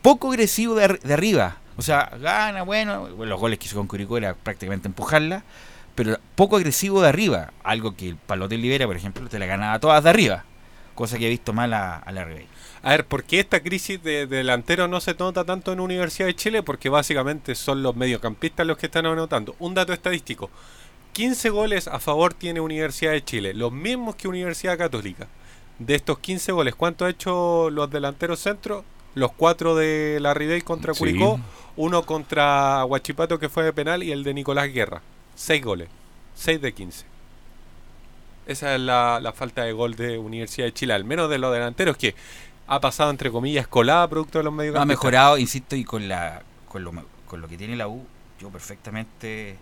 [0.02, 1.58] poco agresivo de, ar- de arriba.
[1.78, 5.44] O sea, gana, bueno, bueno, los goles que hizo con Curicó era prácticamente empujarla,
[5.96, 9.80] pero poco agresivo de arriba, algo que el palote Olivera, por ejemplo, te la ganaba
[9.80, 10.44] todas de arriba,
[10.96, 12.48] cosa que he visto mal a, a la Ribey.
[12.88, 16.28] A ver, ¿por qué esta crisis de, de delantero no se nota tanto en Universidad
[16.28, 16.64] de Chile?
[16.64, 19.58] Porque básicamente son los mediocampistas los que están anotando.
[19.60, 20.50] Un dato estadístico.
[21.12, 25.28] 15 goles a favor tiene Universidad de Chile, los mismos que Universidad Católica.
[25.80, 28.86] De estos 15 goles, ¿cuánto ha hecho los delanteros centros?
[29.16, 31.00] Los cuatro de la Ribey contra Sí.
[31.00, 31.42] Curicó,
[31.76, 35.02] uno contra Huachipato que fue de penal y el de Nicolás Guerra.
[35.36, 35.90] 6 goles,
[36.36, 37.18] 6 de 15.
[38.48, 41.52] Esa es la, la falta de gol de Universidad de Chile, al menos de los
[41.52, 42.16] delanteros, que
[42.68, 46.44] ha pasado entre comillas colada producto de los No, ha mejorado, insisto, y con la
[46.68, 46.92] con lo,
[47.26, 48.06] con lo que tiene la U,
[48.40, 49.58] yo perfectamente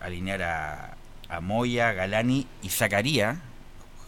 [0.00, 0.96] alinear a,
[1.28, 3.40] a Moya, Galani y Zacaría,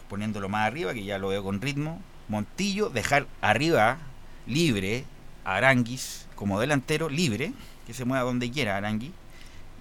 [0.07, 2.01] poniéndolo más arriba, que ya lo veo con ritmo.
[2.27, 3.97] Montillo, dejar arriba
[4.45, 5.05] libre
[5.43, 7.53] a Aranguis como delantero, libre,
[7.85, 9.11] que se mueva donde quiera Arangui,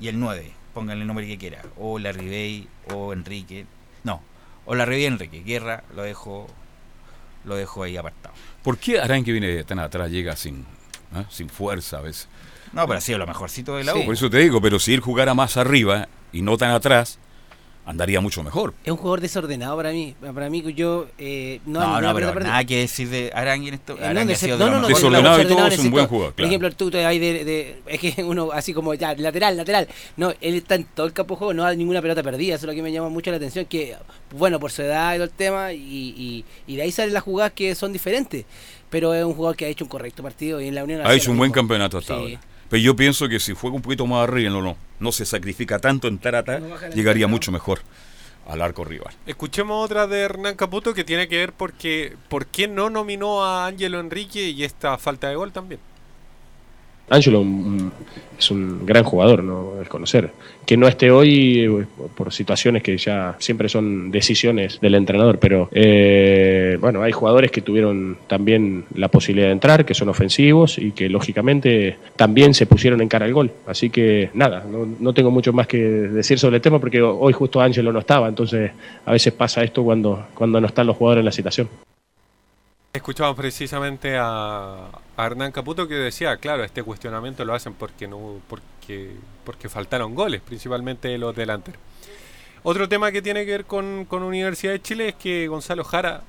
[0.00, 3.66] y el 9, pónganle el nombre que quiera, o la Ribey, o Enrique,
[4.02, 4.22] no,
[4.64, 6.48] o la Ribey Enrique, Guerra, lo dejo,
[7.44, 8.34] lo dejo ahí apartado.
[8.62, 10.66] ¿Por qué Aranque viene tan atrás, llega sin,
[11.14, 12.28] ah, sin fuerza a veces?
[12.72, 14.04] No, pero ha sido lo mejorcito de la U.
[14.04, 17.18] Por eso te digo, pero si él jugara más arriba y no tan atrás,
[17.88, 18.74] andaría mucho mejor.
[18.84, 20.14] Es un jugador desordenado para mí.
[20.20, 21.06] Para mí, yo.
[21.18, 22.50] Eh, no, No, no, ninguna pero pelota perdida.
[22.50, 23.96] nada que decir de Arangui en esto.
[23.98, 24.88] Eh, Arangui no, ha sido no, no, no.
[24.88, 27.98] Desordenado y todo, es un buen jugador, Por ejemplo, tú te ahí de, de- Es
[28.00, 29.88] que uno, así como ya, lateral, lateral.
[30.16, 32.54] No, él está en todo el campo de juego, no da ninguna pelota perdida.
[32.56, 33.64] Eso es lo que me llama mucho la atención.
[33.64, 33.96] Que,
[34.36, 37.22] bueno, por su edad y todo el tema, y, y, y de ahí salen las
[37.22, 38.44] jugadas que son diferentes.
[38.90, 41.12] Pero es un jugador que ha hecho un correcto partido y en la Unión Ha
[41.14, 42.20] hecho un buen campeonato hasta Sí.
[42.20, 42.40] ahora.
[42.70, 45.78] Pero yo pienso que si juega un poquito más arriba, no, no, no se sacrifica
[45.78, 47.80] tanto en tarata, No llegaría mucho mejor
[48.46, 49.14] al arco rival.
[49.26, 53.66] Escuchemos otra de Hernán Caputo que tiene que ver porque por qué no nominó a
[53.66, 55.80] Ángelo Enrique y esta falta de gol también.
[57.10, 57.44] Ángelo
[58.38, 60.30] es un gran jugador, no es conocer.
[60.64, 65.68] Que no esté hoy eh, por situaciones que ya siempre son decisiones del entrenador, pero
[65.72, 70.92] eh, bueno, hay jugadores que tuvieron también la posibilidad de entrar, que son ofensivos y
[70.92, 73.50] que lógicamente también se pusieron en cara al gol.
[73.66, 77.32] Así que nada, no, no tengo mucho más que decir sobre el tema porque hoy
[77.32, 78.70] justo Ángelo no estaba, entonces
[79.04, 81.68] a veces pasa esto cuando, cuando no están los jugadores en la situación.
[82.98, 88.40] Escuchamos precisamente a, a Hernán Caputo que decía, claro, este cuestionamiento lo hacen porque no
[88.48, 89.12] porque
[89.44, 91.80] porque faltaron goles, principalmente los delanteros.
[92.64, 96.22] Otro tema que tiene que ver con, con Universidad de Chile es que Gonzalo Jara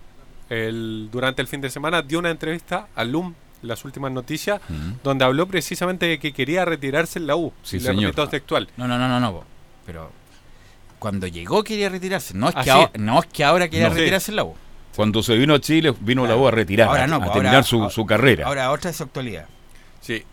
[0.49, 4.61] el, durante el fin de semana dio una entrevista a LUM, las últimas noticias,
[5.03, 7.51] donde habló precisamente de que quería retirarse en la U.
[7.63, 8.13] Sí, Le señor.
[8.29, 8.69] textual.
[8.77, 9.43] No, no, no, no, no.
[9.87, 10.11] Pero
[10.99, 12.35] cuando llegó quería retirarse.
[12.35, 12.69] No es que, Así.
[12.69, 13.95] ahora, no es que ahora quiera No.
[13.95, 14.55] retirarse en la U.
[14.99, 17.31] Cuando se vino a Chile, vino la U a retirar, Ahora a- no, a, pues,
[17.31, 18.45] terminar ahora- su, su carrera.
[18.45, 19.45] Ahora otra es su actualidad.
[20.01, 20.25] Sí,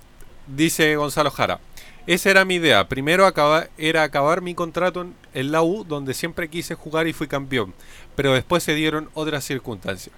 [0.48, 1.60] dice Gonzalo Jara.
[2.08, 2.88] Esa era mi idea.
[2.88, 7.12] Primero acaba- era acabar mi contrato en, en la U, donde siempre quise jugar y
[7.12, 7.74] fui campeón.
[8.16, 10.12] Pero después se dieron otras circunstancias.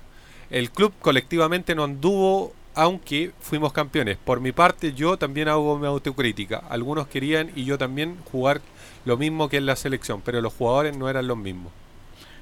[0.49, 4.17] El club colectivamente no anduvo, aunque fuimos campeones.
[4.17, 6.63] Por mi parte, yo también hago mi autocrítica.
[6.71, 8.63] Algunos querían y yo también jugar
[9.05, 11.71] lo mismo que en la selección, pero los jugadores no eran los mismos.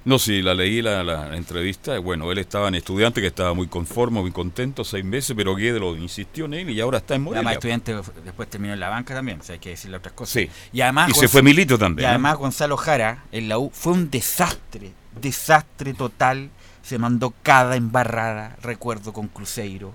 [0.06, 1.98] No, sí, la leí la, la entrevista.
[1.98, 5.82] Bueno, él estaba en estudiante, que estaba muy conforme, muy contento, seis meses, pero Guedes
[5.98, 7.52] insistió en él y ahora está en Además, Morelia.
[7.54, 10.32] estudiante después terminó en la banca también, o sea, hay que decirle otras cosas.
[10.32, 10.50] Sí.
[10.72, 12.10] Y además Y se fue Milito también, Y ¿eh?
[12.10, 16.50] además Gonzalo Jara en la U fue un desastre, desastre total.
[16.82, 19.92] Se mandó cada embarrada, recuerdo con Cruzeiro,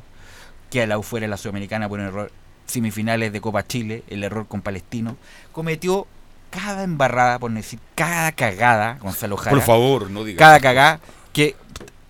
[0.70, 2.32] que a la U fuera la Sudamericana por un error
[2.66, 5.16] semifinales de Copa Chile, el error con Palestino,
[5.54, 6.06] cometió
[6.52, 9.56] cada embarrada, por no decir cada cagada, Gonzalo Jara.
[9.56, 11.00] Por favor, no digas Cada cagada
[11.34, 11.56] que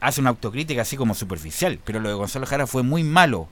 [0.02, 3.48] hace una autocrítica así como superficial, pero lo de Gonzalo Jara fue muy malo.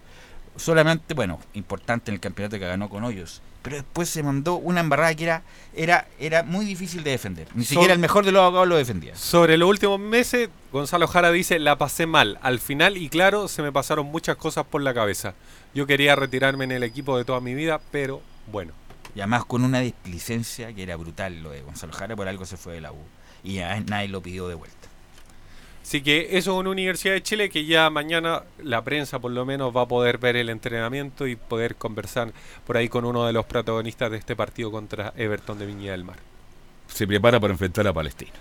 [0.57, 3.41] Solamente, bueno, importante en el campeonato que ganó con Hoyos.
[3.61, 5.43] Pero después se mandó una embarrada que era,
[5.75, 7.47] era, era muy difícil de defender.
[7.53, 9.15] Ni siquiera el mejor de los abogados lo defendía.
[9.15, 12.39] Sobre los últimos meses, Gonzalo Jara dice, la pasé mal.
[12.41, 15.33] Al final, y claro, se me pasaron muchas cosas por la cabeza.
[15.73, 18.21] Yo quería retirarme en el equipo de toda mi vida, pero
[18.51, 18.73] bueno.
[19.15, 22.57] Y además con una displicencia que era brutal lo de Gonzalo Jara, por algo se
[22.57, 22.97] fue de la U.
[23.43, 24.89] Y ya nadie lo pidió de vuelta.
[25.81, 29.43] Así que eso es una Universidad de Chile que ya mañana la prensa por lo
[29.43, 32.31] menos va a poder ver el entrenamiento y poder conversar
[32.67, 36.03] por ahí con uno de los protagonistas de este partido contra Everton de Viña del
[36.03, 36.17] Mar.
[36.87, 38.31] Se prepara para enfrentar a Palestina.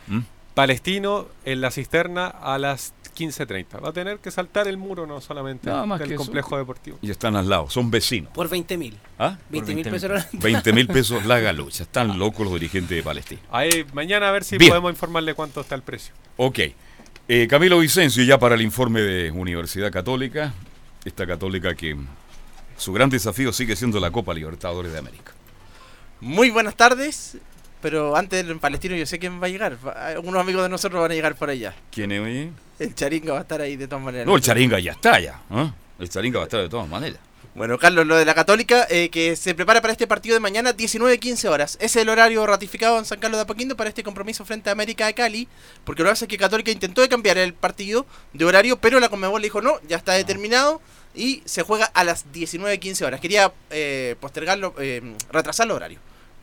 [0.59, 3.81] Palestino en la cisterna a las 15.30.
[3.81, 6.25] Va a tener que saltar el muro no solamente Nada más del que eso.
[6.25, 6.99] complejo deportivo.
[7.01, 8.33] Y están al lado, son vecinos.
[8.33, 8.99] Por 20 mil.
[9.21, 9.39] ¿Ah?
[9.51, 10.11] 20 mil pesos.
[10.11, 11.85] la- 20 mil pesos la galucha.
[11.85, 13.41] Están locos los dirigentes de Palestina.
[13.53, 14.71] Ahí, mañana a ver si Bien.
[14.71, 16.13] podemos informarle cuánto está el precio.
[16.37, 16.59] Ok.
[17.29, 20.55] Eh, Camilo Vicencio, ya para el informe de Universidad Católica.
[21.05, 21.97] Esta católica que
[22.77, 25.33] su gran desafío sigue siendo la Copa Libertadores de América.
[26.21, 27.39] Muy buenas tardes,
[27.81, 29.79] pero antes del palestino yo sé quién va a llegar.
[29.97, 31.75] Algunos amigos de nosotros van a llegar por allá.
[31.91, 32.53] ¿Quién es hoy?
[32.79, 34.27] El Charinga va a estar ahí de todas maneras.
[34.27, 35.41] No, el Charinga ya está ya.
[35.51, 35.73] ¿ah?
[35.99, 37.21] El Charinga va a estar de todas maneras.
[37.59, 40.77] Bueno, Carlos, lo de la Católica, eh, que se prepara para este partido de mañana,
[40.77, 41.75] 19-15 horas.
[41.81, 44.73] Ese es el horario ratificado en San Carlos de Apoquindo para este compromiso frente a
[44.75, 45.49] América de Cali,
[45.83, 49.01] porque lo que hace es que Católica intentó de cambiar el partido de horario, pero
[49.01, 50.81] la Conmebol le dijo no, ya está determinado
[51.17, 53.21] y se juega a las 19-15 horas.
[53.21, 55.99] Quería eh, postergarlo, eh, retrasar el horario.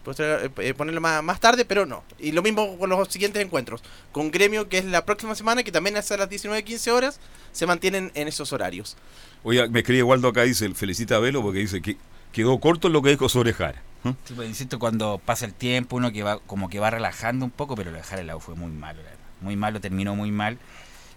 [0.06, 2.04] Postergar- eh, ponerlo más, más tarde, pero no.
[2.20, 3.82] Y lo mismo con los siguientes encuentros.
[4.12, 7.20] Con Gremio, que es la próxima semana, que también es a las 19-15 horas,
[7.52, 8.96] se mantienen en esos horarios.
[9.44, 11.98] Oye, me escribe Waldo acá, dice, felicita a Velo porque dice que
[12.32, 13.82] quedó corto en lo que dijo sobre Jara.
[14.04, 14.14] ¿ah?
[14.26, 17.52] Sí, pues, insisto, cuando pasa el tiempo, uno que va como que va relajando un
[17.52, 19.20] poco, pero lo de Jara el lado fue muy malo, la verdad.
[19.42, 20.58] Muy malo, terminó muy mal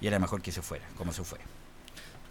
[0.01, 1.39] y era mejor que se fuera, como se fue.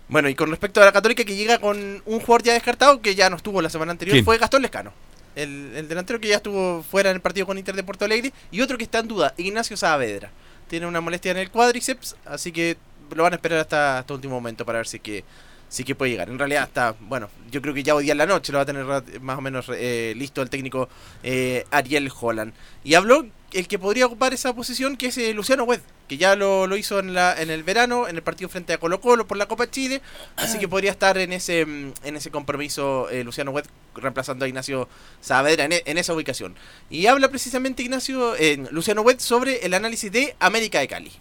[0.10, 3.14] Bueno, y con respecto a la Católica que llega con un jugador ya descartado que
[3.16, 4.24] ya no estuvo la semana anterior, ¿Quién?
[4.26, 4.94] fue Gastón Lescano.
[5.38, 8.34] El, el delantero que ya estuvo fuera en el partido con Inter de Porto Alegre.
[8.52, 10.32] Y otro que está en duda, Ignacio Saavedra.
[10.68, 12.78] Tiene una molestia en el cuádriceps, así que
[13.16, 15.24] lo van a esperar hasta, hasta último momento para ver si que,
[15.70, 16.30] si que puede llegar.
[16.30, 18.64] En realidad está, bueno, yo creo que ya hoy día en la noche lo va
[18.64, 18.86] a tener
[19.22, 20.90] más o menos eh, listo el técnico
[21.24, 22.54] eh, Ariel Holland.
[22.84, 26.36] Y habló el que podría ocupar esa posición, que es eh, Luciano Wed, que ya
[26.36, 29.26] lo, lo hizo en, la, en el verano, en el partido frente a Colo Colo
[29.26, 30.02] por la Copa Chile,
[30.36, 34.48] así que podría estar en ese, mm, en ese compromiso eh, Luciano Wed reemplazando a
[34.48, 34.88] Ignacio
[35.22, 36.56] Saavedra en, e- en esa ubicación.
[36.90, 41.12] Y habla precisamente Ignacio, eh, Luciano Wed sobre el análisis de América de Cali.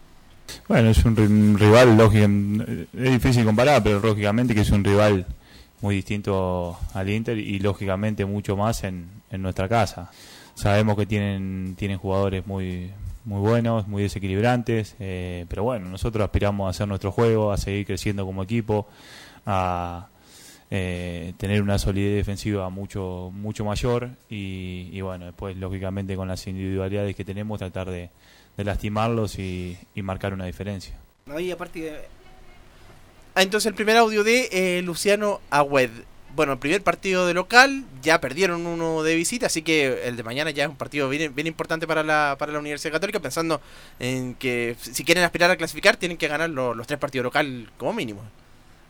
[0.69, 4.83] Bueno, es un, ri- un rival, lógicamente, es difícil comparar, pero lógicamente que es un
[4.85, 5.27] rival
[5.81, 10.11] muy distinto al Inter y lógicamente mucho más en, en nuestra casa.
[10.57, 12.91] Sabemos que tienen, tienen jugadores muy,
[13.27, 17.87] muy buenos, muy desequilibrantes, eh, pero bueno, nosotros aspiramos a hacer nuestro juego, a seguir
[17.87, 18.89] creciendo como equipo,
[19.45, 20.09] a
[20.71, 26.47] eh, tener una solidez defensiva mucho, mucho mayor y, y bueno, después lógicamente con las
[26.47, 28.09] individualidades que tenemos tratar de,
[28.57, 30.97] lastimarlos y, marcar una diferencia.
[31.27, 32.17] De-
[33.35, 35.91] Ah, entonces el primer audio de eh, Luciano Agüed.
[36.37, 40.23] Bueno, el primer partido de local, ya perdieron uno de visita, así que el de
[40.23, 43.59] mañana ya es un partido bien, importante para la, para la Universidad Católica, pensando
[43.99, 47.71] en que si quieren aspirar a clasificar, tienen que ganar lo- los tres partidos local
[47.79, 48.21] como mínimo.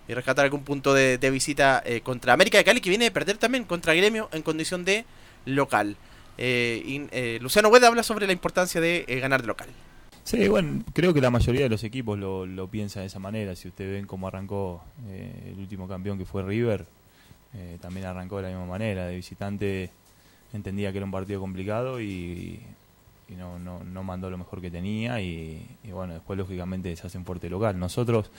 [0.09, 3.39] Y rescatar algún punto de, visita eh, contra América de Cali, que viene de perder
[3.39, 5.05] también contra Gremio en condición de
[5.45, 5.97] local.
[6.39, 9.69] Eh, eh, Luciano Agüed habla sobre la importancia de ganar de local.
[10.25, 13.55] Sí, bueno, creo que la mayoría de los equipos lo, lo piensa de esa manera.
[13.55, 16.85] Si ustedes ven cómo arrancó el último campeón que fue River,
[17.57, 19.07] eh, también arrancó de la misma manera.
[19.07, 19.91] De visitante
[20.53, 22.61] entendía que era un partido complicado y,
[23.29, 27.19] y no, no, no mandó lo mejor que tenía y, bueno, después lógicamente se hace
[27.19, 27.79] un fuerte local.
[27.79, 28.31] Nosotros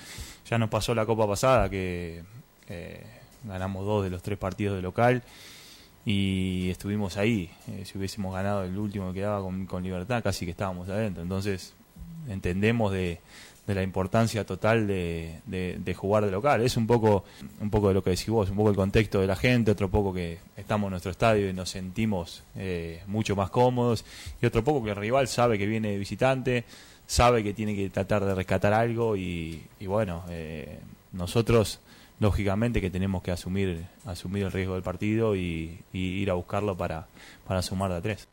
[0.50, 2.24] ya nos pasó la Copa pasada que
[2.70, 3.06] eh,
[3.44, 5.24] ganamos dos de los tres partidos de local
[6.06, 7.50] y estuvimos ahí.
[7.68, 11.22] Eh, si hubiésemos ganado el último que quedaba con, con Libertad, casi que estábamos adentro.
[11.22, 11.74] Entonces,
[12.30, 13.20] entendemos de,
[13.68, 16.62] de la importancia total de, de- jugar de local.
[16.62, 17.26] Es un poco,
[17.60, 19.90] un poco de lo que decís vos, un poco el contexto de la gente, otro
[19.90, 24.06] poco que estamos en nuestro estadio y nos sentimos eh, mucho más cómodos,
[24.42, 26.64] y otro poco que el rival sabe que viene visitante,
[27.06, 30.80] sabe que tiene que tratar de rescatar algo y, bueno, eh,
[31.12, 31.80] nosotros
[32.20, 36.76] lógicamente que tenemos que asumir asumir el riesgo del partido y, y ir a buscarlo
[36.76, 37.08] para,
[37.46, 38.28] para sumar de a tres.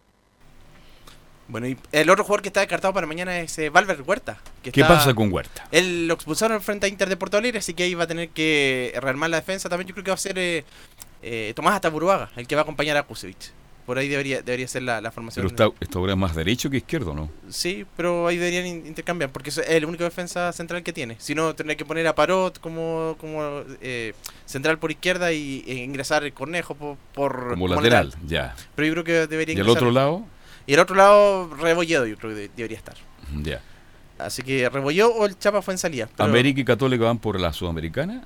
[1.47, 4.39] Bueno, y el otro jugador que está descartado para mañana es eh, Valver Huerta.
[4.63, 5.67] que ¿Qué está- pasa con Huerta?
[5.71, 8.31] Él lo expulsaron frente a Inter de Porto Alegre, así que ahí va a tener
[8.31, 9.69] que rearmar la defensa.
[9.69, 10.65] También yo creo que va a ser eh,
[11.23, 13.53] eh, Tomás Ataburuaga, el que va a acompañar a Kusevich.
[13.85, 15.47] Por ahí debería, debería ser la, la formación.
[15.47, 17.29] Pero está, esta obra es más derecho que izquierdo, ¿no?
[17.51, 21.17] Sí, pero ahí deberían in- intercambiar, porque es el único defensa central que tiene.
[21.19, 24.15] Si no, tendría que poner a Parot como, como eh,
[24.47, 28.57] central por izquierda y e ingresar el Cornejo por, por- Como lateral, ya.
[28.75, 30.25] Pero yo creo que debería ¿Y el ingresar- otro lado?
[30.67, 32.95] Y el otro lado, Rebolledo, yo creo que de- debería estar.
[33.43, 33.61] Ya.
[34.19, 36.09] Así que Rebolledo o el Chapa fue en salida.
[36.17, 38.25] Pero- América y Católica van por la Sudamericana.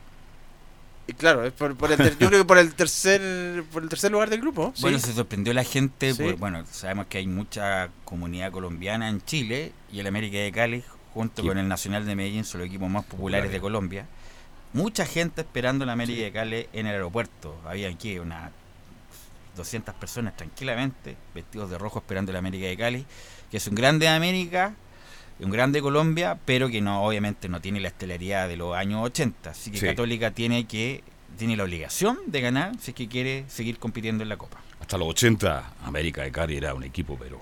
[1.11, 3.89] y claro, es por, por el ter- yo creo que por el tercer por el
[3.89, 4.75] tercer lugar del grupo.
[4.83, 6.23] Bueno, se sorprendió la gente, Sí.
[6.23, 10.85] por- bueno, sabemos que hay mucha comunidad colombiana en Chile y el América de Cali,
[11.15, 11.49] junto Sí.
[11.49, 14.05] con el Nacional de Medellín, son los equipos más populares de Colombia.
[14.75, 17.57] Mucha gente esperando el América de Cali en el aeropuerto.
[17.67, 18.51] Había aquí unas
[19.59, 23.07] 200 personas tranquilamente, vestidos de rojo esperando el América de Cali,
[23.51, 24.75] que es un grande de América,
[25.41, 29.05] un grande de Colombia, pero que no obviamente no tiene la estelaridad de los años
[29.05, 29.51] 80.
[29.51, 29.87] Así que Sí.
[29.87, 31.05] Católica tiene que
[31.37, 34.59] tiene la obligación de ganar si es que quiere seguir compitiendo en la Copa.
[34.81, 37.39] Hasta los 80, América de Cali era un equipo, pero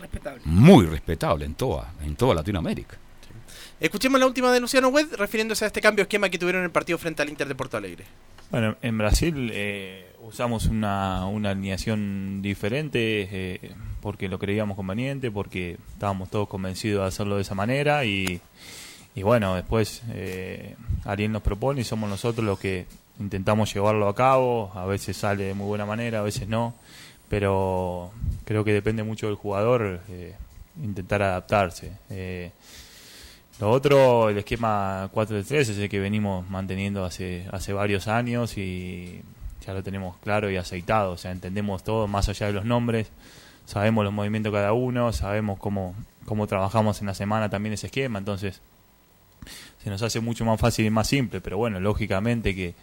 [0.00, 0.40] Respetable.
[0.44, 2.96] muy respetable en toda, en toda Latinoamérica.
[3.80, 6.66] Escuchemos la última de Luciano Wed refiriéndose a este cambio de esquema que tuvieron en
[6.66, 8.04] el partido frente al Inter de Porto Alegre.
[8.50, 15.78] Bueno, en Brasil eh, usamos una, una alineación diferente eh, porque lo creíamos conveniente, porque
[15.92, 18.40] estábamos todos convencidos de hacerlo de esa manera y,
[19.14, 22.86] y bueno, después eh, Ariel nos propone y somos nosotros los que
[23.18, 26.74] intentamos llevarlo a cabo, a veces sale de muy buena manera, a veces no,
[27.28, 28.12] pero
[28.44, 30.36] creo que depende mucho del jugador eh,
[30.82, 31.92] intentar adaptarse.
[32.10, 32.52] Eh,
[33.60, 39.22] lo otro, el esquema 4-3 es el que venimos manteniendo hace, hace varios años y
[39.68, 41.12] ya lo tenemos claro y aceitado.
[41.12, 43.10] O sea, entendemos todo más allá de los nombres,
[43.66, 45.94] sabemos los movimientos de cada uno, sabemos cómo,
[46.24, 48.18] cómo trabajamos en la semana también ese esquema.
[48.18, 48.62] Entonces,
[49.84, 51.42] se nos hace mucho más fácil y más simple.
[51.42, 52.74] Pero bueno, lógicamente que,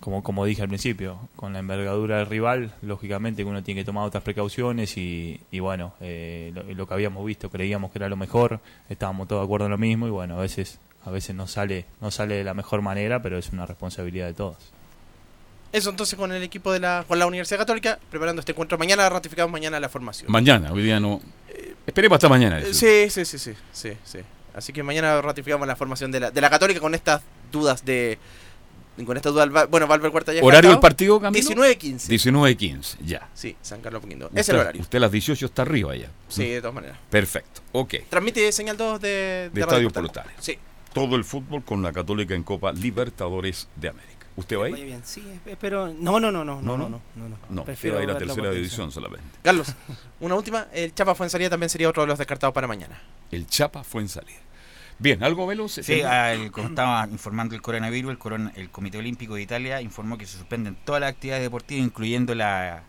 [0.00, 3.86] como, como dije al principio, con la envergadura del rival, lógicamente que uno tiene que
[3.86, 8.10] tomar otras precauciones y, y bueno, eh, lo, lo que habíamos visto creíamos que era
[8.10, 8.60] lo mejor,
[8.90, 11.86] estábamos todos de acuerdo en lo mismo y bueno, a veces a veces no sale
[12.00, 14.72] no sale de la mejor manera, pero es una responsabilidad de todos.
[15.72, 19.08] Eso entonces con el equipo de la, con la Universidad Católica, preparando este encuentro mañana,
[19.08, 20.30] ratificamos mañana la formación.
[20.30, 21.20] Mañana, hoy día no.
[21.86, 22.60] Esperemos hasta mañana.
[22.60, 22.74] Eh.
[22.74, 24.18] Sí, sí, sí, sí, sí, sí.
[24.54, 28.18] Así que mañana ratificamos la formación de la, de la Católica con estas dudas de...
[29.06, 31.48] Con estas dudas, bueno, Valver Huerta ya ¿Horario del partido, Camilo?
[31.48, 32.08] 19.15.
[32.08, 33.26] 19.15, ya.
[33.32, 34.30] Sí, San Carlos Poquindo.
[34.34, 34.82] Es el horario.
[34.82, 36.10] Usted a las 18 está arriba ya.
[36.28, 36.98] Sí, de todas maneras.
[37.08, 37.94] Perfecto, ok.
[38.10, 40.08] Transmite señal 2 de, De Radio Estadio.
[40.08, 40.34] Portales.
[40.38, 40.58] Sí.
[40.92, 44.11] Todo el fútbol con la Católica en Copa Libertadores de América.
[44.34, 44.84] ¿Usted va Muy ahí?
[44.86, 45.88] bien, sí, espero.
[45.92, 47.00] No, no, no, no, no, no, no.
[47.16, 47.36] no, no.
[47.50, 49.26] No, Prefiero ir a tercera división solamente.
[49.42, 49.74] Carlos,
[50.20, 50.68] una última.
[50.72, 52.98] El Chapa Fuensalía también sería otro de los descartados para mañana.
[53.30, 54.38] El Chapa fue en salida.
[54.98, 55.72] Bien, ¿algo veloz?
[55.82, 60.16] Sí, al- como estaba informando el coronavirus, el, coron- el Comité Olímpico de Italia informó
[60.16, 62.84] que se suspenden todas las actividades deportivas, incluyendo la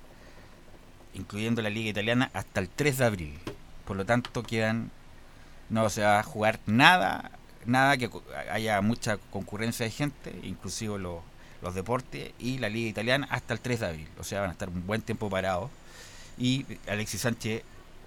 [1.14, 3.40] incluyendo la Liga Italiana, hasta el 3 de abril.
[3.86, 4.92] Por lo tanto, quedan
[5.70, 7.32] no se va a jugar nada,
[7.66, 8.10] nada que
[8.52, 11.20] haya mucha concurrencia de gente, inclusive los,
[11.64, 14.08] los deportes y la Liga Italiana hasta el 3 de abril.
[14.20, 15.72] O sea, van a estar un buen tiempo parados.
[16.38, 17.64] Y Alexis Sánchez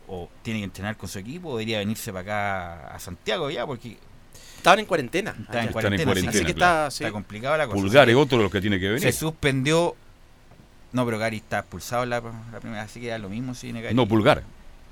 [0.08, 3.66] o tiene que entrenar con su equipo o debería venirse para acá a Santiago ya
[3.66, 3.96] porque
[4.56, 5.30] Estaban en cuarentena.
[5.30, 6.86] Está en cuarentena, Están en así cuarentena, que claro.
[6.88, 7.76] está, está complicada la cosa.
[7.76, 9.00] Pulgar es otro de los que tiene que venir.
[9.00, 9.94] Se suspendió.
[10.92, 13.82] No, pero Gary está expulsado la, la primera, así que da lo mismo si viene
[13.82, 13.94] Gary.
[13.94, 14.42] No, Pulgar.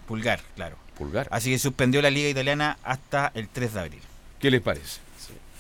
[0.06, 0.76] Pulgar, claro.
[0.96, 1.26] Pulgar.
[1.30, 4.02] Así que suspendió la liga italiana hasta el 3 de abril.
[4.38, 5.00] ¿Qué les parece?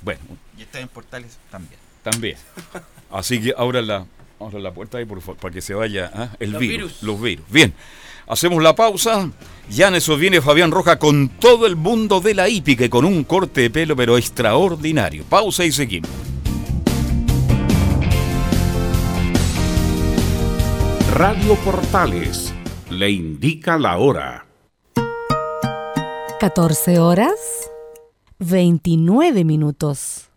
[0.02, 0.20] Bueno,
[0.58, 1.80] Y está en Portales también.
[2.04, 2.36] También.
[3.10, 4.06] Así que ahora la,
[4.38, 6.28] ahora la puerta ahí por favor, para que se vaya ¿ah?
[6.38, 7.02] el Los virus, virus.
[7.02, 7.46] Los virus.
[7.50, 7.74] Bien.
[8.26, 9.30] Hacemos la pausa.
[9.68, 13.04] Ya en eso viene Fabián Roja con todo el mundo de la hípica y con
[13.04, 15.24] un corte de pelo pero extraordinario.
[15.24, 16.10] Pausa y seguimos.
[21.12, 22.52] Radio Portales
[22.90, 24.46] le indica la hora.
[26.40, 27.38] 14 horas
[28.38, 30.28] 29 minutos.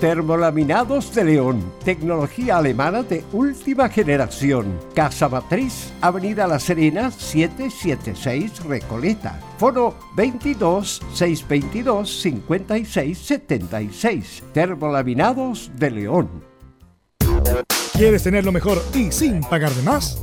[0.00, 4.78] Termolaminados de León, tecnología alemana de última generación.
[4.94, 9.40] Casa Matriz, Avenida La Serena, 776 Recoleta.
[9.56, 14.42] Foro 22 622 56 76.
[14.52, 16.28] Termolaminados de León.
[17.94, 20.22] ¿Quieres tener lo mejor y sin pagar de más?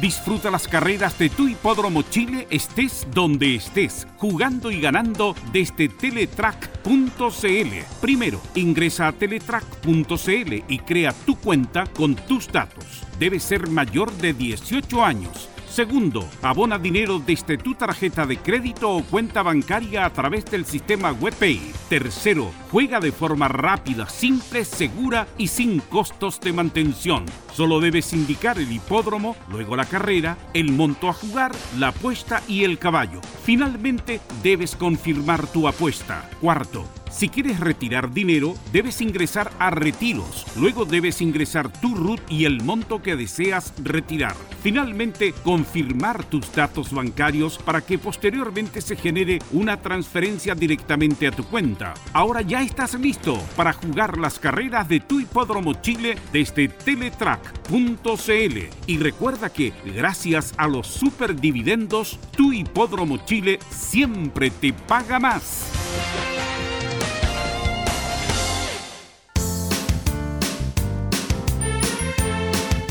[0.00, 6.90] Disfruta las carreras de tu hipódromo Chile estés donde estés, jugando y ganando desde teletrack.cl.
[8.02, 12.84] Primero, ingresa a teletrack.cl y crea tu cuenta con tus datos.
[13.18, 15.48] Debes ser mayor de 18 años.
[15.76, 21.12] Segundo, abona dinero desde tu tarjeta de crédito o cuenta bancaria a través del sistema
[21.12, 21.60] WebPay.
[21.90, 27.26] Tercero, juega de forma rápida, simple, segura y sin costos de mantención.
[27.52, 32.64] Solo debes indicar el hipódromo, luego la carrera, el monto a jugar, la apuesta y
[32.64, 33.20] el caballo.
[33.44, 36.30] Finalmente, debes confirmar tu apuesta.
[36.40, 40.44] Cuarto, si quieres retirar dinero, debes ingresar a Retiros.
[40.56, 44.36] Luego debes ingresar tu RUT y el monto que deseas retirar.
[44.62, 51.44] Finalmente, confirmar tus datos bancarios para que posteriormente se genere una transferencia directamente a tu
[51.44, 51.94] cuenta.
[52.12, 58.58] Ahora ya estás listo para jugar las carreras de tu hipódromo Chile desde teletrack.cl.
[58.86, 65.70] Y recuerda que, gracias a los superdividendos, tu hipódromo Chile siempre te paga más.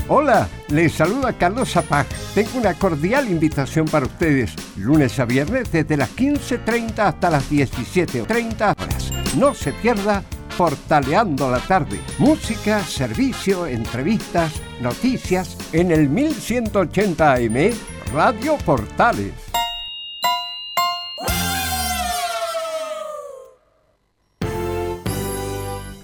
[0.08, 2.06] Hola, les saluda Carlos Zapag.
[2.32, 4.54] Tengo una cordial invitación para ustedes.
[4.76, 9.12] Lunes a viernes desde las 15.30 hasta las 17.30 horas.
[9.36, 10.22] No se pierda
[10.56, 12.00] Portaleando la tarde.
[12.18, 17.72] Música, servicio, entrevistas, noticias en el 1180 AM
[18.14, 19.32] Radio Portales.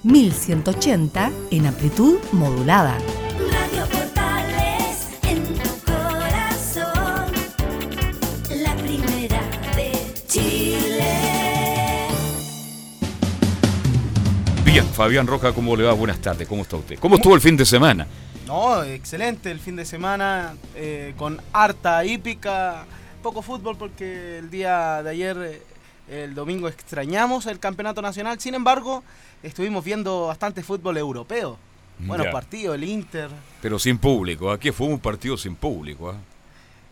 [0.05, 2.99] ...1180 en amplitud modulada.
[14.93, 15.93] Fabián Roja, ¿cómo le va?
[15.93, 16.99] Buenas tardes, ¿cómo está usted?
[16.99, 18.07] ¿Cómo estuvo el fin de semana?
[18.47, 22.85] No, excelente el fin de semana eh, con harta hípica,
[23.23, 25.63] poco fútbol porque el día de ayer, eh,
[26.25, 28.39] el domingo, extrañamos el campeonato nacional.
[28.41, 29.03] Sin embargo,
[29.43, 31.59] estuvimos viendo bastante fútbol europeo.
[31.99, 33.31] Buenos partidos, el Inter.
[33.61, 36.11] Pero sin público, aquí fue un partido sin público.
[36.11, 36.17] ¿ah?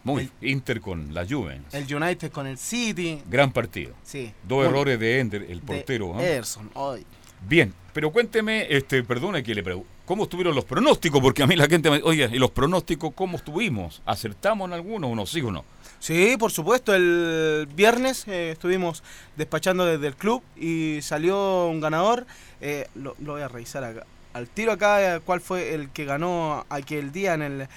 [0.04, 1.60] Muy Inter con la Juve.
[1.72, 3.20] El United con el City.
[3.28, 3.92] Gran partido.
[4.02, 4.32] Sí.
[4.44, 6.16] Dos errores de Ender, el de portero.
[6.16, 6.22] ¿ah?
[6.22, 7.04] Ederson, hoy.
[7.48, 11.20] Bien, pero cuénteme, este, perdone que le pregunto, ¿cómo estuvieron los pronósticos?
[11.20, 14.02] Porque a mí la gente me oye, ¿y los pronósticos cómo estuvimos?
[14.06, 15.26] ¿Acertamos en alguno o no?
[15.26, 15.64] ¿Sí o no?
[15.98, 16.94] Sí, por supuesto.
[16.94, 19.02] El viernes eh, estuvimos
[19.36, 22.26] despachando desde el club y salió un ganador.
[22.60, 24.06] Eh, lo, lo voy a revisar acá.
[24.32, 27.68] Al tiro acá, eh, ¿cuál fue el que ganó aquel día en el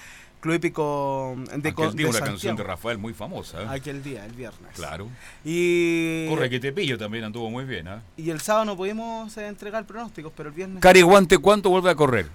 [0.44, 3.62] Club Hípico de, Aquel día de una canción de Rafael muy famosa.
[3.62, 3.66] ¿eh?
[3.66, 4.72] Aquel día, el viernes.
[4.74, 5.08] Claro.
[5.42, 7.88] Y, Corre que te pillo también anduvo muy bien.
[7.88, 8.02] ¿ah?
[8.18, 10.82] y el sábado no pudimos eh, entregar pronósticos, pero el viernes...
[10.82, 12.28] Careguante, ¿cuánto vuelve a correr?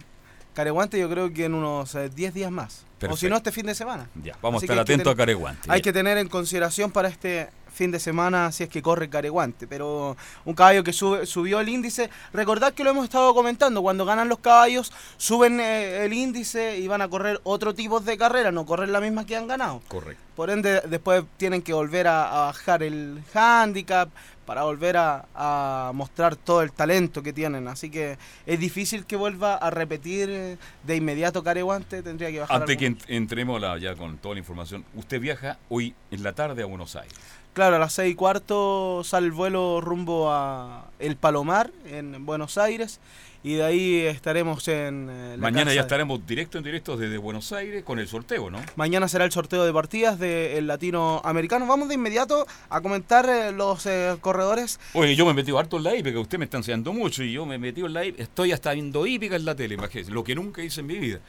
[0.55, 2.83] Careguante yo creo que en unos eh, 10 días más.
[3.07, 4.09] O si no, este fin de semana.
[4.23, 5.71] Ya, vamos Así a estar atentos a Careguante.
[5.71, 5.83] Hay ya.
[5.83, 9.67] que tener en consideración para este fin de semana si es que corre Careguante.
[9.67, 10.15] Pero
[10.45, 12.09] un caballo que sube- subió el índice.
[12.33, 13.81] Recordad que lo hemos estado comentando.
[13.81, 18.17] Cuando ganan los caballos, suben eh, el índice y van a correr otro tipo de
[18.17, 19.81] carrera, no correr la misma que han ganado.
[19.87, 20.23] Correcto.
[20.35, 24.09] Por ende, después tienen que volver a, a bajar el handicap
[24.45, 27.67] para volver a, a mostrar todo el talento que tienen.
[27.67, 28.17] Así que
[28.47, 32.01] es difícil que vuelva a repetir de inmediato Careguante.
[32.01, 32.61] Tendría que bajar.
[32.61, 36.33] Antes que algún- entremos la- ya con toda la información, usted viaja hoy en la
[36.33, 37.13] tarde a Buenos Aires.
[37.59, 42.57] Claro, a las seis y cuarto sale el vuelo rumbo a El Palomar, en Buenos
[42.57, 43.01] Aires,
[43.43, 47.17] y de ahí estaremos en eh, la Mañana casa ya estaremos directo en directo desde
[47.17, 48.61] Buenos Aires con el sorteo, ¿no?
[48.77, 51.67] Mañana será el sorteo de partidas del latinoamericano.
[51.67, 54.79] Vamos de inmediato a comentar eh, los eh, corredores.
[54.93, 57.33] Oye, yo me he metido harto en la hípica, usted me está enseñando mucho y
[57.33, 58.23] yo me he metido en la hípica.
[58.23, 61.19] Estoy hasta viendo hípica en la tele, imagínese, lo que nunca hice en mi vida.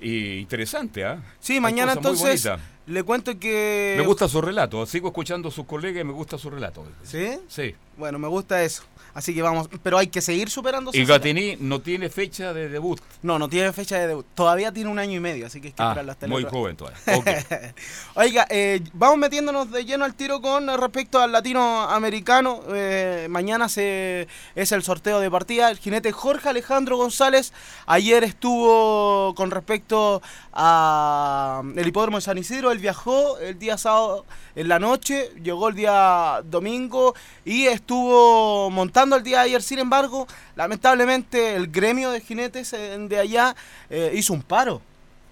[0.00, 1.22] Y interesante, ¿ah?
[1.40, 2.48] Sí, mañana entonces
[2.86, 3.94] le cuento que...
[3.98, 6.86] Me gusta su relato, sigo escuchando a sus colegas y me gusta su relato.
[7.02, 7.38] ¿Sí?
[7.48, 7.74] Sí.
[7.96, 8.84] Bueno, me gusta eso.
[9.14, 10.90] Así que vamos, pero hay que seguir superando.
[10.94, 13.00] Y Gatini no tiene fecha de debut.
[13.22, 14.26] No, no tiene fecha de debut.
[14.34, 16.44] Todavía tiene un año y medio, así que hay que Ah, esperarlo hasta el muy
[16.44, 16.98] joven todavía.
[17.16, 17.28] Ok.
[18.14, 22.62] Oiga, eh, vamos metiéndonos de lleno al tiro con respecto al latinoamericano.
[22.72, 25.70] Eh, mañana se es el sorteo de partida.
[25.70, 27.52] El jinete Jorge Alejandro González
[27.86, 33.76] ayer estuvo con respecto a el hipódromo de San Isidro, el él viajó el día
[33.76, 39.62] sábado en la noche, llegó el día domingo y estuvo montando el día de ayer.
[39.62, 40.26] Sin embargo,
[40.56, 43.54] lamentablemente el gremio de jinetes eh, de allá
[43.88, 44.82] eh, hizo un paro.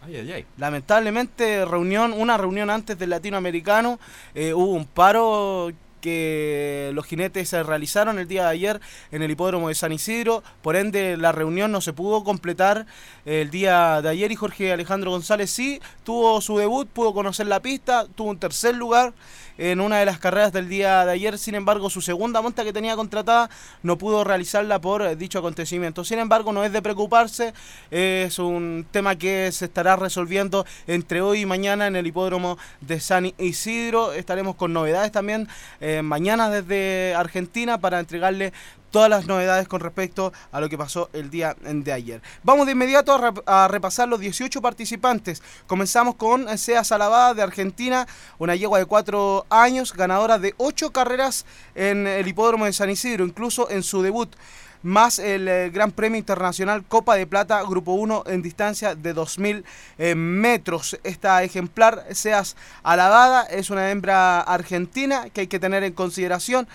[0.03, 0.47] Ay, ay, ay.
[0.57, 3.99] Lamentablemente, reunión, una reunión antes del latinoamericano,
[4.35, 9.31] eh, hubo un paro que los jinetes se realizaron el día de ayer en el
[9.33, 12.87] hipódromo de San Isidro, por ende la reunión no se pudo completar
[13.25, 17.61] el día de ayer y Jorge Alejandro González sí tuvo su debut, pudo conocer la
[17.61, 19.15] pista, tuvo un tercer lugar
[19.59, 22.73] en una de las carreras del día de ayer, sin embargo su segunda monta que
[22.73, 23.51] tenía contratada
[23.83, 26.05] no pudo realizarla por dicho acontecimiento.
[26.05, 27.55] Sin embargo no es de preocuparse,
[27.91, 33.01] es un tema que se estará resolviendo entre hoy y mañana en el hipódromo de
[33.01, 34.13] San Isidro.
[34.13, 35.49] Estaremos con novedades también
[35.81, 38.53] eh, mañana desde Argentina para entregarle
[38.91, 42.23] todas las novedades con respecto a lo que pasó el día de ayer.
[42.43, 45.43] Vamos de inmediato a, rep- a repasar los 18 participantes.
[45.67, 48.07] Comenzamos con Sea Salavada de Argentina,
[48.39, 53.25] una yegua de 4 años, ganadora de 8 carreras en el hipódromo de San Isidro,
[53.25, 54.35] incluso en su debut
[54.83, 59.65] más el eh, Gran Premio Internacional Copa de Plata Grupo 1 en distancia de 2.000
[59.99, 60.97] eh, metros.
[61.03, 66.69] Esta ejemplar, seas alabada, es una hembra argentina que hay que tener en consideración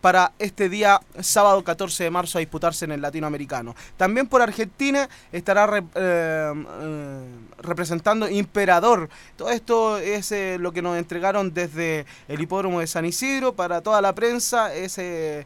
[0.00, 3.74] para este día sábado 14 de marzo a disputarse en el latinoamericano.
[3.96, 7.24] También por Argentina estará eh, eh,
[7.58, 9.08] representando Imperador.
[9.36, 13.80] Todo esto es eh, lo que nos entregaron desde el hipódromo de San Isidro para
[13.80, 14.74] toda la prensa.
[14.74, 15.44] Es eh,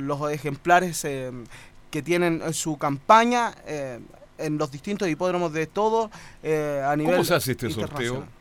[0.00, 1.06] los ejemplares
[1.90, 6.10] que tienen su campaña en los distintos hipódromos de todo
[6.42, 8.37] a nivel ¿Cómo se hace este sorteo?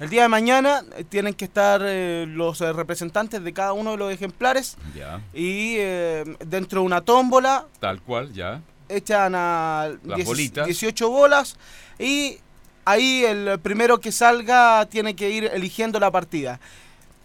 [0.00, 3.92] El día de mañana eh, tienen que estar eh, los eh, representantes de cada uno
[3.92, 8.60] de los ejemplares Ya, y eh, dentro de una tómbola tal cual, ya.
[8.88, 10.66] echan a Las 10 bolitas.
[10.66, 11.56] 18 bolas
[11.98, 12.38] y
[12.84, 16.58] ahí el primero que salga tiene que ir eligiendo la partida.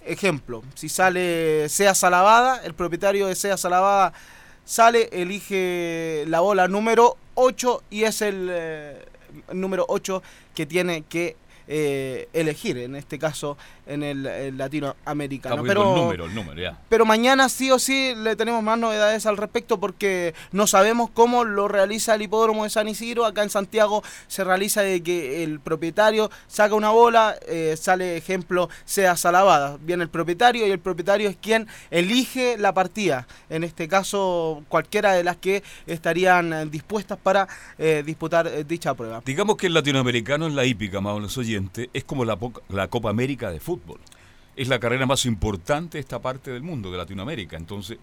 [0.05, 4.13] Ejemplo, si sale Sea Salavada, el propietario de Sea Salavada
[4.63, 9.05] sale, elige la bola número 8 y es el eh,
[9.53, 10.21] número 8
[10.55, 11.35] que tiene que
[11.71, 13.55] eh, elegir, en este caso
[13.85, 15.63] en el, el latinoamericano.
[15.63, 16.79] Pero, el número, el número, ya.
[16.89, 21.45] pero mañana sí o sí le tenemos más novedades al respecto porque no sabemos cómo
[21.45, 23.25] lo realiza el hipódromo de San Isidro.
[23.25, 28.69] Acá en Santiago se realiza de que el propietario saca una bola, eh, sale ejemplo,
[28.85, 29.77] sea Salavada.
[29.81, 33.27] Viene el propietario y el propietario es quien elige la partida.
[33.49, 37.47] En este caso, cualquiera de las que estarían eh, dispuestas para
[37.77, 39.21] eh, disputar dicha prueba.
[39.23, 41.33] Digamos que el latinoamericano en la hípica, más los
[41.93, 42.37] es como la,
[42.69, 43.99] la Copa América de fútbol.
[44.55, 47.57] Es la carrera más importante de esta parte del mundo, de Latinoamérica.
[47.57, 47.97] Entonces,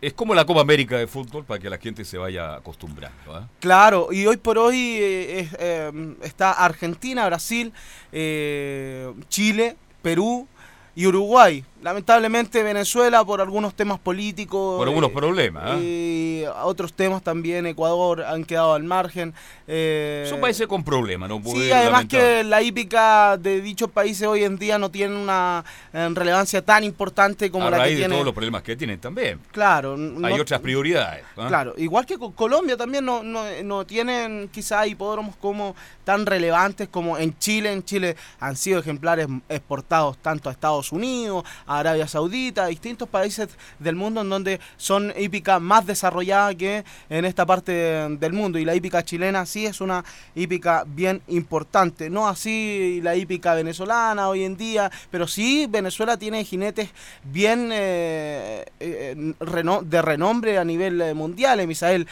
[0.00, 3.34] es como la Copa América de fútbol para que la gente se vaya acostumbrando.
[3.34, 3.48] ¿ah?
[3.60, 7.72] Claro, y hoy por hoy eh, eh, está Argentina, Brasil,
[8.12, 10.46] eh, Chile, Perú
[10.94, 11.64] y Uruguay.
[11.84, 14.78] Lamentablemente Venezuela por algunos temas políticos.
[14.78, 15.62] Por algunos eh, problemas.
[15.66, 15.76] ¿ah?
[15.78, 19.34] Y otros temas también, Ecuador han quedado al margen.
[19.66, 21.42] eh, Son países con problemas, ¿no?
[21.44, 25.62] Sí, además que la hípica de dichos países hoy en día no tiene una
[25.92, 28.14] eh, relevancia tan importante como a la que raíz de tiene.
[28.14, 29.38] todos los problemas que tienen también.
[29.52, 31.22] Claro, Hay no- otras prioridades.
[31.34, 36.88] Claro, igual que con Colombia también no, no, no tienen quizá hipódromos como tan relevantes
[36.88, 37.72] como en Chile.
[37.72, 43.48] En Chile han sido ejemplares exportados tanto a Estados Unidos, a Arabia Saudita, distintos países
[43.78, 48.58] del mundo en donde son hípicas más desarrolladas que en esta parte del mundo.
[48.58, 50.04] Y la hípica chilena sí es una
[50.34, 52.10] hípica bien importante.
[52.10, 56.90] No así la hípica venezolana hoy en día, pero sí Venezuela tiene jinetes
[57.24, 59.34] bien eh, eh,
[59.82, 61.64] de renombre a nivel eh, mundial.
[61.66, 62.06] Misael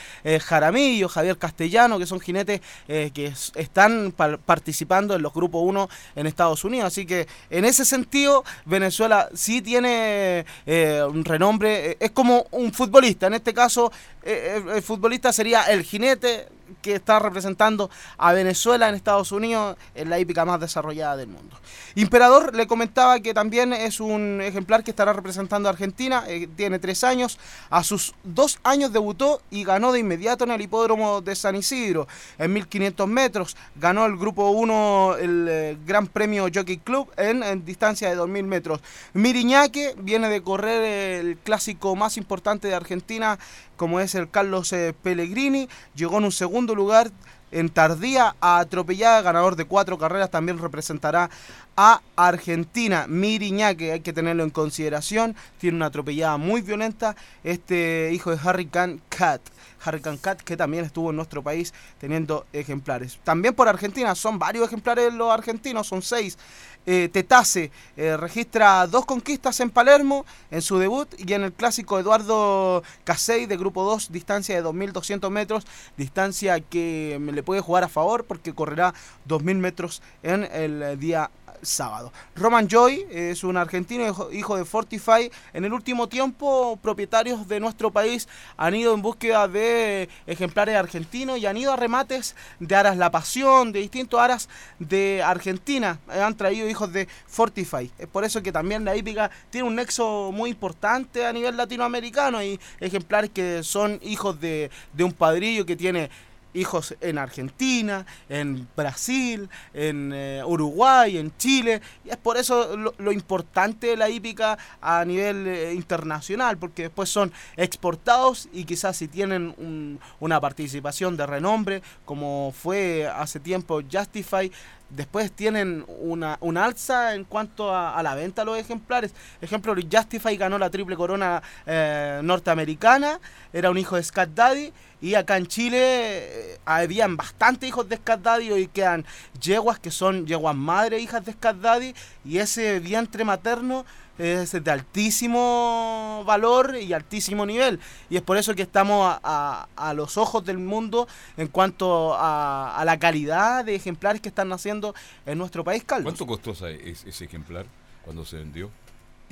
[0.45, 6.27] Jaramillo, Javier Castellano, que son jinetes que están par- participando en los grupos 1 en
[6.27, 6.87] Estados Unidos.
[6.87, 11.91] Así que en ese sentido, Venezuela sí tiene eh, un renombre.
[11.93, 13.27] eh, es como un futbolista.
[13.27, 13.93] En este caso,
[14.23, 16.47] eh, el- el futbolista sería el jinete
[16.81, 21.57] que está representando a Venezuela en Estados Unidos en la hípica más desarrollada del mundo.
[21.95, 26.79] Imperador le comentaba que también es un ejemplar que estará representando a Argentina, eh, tiene
[26.79, 27.39] tres años,
[27.71, 32.09] a sus dos años debutó y ganó de inmediato en el hipódromo de San Isidro,
[32.39, 37.65] en 1500 metros, ganó el grupo 1 el eh, Gran Premio Jockey Club en, en
[37.65, 38.81] distancia de 2000 metros.
[39.13, 40.83] Miriñaque viene de correr
[41.21, 43.39] el clásico más importante de Argentina,
[43.83, 47.11] como es el Carlos eh, Pellegrini, llegó en un segundo lugar
[47.51, 51.31] en Tardía a Atropellada, ganador de cuatro carreras, también representará
[51.77, 53.07] a Argentina.
[53.09, 58.67] Miriñaque, hay que tenerlo en consideración, tiene una atropellada muy violenta, este hijo de Harry
[58.67, 59.41] Can Cat.
[59.85, 63.19] Hurricane Cat, que también estuvo en nuestro país teniendo ejemplares.
[63.25, 66.39] También por Argentina, son varios ejemplares los argentinos, son seis.
[66.85, 71.99] Eh, Tetase eh, registra dos conquistas en Palermo en su debut y en el clásico
[71.99, 75.65] Eduardo Casey de grupo 2, distancia de 2.200 metros,
[75.97, 78.95] distancia que me le puede jugar a favor porque correrá
[79.29, 81.31] 2.000 metros en el eh, día
[81.61, 82.13] sábado.
[82.35, 85.31] Roman Joy es un argentino hijo, de Fortify.
[85.53, 91.39] En el último tiempo, propietarios de nuestro país han ido en búsqueda de ejemplares argentinos
[91.39, 94.49] y han ido a remates de Aras La Pasión, de distintos Aras
[94.79, 95.99] de Argentina.
[96.09, 97.91] Han traído hijos de Fortify.
[97.99, 102.39] Es por eso que también la hípica tiene un nexo muy importante a nivel latinoamericano.
[102.39, 106.11] Hay ejemplares que son hijos de, de un padrillo que tiene
[106.55, 111.81] hijos en Argentina, en Brasil, en eh, Uruguay, en Chile.
[112.05, 117.09] Y es por eso lo, importante de la hípica a nivel eh, internacional, porque después
[117.09, 123.81] son exportados y quizás si tienen un- una participación de renombre, como fue hace tiempo
[123.91, 124.51] Justify,
[124.95, 129.13] después tienen una, una alza en cuanto a, la venta de los ejemplares.
[129.41, 133.19] Ejemplo, Justify ganó la triple corona eh, norteamericana,
[133.53, 137.97] era un hijo de Scat Daddy, y acá en Chile eh, habían bastantes hijos de
[137.97, 139.05] Scat Daddy, hoy quedan
[139.41, 141.95] yeguas que son yeguas madre, hijas de Scat Daddy,
[142.25, 143.85] y ese vientre materno
[144.19, 147.81] es de altísimo valor y altísimo nivel.
[148.11, 152.77] Y es por eso que estamos a, a- los ojos del mundo en cuanto a,
[152.77, 154.95] a la calidad de ejemplares que están naciendo
[155.27, 156.05] en nuestro país, Carlos.
[156.15, 157.67] ¿Cuánto costó ese- ese ejemplar
[158.05, 158.71] cuando se vendió?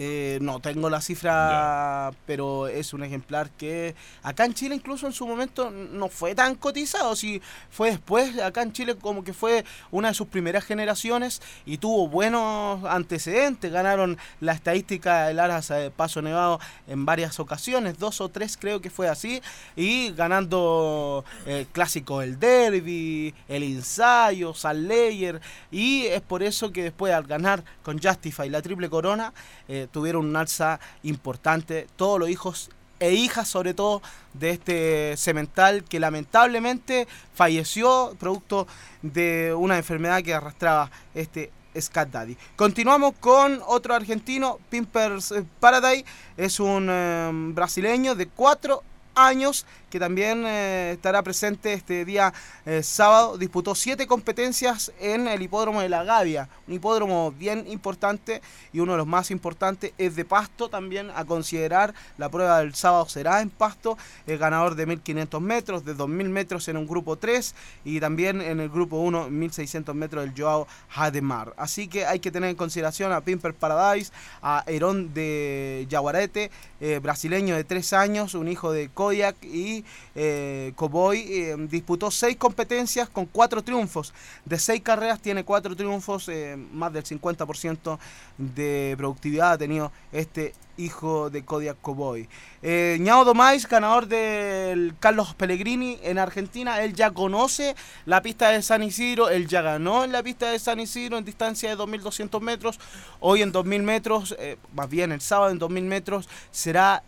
[0.03, 5.13] Eh, no tengo la cifra, pero es un ejemplar que acá en Chile incluso en
[5.13, 9.63] su momento no fue tan cotizado, si fue después, acá en Chile como que fue
[9.91, 15.91] una de sus primeras generaciones y tuvo buenos antecedentes, ganaron la estadística del Aras de
[15.91, 19.43] Paso Nevado en varias ocasiones, dos o tres creo que fue así,
[19.77, 26.85] y ganando el clásico el Derby, el ensayo, Sal Layer, y es por eso que
[26.85, 29.35] después al ganar con Justify la triple corona,
[29.69, 34.03] eh, tuvieron un alza importante, todos los hijos e hijas sobre todo
[34.35, 38.67] de este cemental que lamentablemente falleció producto
[39.03, 42.37] de una enfermedad que arrastraba este Scat Daddy.
[42.57, 46.05] Continuamos con otro argentino, Pimpers Paradise,
[46.37, 48.83] es un eh, brasileño de cuatro
[49.15, 52.33] años que también eh, estará presente este día
[52.65, 53.37] eh, sábado.
[53.37, 58.41] Disputó siete competencias en el hipódromo de La Gavia, un hipódromo bien importante
[58.73, 61.93] y uno de los más importantes es de Pasto también a considerar.
[62.17, 66.69] La prueba del sábado será en Pasto, el ganador de 1500 metros, de 2000 metros
[66.69, 67.55] en un grupo 3
[67.85, 71.53] y también en el grupo 1, 1600 metros del Joao Hademar.
[71.57, 76.51] Así que hay que tener en consideración a Pimper Paradise, a Herón de Yaguarete,
[76.81, 79.83] eh, brasileño de 3 años, un hijo de Kodiak y
[80.15, 81.21] eh, Cowboy.
[81.21, 84.13] eh, disputó 6 competencias con 4 triunfos.
[84.45, 87.99] De 6 carreras tiene 4 triunfos, eh, más del 50%
[88.37, 92.29] de productividad ha tenido este hijo de Kodiak Cowboy.
[92.63, 97.75] Eh, Ñao Domais, ganador del Carlos Pellegrini en Argentina, él ya conoce
[98.05, 101.25] la pista de San Isidro, él ya ganó en la pista de San Isidro en
[101.25, 102.79] distancia de 2.200 metros,
[103.21, 107.03] hoy en 2.000 metros, eh, más bien el sábado en 2.000 metros, será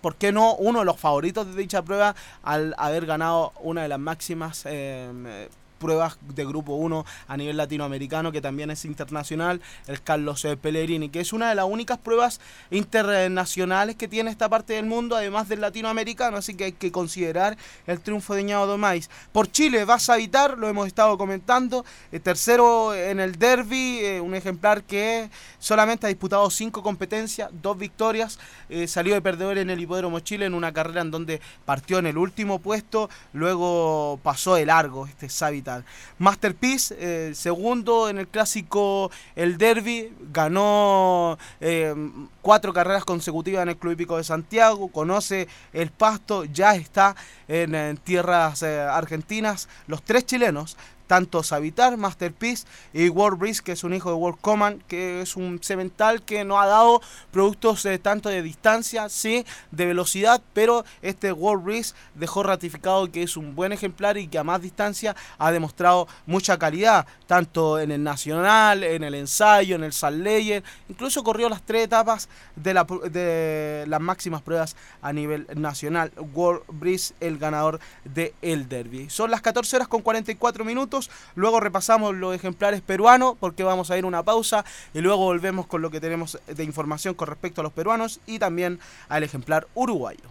[0.00, 3.88] ¿por qué no uno de los favoritos de dicha prueba al haber ganado una de
[3.88, 5.48] las máximas eh,
[5.80, 11.08] pruebas de grupo 1 a nivel latinoamericano que también es internacional, el Carlos eh, Pellegrini,
[11.08, 12.40] que es una de las únicas pruebas
[12.70, 17.56] internacionales que tiene esta parte del mundo, además del latinoamericano, así que hay que considerar
[17.86, 19.10] el triunfo de Ñao Domais.
[19.32, 24.20] Por Chile vas a evitar, lo hemos estado comentando, eh, tercero en el derby, eh,
[24.20, 28.38] un ejemplar que solamente ha disputado cinco competencias, dos victorias,
[28.68, 32.06] eh, salió de perdedor en el Hipódromo Chile en una carrera en donde partió en
[32.06, 35.28] el último puesto, luego pasó de largo este
[35.70, 35.84] Savitar.
[36.18, 41.94] Masterpiece, eh, segundo en el clásico El Derby, ganó eh,
[42.42, 47.16] cuatro carreras consecutivas en el Club Hípico de Santiago, conoce el pasto, ya está
[47.48, 50.76] en, en tierras eh, argentinas, los tres chilenos
[51.10, 55.34] tanto Savitar, Masterpiece y World Breeze, que es un hijo de World Command, que es
[55.34, 60.84] un cemental que no ha dado productos eh, tanto de distancia, sí, de velocidad, pero
[61.02, 65.16] este World Breeze dejó ratificado que es un buen ejemplar y que a más distancia
[65.36, 69.92] ha demostrado mucha calidad, tanto en el nacional, en el ensayo, en el
[70.22, 76.12] Layer, incluso corrió las tres etapas de, la, de las máximas pruebas a nivel nacional.
[76.34, 79.10] World Breeze, el ganador de el Derby.
[79.10, 80.99] Son las 14 horas con 44 minutos.
[81.36, 85.80] Luego repasamos los ejemplares peruanos porque vamos a ir una pausa y luego volvemos con
[85.80, 90.24] lo que tenemos de información con respecto a los peruanos y también al ejemplar uruguayo.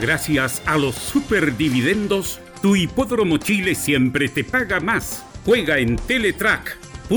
[0.00, 5.24] Gracias a los superdividendos, tu hipódromo Chile siempre te paga más.
[5.44, 7.10] Juega en Teletrack.cl.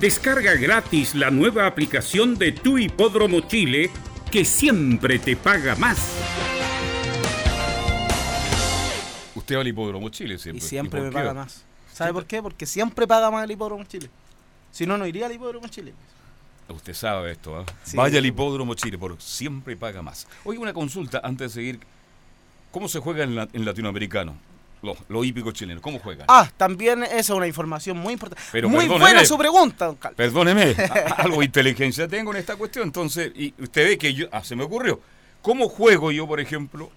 [0.00, 3.90] Descarga gratis la nueva aplicación de tu hipódromo Chile
[4.30, 5.98] que siempre te paga más.
[9.48, 10.62] Usted va al hipódromo Chile siempre.
[10.62, 11.64] Y siempre me paga más.
[11.94, 12.42] ¿Sabe por qué?
[12.42, 14.10] Porque siempre paga más el hipódromo Chile.
[14.70, 15.94] Si no, no iría al hipódromo Chile.
[16.68, 17.64] Usted sabe esto.
[17.82, 17.96] Sí.
[17.96, 20.26] Vaya al hipódromo Chile, por siempre paga más.
[20.44, 21.80] Oye, una consulta antes de seguir.
[22.70, 24.36] ¿Cómo se juega en, la- en latinoamericano?
[24.82, 26.26] Los lo hípicos chilenos, ¿cómo juegan?
[26.28, 28.44] Ah, también esa es una información muy importante.
[28.52, 30.16] Pero muy buena su pregunta, don Carlos.
[30.18, 30.76] Perdóneme,
[31.16, 32.84] algo de inteligencia tengo en esta cuestión.
[32.84, 35.00] Entonces, y usted ve que yo, ah, se me ocurrió.
[35.40, 36.90] ¿Cómo juego yo, por ejemplo,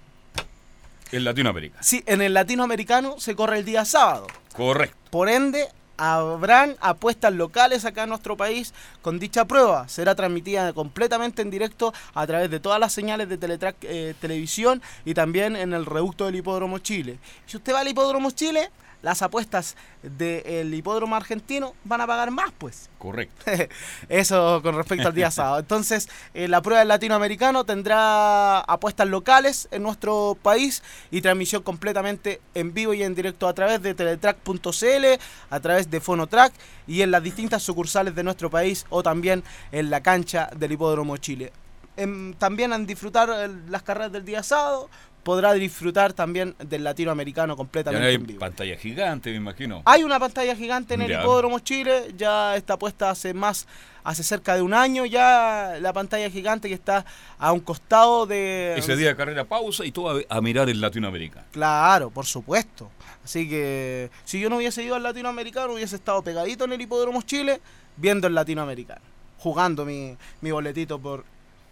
[1.12, 1.82] en Latinoamérica?
[1.82, 4.28] Sí, en el latinoamericano se corre el día sábado.
[4.56, 4.98] Correcto.
[5.10, 5.68] Por ende,
[5.98, 8.74] habrán apuestas locales acá en nuestro país
[9.04, 9.88] con dicha prueba.
[9.88, 14.82] Será transmitida completamente en directo a través de todas las señales de Teletrack eh, Televisión
[15.06, 17.20] y también en el reducto del Hipódromo Chile.
[17.46, 18.72] Si usted va al Hipódromo Chile,
[19.02, 22.90] las apuestas del Hipódromo Argentino van a pagar más, pues.
[22.98, 23.52] Correcto.
[24.10, 25.60] Eso con respecto al día sábado.
[25.60, 32.42] Entonces, eh, la prueba del latinoamericano tendrá apuestas locales en nuestro país y transmisión completamente
[32.54, 35.06] en vivo y en directo a través de teletrack.cl,
[35.50, 36.54] a través de Fonotrack
[36.88, 41.18] y en las distintas sucursales de nuestro país o también en la cancha del Hipódromo
[41.18, 41.52] Chile.
[41.98, 44.90] Em, también en disfrutar eh, las carreras del día sábado,
[45.24, 48.40] podrá disfrutar también del latinoamericano Ya completamente hay en vivo.
[48.40, 49.82] pantalla gigante, me imagino.
[49.86, 51.22] Hay una pantalla gigante en el Ya.
[51.22, 53.68] Hipódromo Chile, ya está puesta hace más,
[54.04, 57.06] hace cerca de un año ya la pantalla gigante que está
[57.38, 58.76] a un costado de...
[58.78, 61.46] Ese día de carrera pausa y todo a, a mirar el latinoamericano.
[61.52, 62.90] Claro, por supuesto.
[63.24, 67.22] Así que si yo no hubiese ido al latinoamericano, hubiese estado pegadito en el Hipódromo
[67.22, 67.62] Chile
[67.98, 69.02] viendo el latinoamericano,
[69.38, 71.24] jugando mi, mi boletito por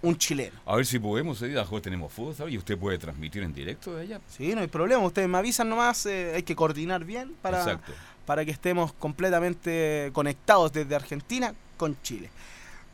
[0.01, 0.57] un chileno.
[0.65, 2.51] A ver si podemos, jueves tenemos fútbol, ¿sabe?
[2.51, 4.21] Y usted puede transmitir en directo de allá.
[4.30, 5.03] Sí, no hay problema.
[5.03, 7.93] Ustedes me avisan nomás, eh, hay que coordinar bien para, Exacto.
[8.26, 12.30] para que estemos completamente conectados desde Argentina con Chile.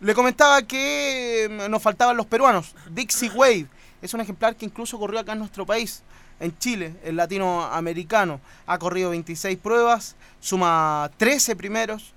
[0.01, 2.75] Le comentaba que eh, nos faltaban los peruanos.
[2.89, 3.67] Dixie Wave
[4.01, 6.01] es un ejemplar que incluso corrió acá en nuestro país,
[6.39, 8.41] en Chile, el latinoamericano.
[8.65, 12.13] Ha corrido 26 pruebas, suma 13 primeros,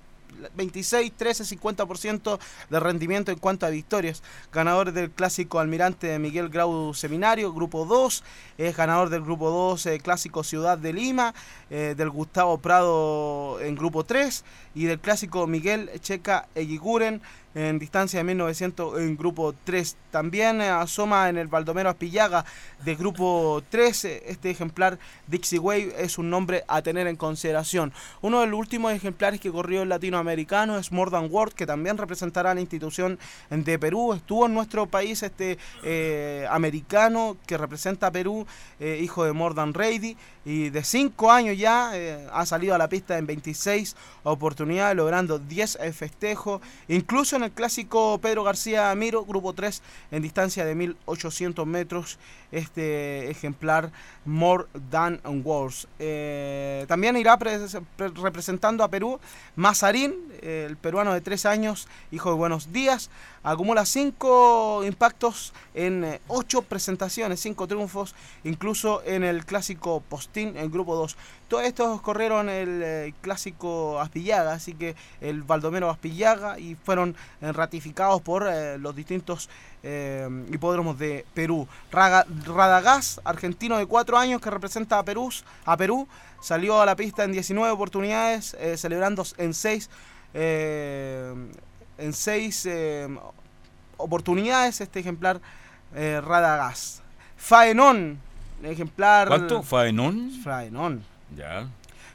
[0.55, 2.39] 26, 13, 50%
[2.69, 4.23] de rendimiento en cuanto a victorias.
[4.51, 8.23] Ganador del clásico Almirante de Miguel Grau Seminario, grupo 2.
[8.57, 11.33] Es ganador del grupo 2 eh, clásico Ciudad de Lima,
[11.69, 14.43] eh, del Gustavo Prado en grupo 3
[14.79, 17.21] y del clásico Miguel Checa Eguiguren
[17.55, 19.97] en distancia de 1900 en grupo 3.
[20.11, 22.45] También eh, asoma en el Baldomero Aspillaga
[22.85, 24.05] de grupo 3.
[24.05, 27.91] eh, Este ejemplar Dixie Wave es un nombre a tener en consideración.
[28.21, 32.51] Uno de los últimos ejemplares que corrió el latinoamericano es Mordan World, que también representará
[32.51, 33.17] a la institución
[33.49, 34.13] de Perú.
[34.13, 38.45] Estuvo en nuestro país este eh, americano que representa a Perú,
[38.79, 40.15] hijo de Mordan Reidy,
[40.45, 41.91] y de 5 años ya
[42.31, 48.19] ha salido a la pista en 26 oportunidades, logrando 10 festejos, incluso en el clásico
[48.21, 49.81] Pedro García Miro, grupo 3,
[50.11, 52.19] en distancia de 1800 metros,
[52.51, 53.91] este ejemplar
[54.25, 55.87] More Than Wars.
[55.99, 59.19] Eh, también irá pres- pre- representando a Perú
[59.55, 63.09] Mazarín, eh, el peruano de 3 años, hijo de Buenos Días,
[63.43, 70.95] acumula 5 impactos en 8 presentaciones, 5 triunfos, incluso en el clásico Postín, el grupo
[70.95, 71.17] 2.
[71.47, 77.51] Todos estos corrieron el eh, clásico Aspillaga, así que el Baldomero Aspillaga y fueron eh,
[77.51, 79.49] ratificados por eh, los distintos
[79.81, 81.67] eh, hipódromos de Perú.
[81.91, 85.29] Radagás, argentino de 4 años que representa a Perú,
[85.65, 86.07] a Perú,
[86.41, 89.89] salió a la pista en 19 oportunidades, eh, celebrando en 6
[91.99, 93.07] en seis eh,
[93.97, 95.41] oportunidades este ejemplar
[95.95, 97.01] eh, Radagás.
[97.37, 98.19] Faenón,
[98.63, 99.27] ejemplar...
[99.27, 99.63] ¿Cuánto?
[99.63, 100.31] ¿Faenón?
[100.43, 101.03] Faenón.
[101.35, 101.67] Ya.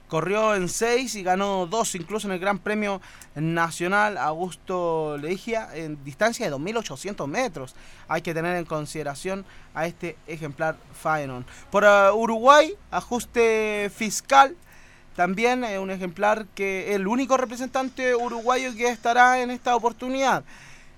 [0.09, 3.01] Corrió en 6 y ganó 2, incluso en el Gran Premio
[3.35, 7.75] Nacional Augusto Legia, en distancia de 2.800 metros.
[8.07, 9.45] Hay que tener en consideración
[9.75, 11.47] a este ejemplar Faenon.
[11.71, 14.55] Por eh, Uruguay, ajuste fiscal.
[15.17, 20.45] También es un ejemplar que es el único representante uruguayo que estará en esta oportunidad.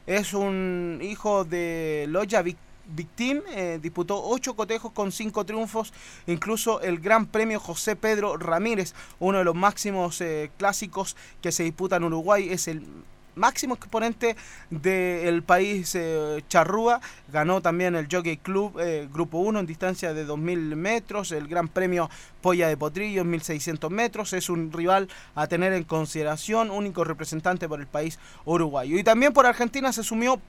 [0.07, 2.57] Es un hijo de Loya Vic-
[2.89, 5.93] Victín, eh, disputó 8 cotejos con 5 triunfos,
[6.29, 11.65] incluso el Gran Premio José Pedro Ramírez, uno de los máximos eh, clásicos que se
[11.65, 12.87] disputa en Uruguay, es el
[13.35, 14.35] máximo exponente
[14.71, 17.01] del país eh, charrúa.
[17.33, 21.67] Ganó también el Jockey Club eh, Grupo 1 en distancia de 2.000 metros, el Gran
[21.69, 22.09] Premio
[22.47, 24.33] Polla de Potrillo en 1600 metros.
[24.33, 28.97] Es un rival a tener en consideración, único representante por el país uruguayo.
[28.97, 30.41] Y también por Argentina se, sumió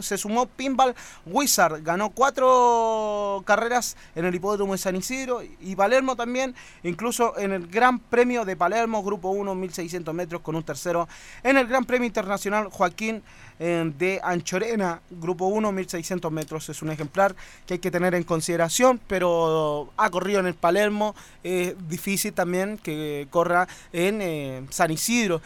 [0.00, 1.80] se sumó Pinball Wizard.
[1.84, 7.68] Ganó cuatro carreras en el hipódromo de San Isidro y Palermo también, incluso en el
[7.68, 11.06] Gran Premio de Palermo, Grupo 1, 1600 metros con un tercero.
[11.44, 13.22] En el Gran Premio Internacional Joaquín
[13.60, 16.68] eh, de Anchorena, Grupo 1, 1600 metros.
[16.68, 17.36] Es un ejemplar
[17.66, 21.14] que hay que tener en consideración, pero ha corrido en el Palermo.
[21.44, 25.40] Es difícil también que corra en eh, San Isidro.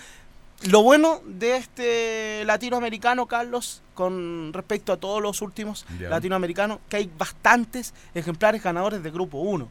[0.63, 6.09] Lo bueno de este latinoamericano, Carlos, con respecto a todos los últimos Ya.
[6.09, 9.69] latinoamericanos, que hay bastantes ejemplares ganadores de Grupo 1.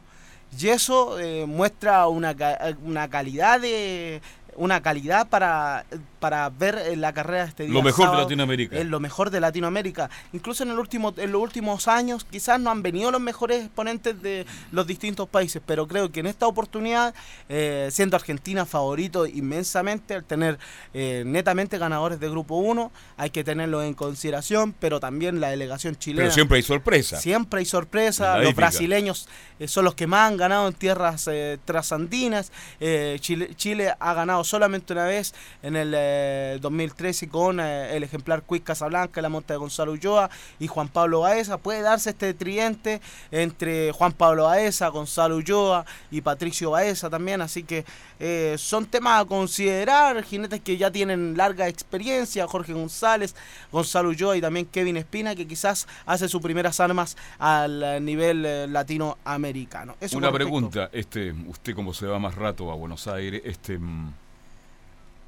[0.58, 2.34] Y eso eh, muestra una,
[2.82, 4.22] una calidad de
[4.56, 5.84] una calidad para,
[6.18, 7.72] para ver eh, la carrera de este día.
[7.72, 8.16] Lo mejor de.
[8.18, 8.76] Latinoamérica.
[8.76, 10.10] Es lo mejor de Latinoamérica.
[10.32, 14.20] Incluso en, el último, en los últimos años quizás no han venido los mejores exponentes
[14.22, 17.14] de los distintos países, pero creo que en esta oportunidad,
[17.48, 20.58] eh, siendo Argentina favorito inmensamente, al tener
[20.94, 25.96] eh, netamente ganadores de Grupo 1, hay que tenerlo en consideración, pero también la delegación
[25.96, 26.24] chilena.
[26.24, 27.20] Pero siempre hay sorpresa.
[27.20, 28.38] Siempre hay sorpresa.
[28.38, 29.28] Los brasileños
[29.58, 32.52] eh, son los que más han ganado en tierras eh, trasandinas.
[32.80, 38.02] Eh, Chile, Chile ha ganado solamente una vez en el eh, 2013 con eh, el
[38.02, 41.58] ejemplar Quick Casablanca, la monta de Gonzalo Ulloa y Juan Pablo Baeza.
[41.58, 47.42] Puede darse este tridente entre Juan Pablo Baeza, Gonzalo Ulloa y Patricio Baeza también.
[47.42, 47.84] Así que
[48.20, 50.22] eh, son temas a considerar.
[50.22, 52.46] Jinetes que ya tienen larga experiencia.
[52.46, 53.34] Jorge González,
[53.70, 58.44] Gonzalo Ulloa y también Kevin Espina, que quizás hace sus primeras armas al eh, nivel
[58.44, 59.96] eh, latinoamericano.
[60.00, 64.12] Eso Una pregunta, este, usted como se va más rato a Buenos Aires, este, mm,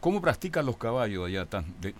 [0.00, 1.46] ¿cómo practican los caballos allá?
[1.46, 1.94] Tan, de-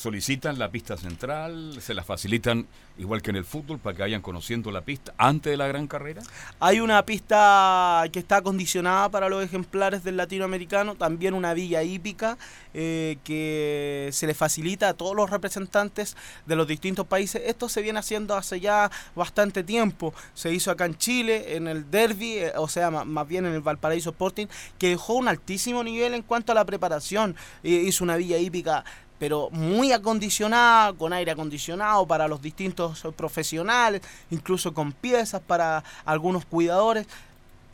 [0.00, 1.76] ¿Solicitan la pista central?
[1.82, 2.66] ¿Se la facilitan
[2.96, 5.86] igual que en el fútbol para que vayan conociendo la pista antes de la gran
[5.86, 6.22] carrera?
[6.58, 12.38] Hay una pista que está acondicionada para los ejemplares del latinoamericano, también una villa hípica
[12.72, 16.16] eh, que se le facilita a todos los representantes
[16.46, 17.42] de los distintos países.
[17.44, 20.14] Esto se viene haciendo hace ya bastante tiempo.
[20.32, 23.60] Se hizo acá en Chile, en el Derby, eh, o sea, más bien en el
[23.60, 24.46] Valparaíso Sporting,
[24.78, 27.36] que dejó un altísimo nivel en cuanto a la preparación.
[27.62, 28.82] Eh, hizo una villa hípica
[29.20, 36.44] pero muy acondicionada, con aire acondicionado para los distintos profesionales, incluso con piezas para algunos
[36.46, 37.06] cuidadores.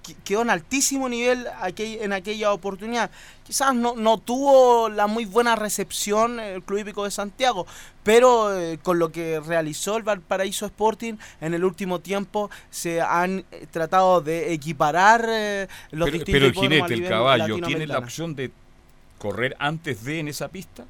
[0.05, 3.11] Qu- Quedó en altísimo nivel aquel- en aquella oportunidad.
[3.47, 7.65] Quizás no, no tuvo la muy buena recepción el Club Hípico de Santiago,
[8.03, 13.45] pero eh, con lo que realizó el Valparaíso Sporting en el último tiempo se han
[13.53, 17.99] eh, tratado de equiparar eh, los Pero, distintos pero el jinete, el caballo, ¿tiene la
[17.99, 18.51] opción de
[19.19, 20.85] correr antes de en esa pista?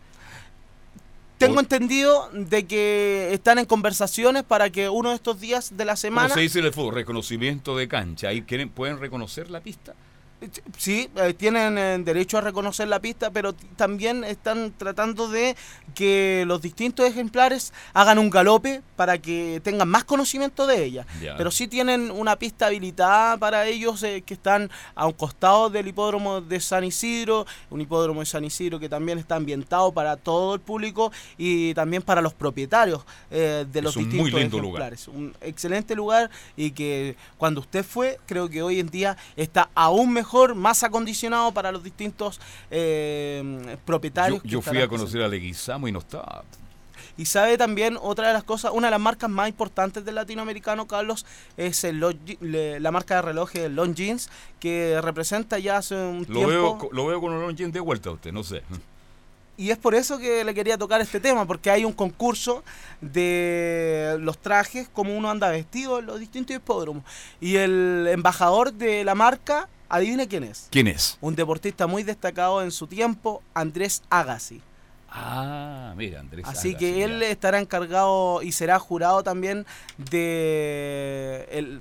[1.39, 5.93] Tengo entendido de que están en conversaciones para que uno de estos días de la
[5.93, 6.35] ¿Cómo semana...
[6.35, 6.95] se dice en el fútbol?
[6.95, 8.29] Reconocimiento de cancha.
[8.29, 9.95] ¿Ahí quieren, pueden reconocer la pista?
[10.77, 15.57] Sí, eh, tienen eh, derecho a reconocer la pista, pero también están tratando de
[15.95, 21.07] que los distintos ejemplares hagan un galope para que tengan más conocimiento de ella.
[21.39, 25.89] Pero sí tienen una pista habilitada para ellos eh, que están a un costado del
[25.89, 30.55] hipódromo de San Isidro, un hipódromo de San Isidro que también está ambientado para todo
[30.55, 34.93] el público y también para los propietarios de los un muy distintos lindo lugar.
[34.93, 35.09] ejemplares.
[35.09, 40.13] Un excelente lugar y que cuando usted fue, creo que hoy en día está aún
[40.13, 42.41] mejor, más acondicionado para los distintos
[42.71, 44.41] eh, propietarios.
[44.45, 46.45] Yo, fui a conocer a Leguizamo y no estaba.
[47.19, 50.87] y sabe también otra de las cosas, una de las marcas más importantes del latinoamericano,
[50.87, 51.25] Carlos,
[51.57, 54.29] es el Long le- la marca de relojes Long Jeans,
[54.61, 56.79] que representa ya hace un Lo tiempo.
[56.79, 58.63] veo, lo veo con un de vuelta a usted, no sé.
[59.59, 62.63] Y es por eso que le quería tocar este tema, porque hay un concurso
[63.01, 67.03] de los trajes, como uno anda vestido en los distintos hipódromos.
[67.41, 70.69] Y el embajador de la marca, adivine quién es.
[70.71, 71.19] ¿Quién es?
[71.21, 74.61] Un deportista muy destacado en su tiempo, Andrés Agassi.
[75.11, 76.45] Ah, mira, Andrés.
[76.47, 77.05] Así Agassi, que ya.
[77.05, 79.65] él estará encargado y será jurado también
[80.11, 81.81] de el,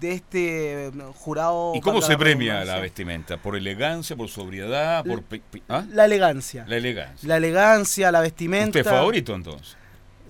[0.00, 1.72] de este jurado.
[1.74, 3.36] ¿Y cómo se la premia la vestimenta?
[3.36, 5.22] ¿Por elegancia, por sobriedad, por...
[5.68, 5.84] ¿ah?
[5.90, 6.64] La elegancia.
[6.68, 7.28] La elegancia.
[7.28, 8.78] La elegancia, la vestimenta.
[8.78, 9.76] ¿Usted es favorito entonces?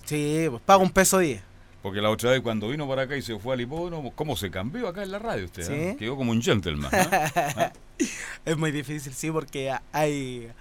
[0.05, 1.48] Sí, pues paga un peso 10.
[1.81, 4.51] Porque la otra vez cuando vino para acá y se fue al hipódromo, ¿cómo se
[4.51, 5.63] cambió acá en la radio usted?
[5.63, 5.89] Sí.
[5.91, 5.95] ah?
[5.97, 6.91] Quedó como un gentleman.
[6.93, 7.71] ¿ah?
[8.45, 10.51] es muy difícil, sí, porque hay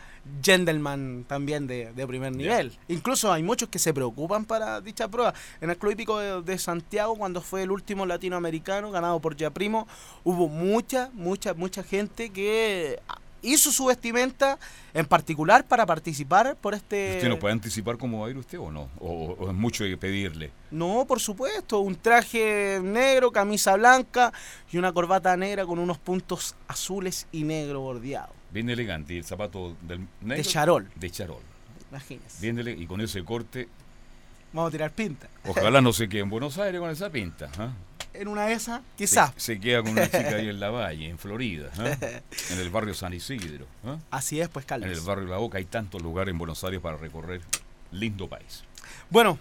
[0.43, 2.77] gentleman también de, de primer nivel.
[2.89, 5.35] Incluso hay muchos que se preocupan para dicha prueba.
[5.61, 9.51] En el Club Hípico de, de Santiago, cuando fue el último latinoamericano ganado por Ya
[9.51, 9.89] Primo,
[10.25, 13.01] hubo mucha, mucha, mucha gente que
[13.43, 14.59] hizo su vestimenta
[14.95, 17.17] en particular para participar por este...
[17.17, 18.89] ¿Usted no puede anticipar cómo va a ir usted o no?
[18.99, 20.51] ¿O, o es mucho que pedirle?
[20.71, 24.33] No, por supuesto, un traje negro, camisa blanca
[24.73, 28.33] y una corbata negra con unos puntos azules y negro bordeado.
[28.51, 29.15] Bien elegante.
[29.15, 30.37] ¿Y el zapato del negro?
[30.37, 30.91] De charol.
[30.95, 31.43] De charol.
[31.91, 32.41] Imagínese.
[32.41, 33.69] Bien ele- y con ese corte,
[34.53, 35.29] Vamos a tirar pinta.
[35.47, 37.51] ojalá no se quede en Buenos Aires con esa pinta.
[37.59, 37.73] ¿ah?
[38.19, 39.33] En una de esas, quizás.
[39.37, 42.93] Se, se queda con una chica ahí en la valle, en Florida, en el barrio
[42.95, 43.67] San Isidro.
[44.11, 44.91] Así es, pues, Carlos.
[44.91, 47.41] En el barrio La Boca hay tantos lugares en Buenos Aires para recorrer.
[47.91, 48.65] Lindo país.
[49.09, 49.39] Bueno,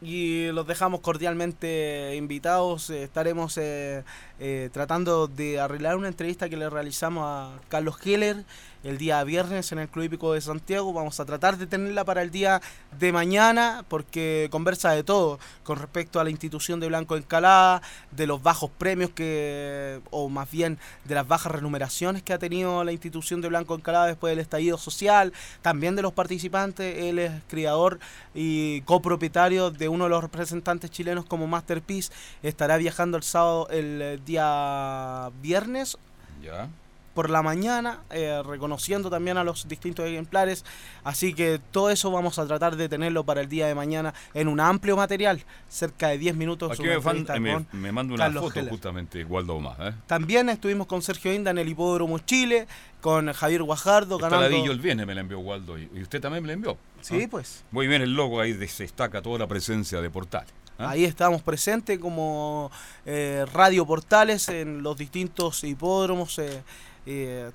[0.00, 2.90] y los dejamos cordialmente invitados.
[2.90, 4.04] Estaremos eh,
[4.38, 8.44] eh, tratando de arreglar una entrevista que le realizamos a Carlos Heller
[8.84, 10.92] el día viernes en el Club Hípico de Santiago.
[10.92, 12.60] Vamos a tratar de tenerla para el día
[12.98, 18.26] de mañana porque conversa de todo con respecto a la institución de Blanco Encalada, de
[18.26, 22.92] los bajos premios que, o más bien de las bajas remuneraciones que ha tenido la
[22.92, 25.32] institución de Blanco Encalada después del estallido social,
[25.62, 27.04] también de los participantes.
[27.04, 27.98] Él es criador
[28.34, 32.12] y copropietario de uno de los representantes chilenos como Masterpiece.
[32.42, 35.96] Estará viajando el sábado, el eh, día viernes
[36.42, 36.68] ¿Ya?
[37.14, 40.64] Por la mañana, eh, reconociendo también a los distintos ejemplares.
[41.04, 44.48] Así que todo eso vamos a tratar de tenerlo para el día de mañana en
[44.48, 46.72] un amplio material, cerca de 10 minutos.
[46.72, 48.70] Aquí me, fan- entrevista me, me manda una Carlos foto Heller.
[48.70, 49.78] justamente Waldo Más.
[49.80, 49.94] ¿eh?
[50.06, 52.66] También estuvimos con Sergio Inda en el Hipódromo Chile,
[53.00, 54.72] con Javier Guajardo Esta ganando.
[54.72, 56.76] el viernes me la envió Waldo y, usted también me la envió.
[57.00, 57.28] Sí, ¿ah?
[57.30, 57.64] pues.
[57.70, 60.46] Muy bien, el logo ahí destaca toda la presencia de Portal.
[60.78, 60.90] ¿ah?
[60.90, 62.70] Ahí estamos presentes como
[63.06, 66.62] eh, Radio Portales en los distintos hipódromos, eh,
[67.06, 67.50] eh,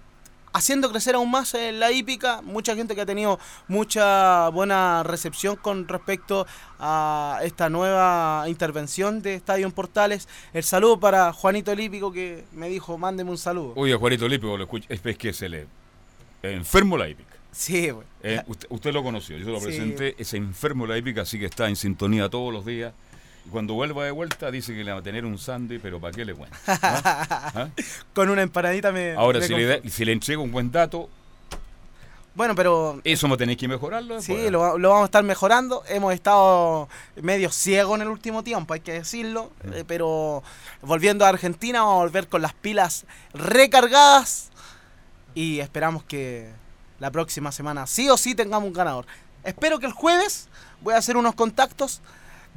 [0.54, 2.42] haciendo crecer aún más eh, la hípica.
[2.42, 6.48] Mucha gente que ha tenido mucha buena recepción con respecto
[6.80, 10.28] a esta nueva intervención de Estadio en Portales.
[10.54, 13.74] El saludo para Juanito el Hípico que me dijo, mándeme un saludo.
[13.76, 15.68] Oye, Juanito Lípico, lo escucha, es, que se le
[16.42, 17.30] enfermo la hípica.
[17.52, 17.92] Sí.
[18.24, 19.66] Eh, usted, usted lo conoció, yo lo Sí.
[19.66, 22.94] presenté, es enfermo la hípica, así que está en sintonía todos los días.
[23.50, 26.14] Y cuando vuelva de vuelta dice que le va a tener un sandy, pero ¿para
[26.14, 26.56] qué le cuento?
[26.68, 27.52] ¿Ah?
[27.56, 27.68] ¿Ah?
[28.14, 29.14] Con una empanadita me...
[29.14, 29.92] Ahora, me si le, da- conformo.
[29.96, 31.10] si le entrego un buen dato,
[32.36, 34.22] Bueno, pero eso me tenéis que mejorarlo.
[34.22, 35.84] Sí, lo, va- lo vamos a estar mejorando.
[35.90, 36.88] Hemos estado
[37.22, 39.52] medio ciegos en el último tiempo, hay que decirlo.
[39.74, 40.44] eh, pero
[40.82, 44.50] volviendo a Argentina, vamos a volver con las pilas recargadas.
[45.36, 46.50] Y esperamos que
[47.00, 49.06] la próxima semana sí o sí tengamos un ganador.
[49.44, 50.50] Espero que el jueves
[50.82, 52.02] voy a hacer unos contactos.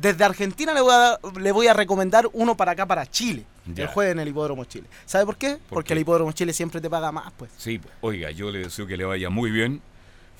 [0.02, 3.44] Desde Argentina le voy a, le voy a recomendar uno para acá, para Chile.
[3.72, 3.84] Ya.
[3.84, 4.88] El jueves en el Hipódromo Chile.
[5.06, 5.58] ¿Sabe por qué?
[5.68, 5.92] Porque qué?
[5.94, 7.52] el Hipódromo Chile siempre te paga más, pues.
[7.56, 9.80] Sí, oiga, yo le deseo que le vaya muy bien.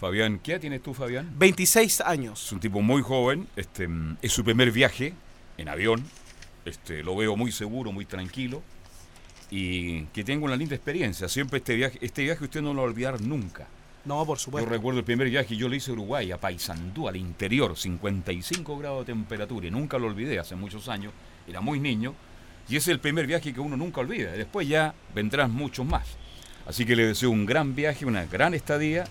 [0.00, 1.32] Fabián, ¿qué edad tienes tú, Fabián?
[1.38, 2.44] 26 años.
[2.44, 3.88] Es un tipo muy joven, este,
[4.20, 5.14] es su primer viaje
[5.56, 6.02] en avión,
[6.64, 8.62] este, lo veo muy seguro, muy tranquilo
[9.48, 11.28] y que tenga una linda experiencia.
[11.28, 13.68] Siempre este viaje, este viaje usted no lo va a olvidar nunca.
[14.04, 14.68] No, por Yo supuesto.
[14.68, 19.06] recuerdo el primer viaje, yo lo hice a Uruguay, a Paysandú, al interior, 55 grados
[19.06, 21.12] de temperatura y nunca lo olvidé, hace muchos años,
[21.46, 22.14] era muy niño
[22.68, 24.32] y ese es el primer viaje que uno nunca olvida.
[24.32, 26.06] Después ya vendrán muchos más.
[26.66, 29.04] Así que le deseo un gran viaje, una gran estadía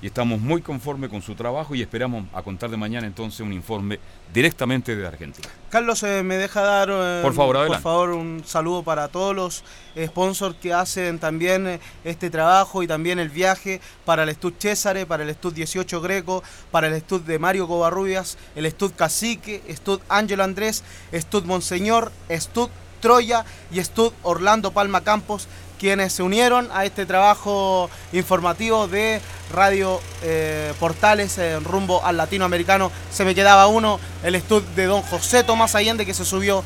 [0.00, 3.52] y estamos muy conformes con su trabajo y esperamos a contar de mañana entonces un
[3.52, 3.98] informe
[4.32, 5.48] directamente de Argentina.
[5.70, 9.64] Carlos, eh, me deja dar eh, Por favor, por favor un saludo para todos los
[10.06, 15.06] sponsors que hacen también eh, este trabajo y también el viaje para el Estud Césare,
[15.06, 20.00] para el Estud 18 Greco, para el Estud de Mario Covarrubias, el Estud Cacique, Estud
[20.08, 22.68] Ángelo Andrés, Estud Monseñor, Estud
[23.00, 29.20] Troya y Estud Orlando Palma Campos, quienes se unieron a este trabajo informativo de
[29.52, 32.92] Radio eh, Portales en rumbo al latinoamericano.
[33.10, 36.62] Se me quedaba uno, el estudio de don José Tomás Allende que se subió,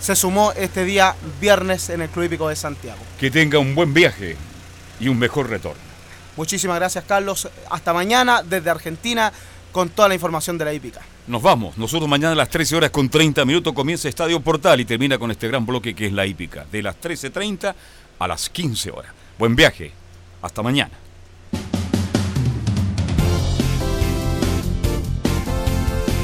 [0.00, 2.98] se sumó este día viernes en el Club Hípico de Santiago.
[3.20, 4.36] Que tenga un buen viaje
[4.98, 5.82] y un mejor retorno.
[6.36, 7.48] Muchísimas gracias Carlos.
[7.70, 9.32] Hasta mañana desde Argentina
[9.74, 11.00] con toda la información de la hípica.
[11.26, 11.76] Nos vamos.
[11.78, 15.30] Nosotros mañana a las 13 horas con 30 minutos comienza Estadio Portal y termina con
[15.30, 16.66] este gran bloque que es la hípica.
[16.70, 17.74] De las 13.30
[18.18, 19.12] a las 15 horas.
[19.38, 19.92] Buen viaje.
[20.42, 20.92] Hasta mañana.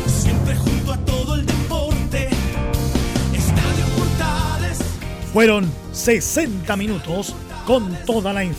[0.06, 2.28] Siempre junto a todo el deporte.
[3.34, 4.78] Estadio Portales.
[5.32, 7.34] Fueron 60 minutos
[7.66, 8.58] con toda la información.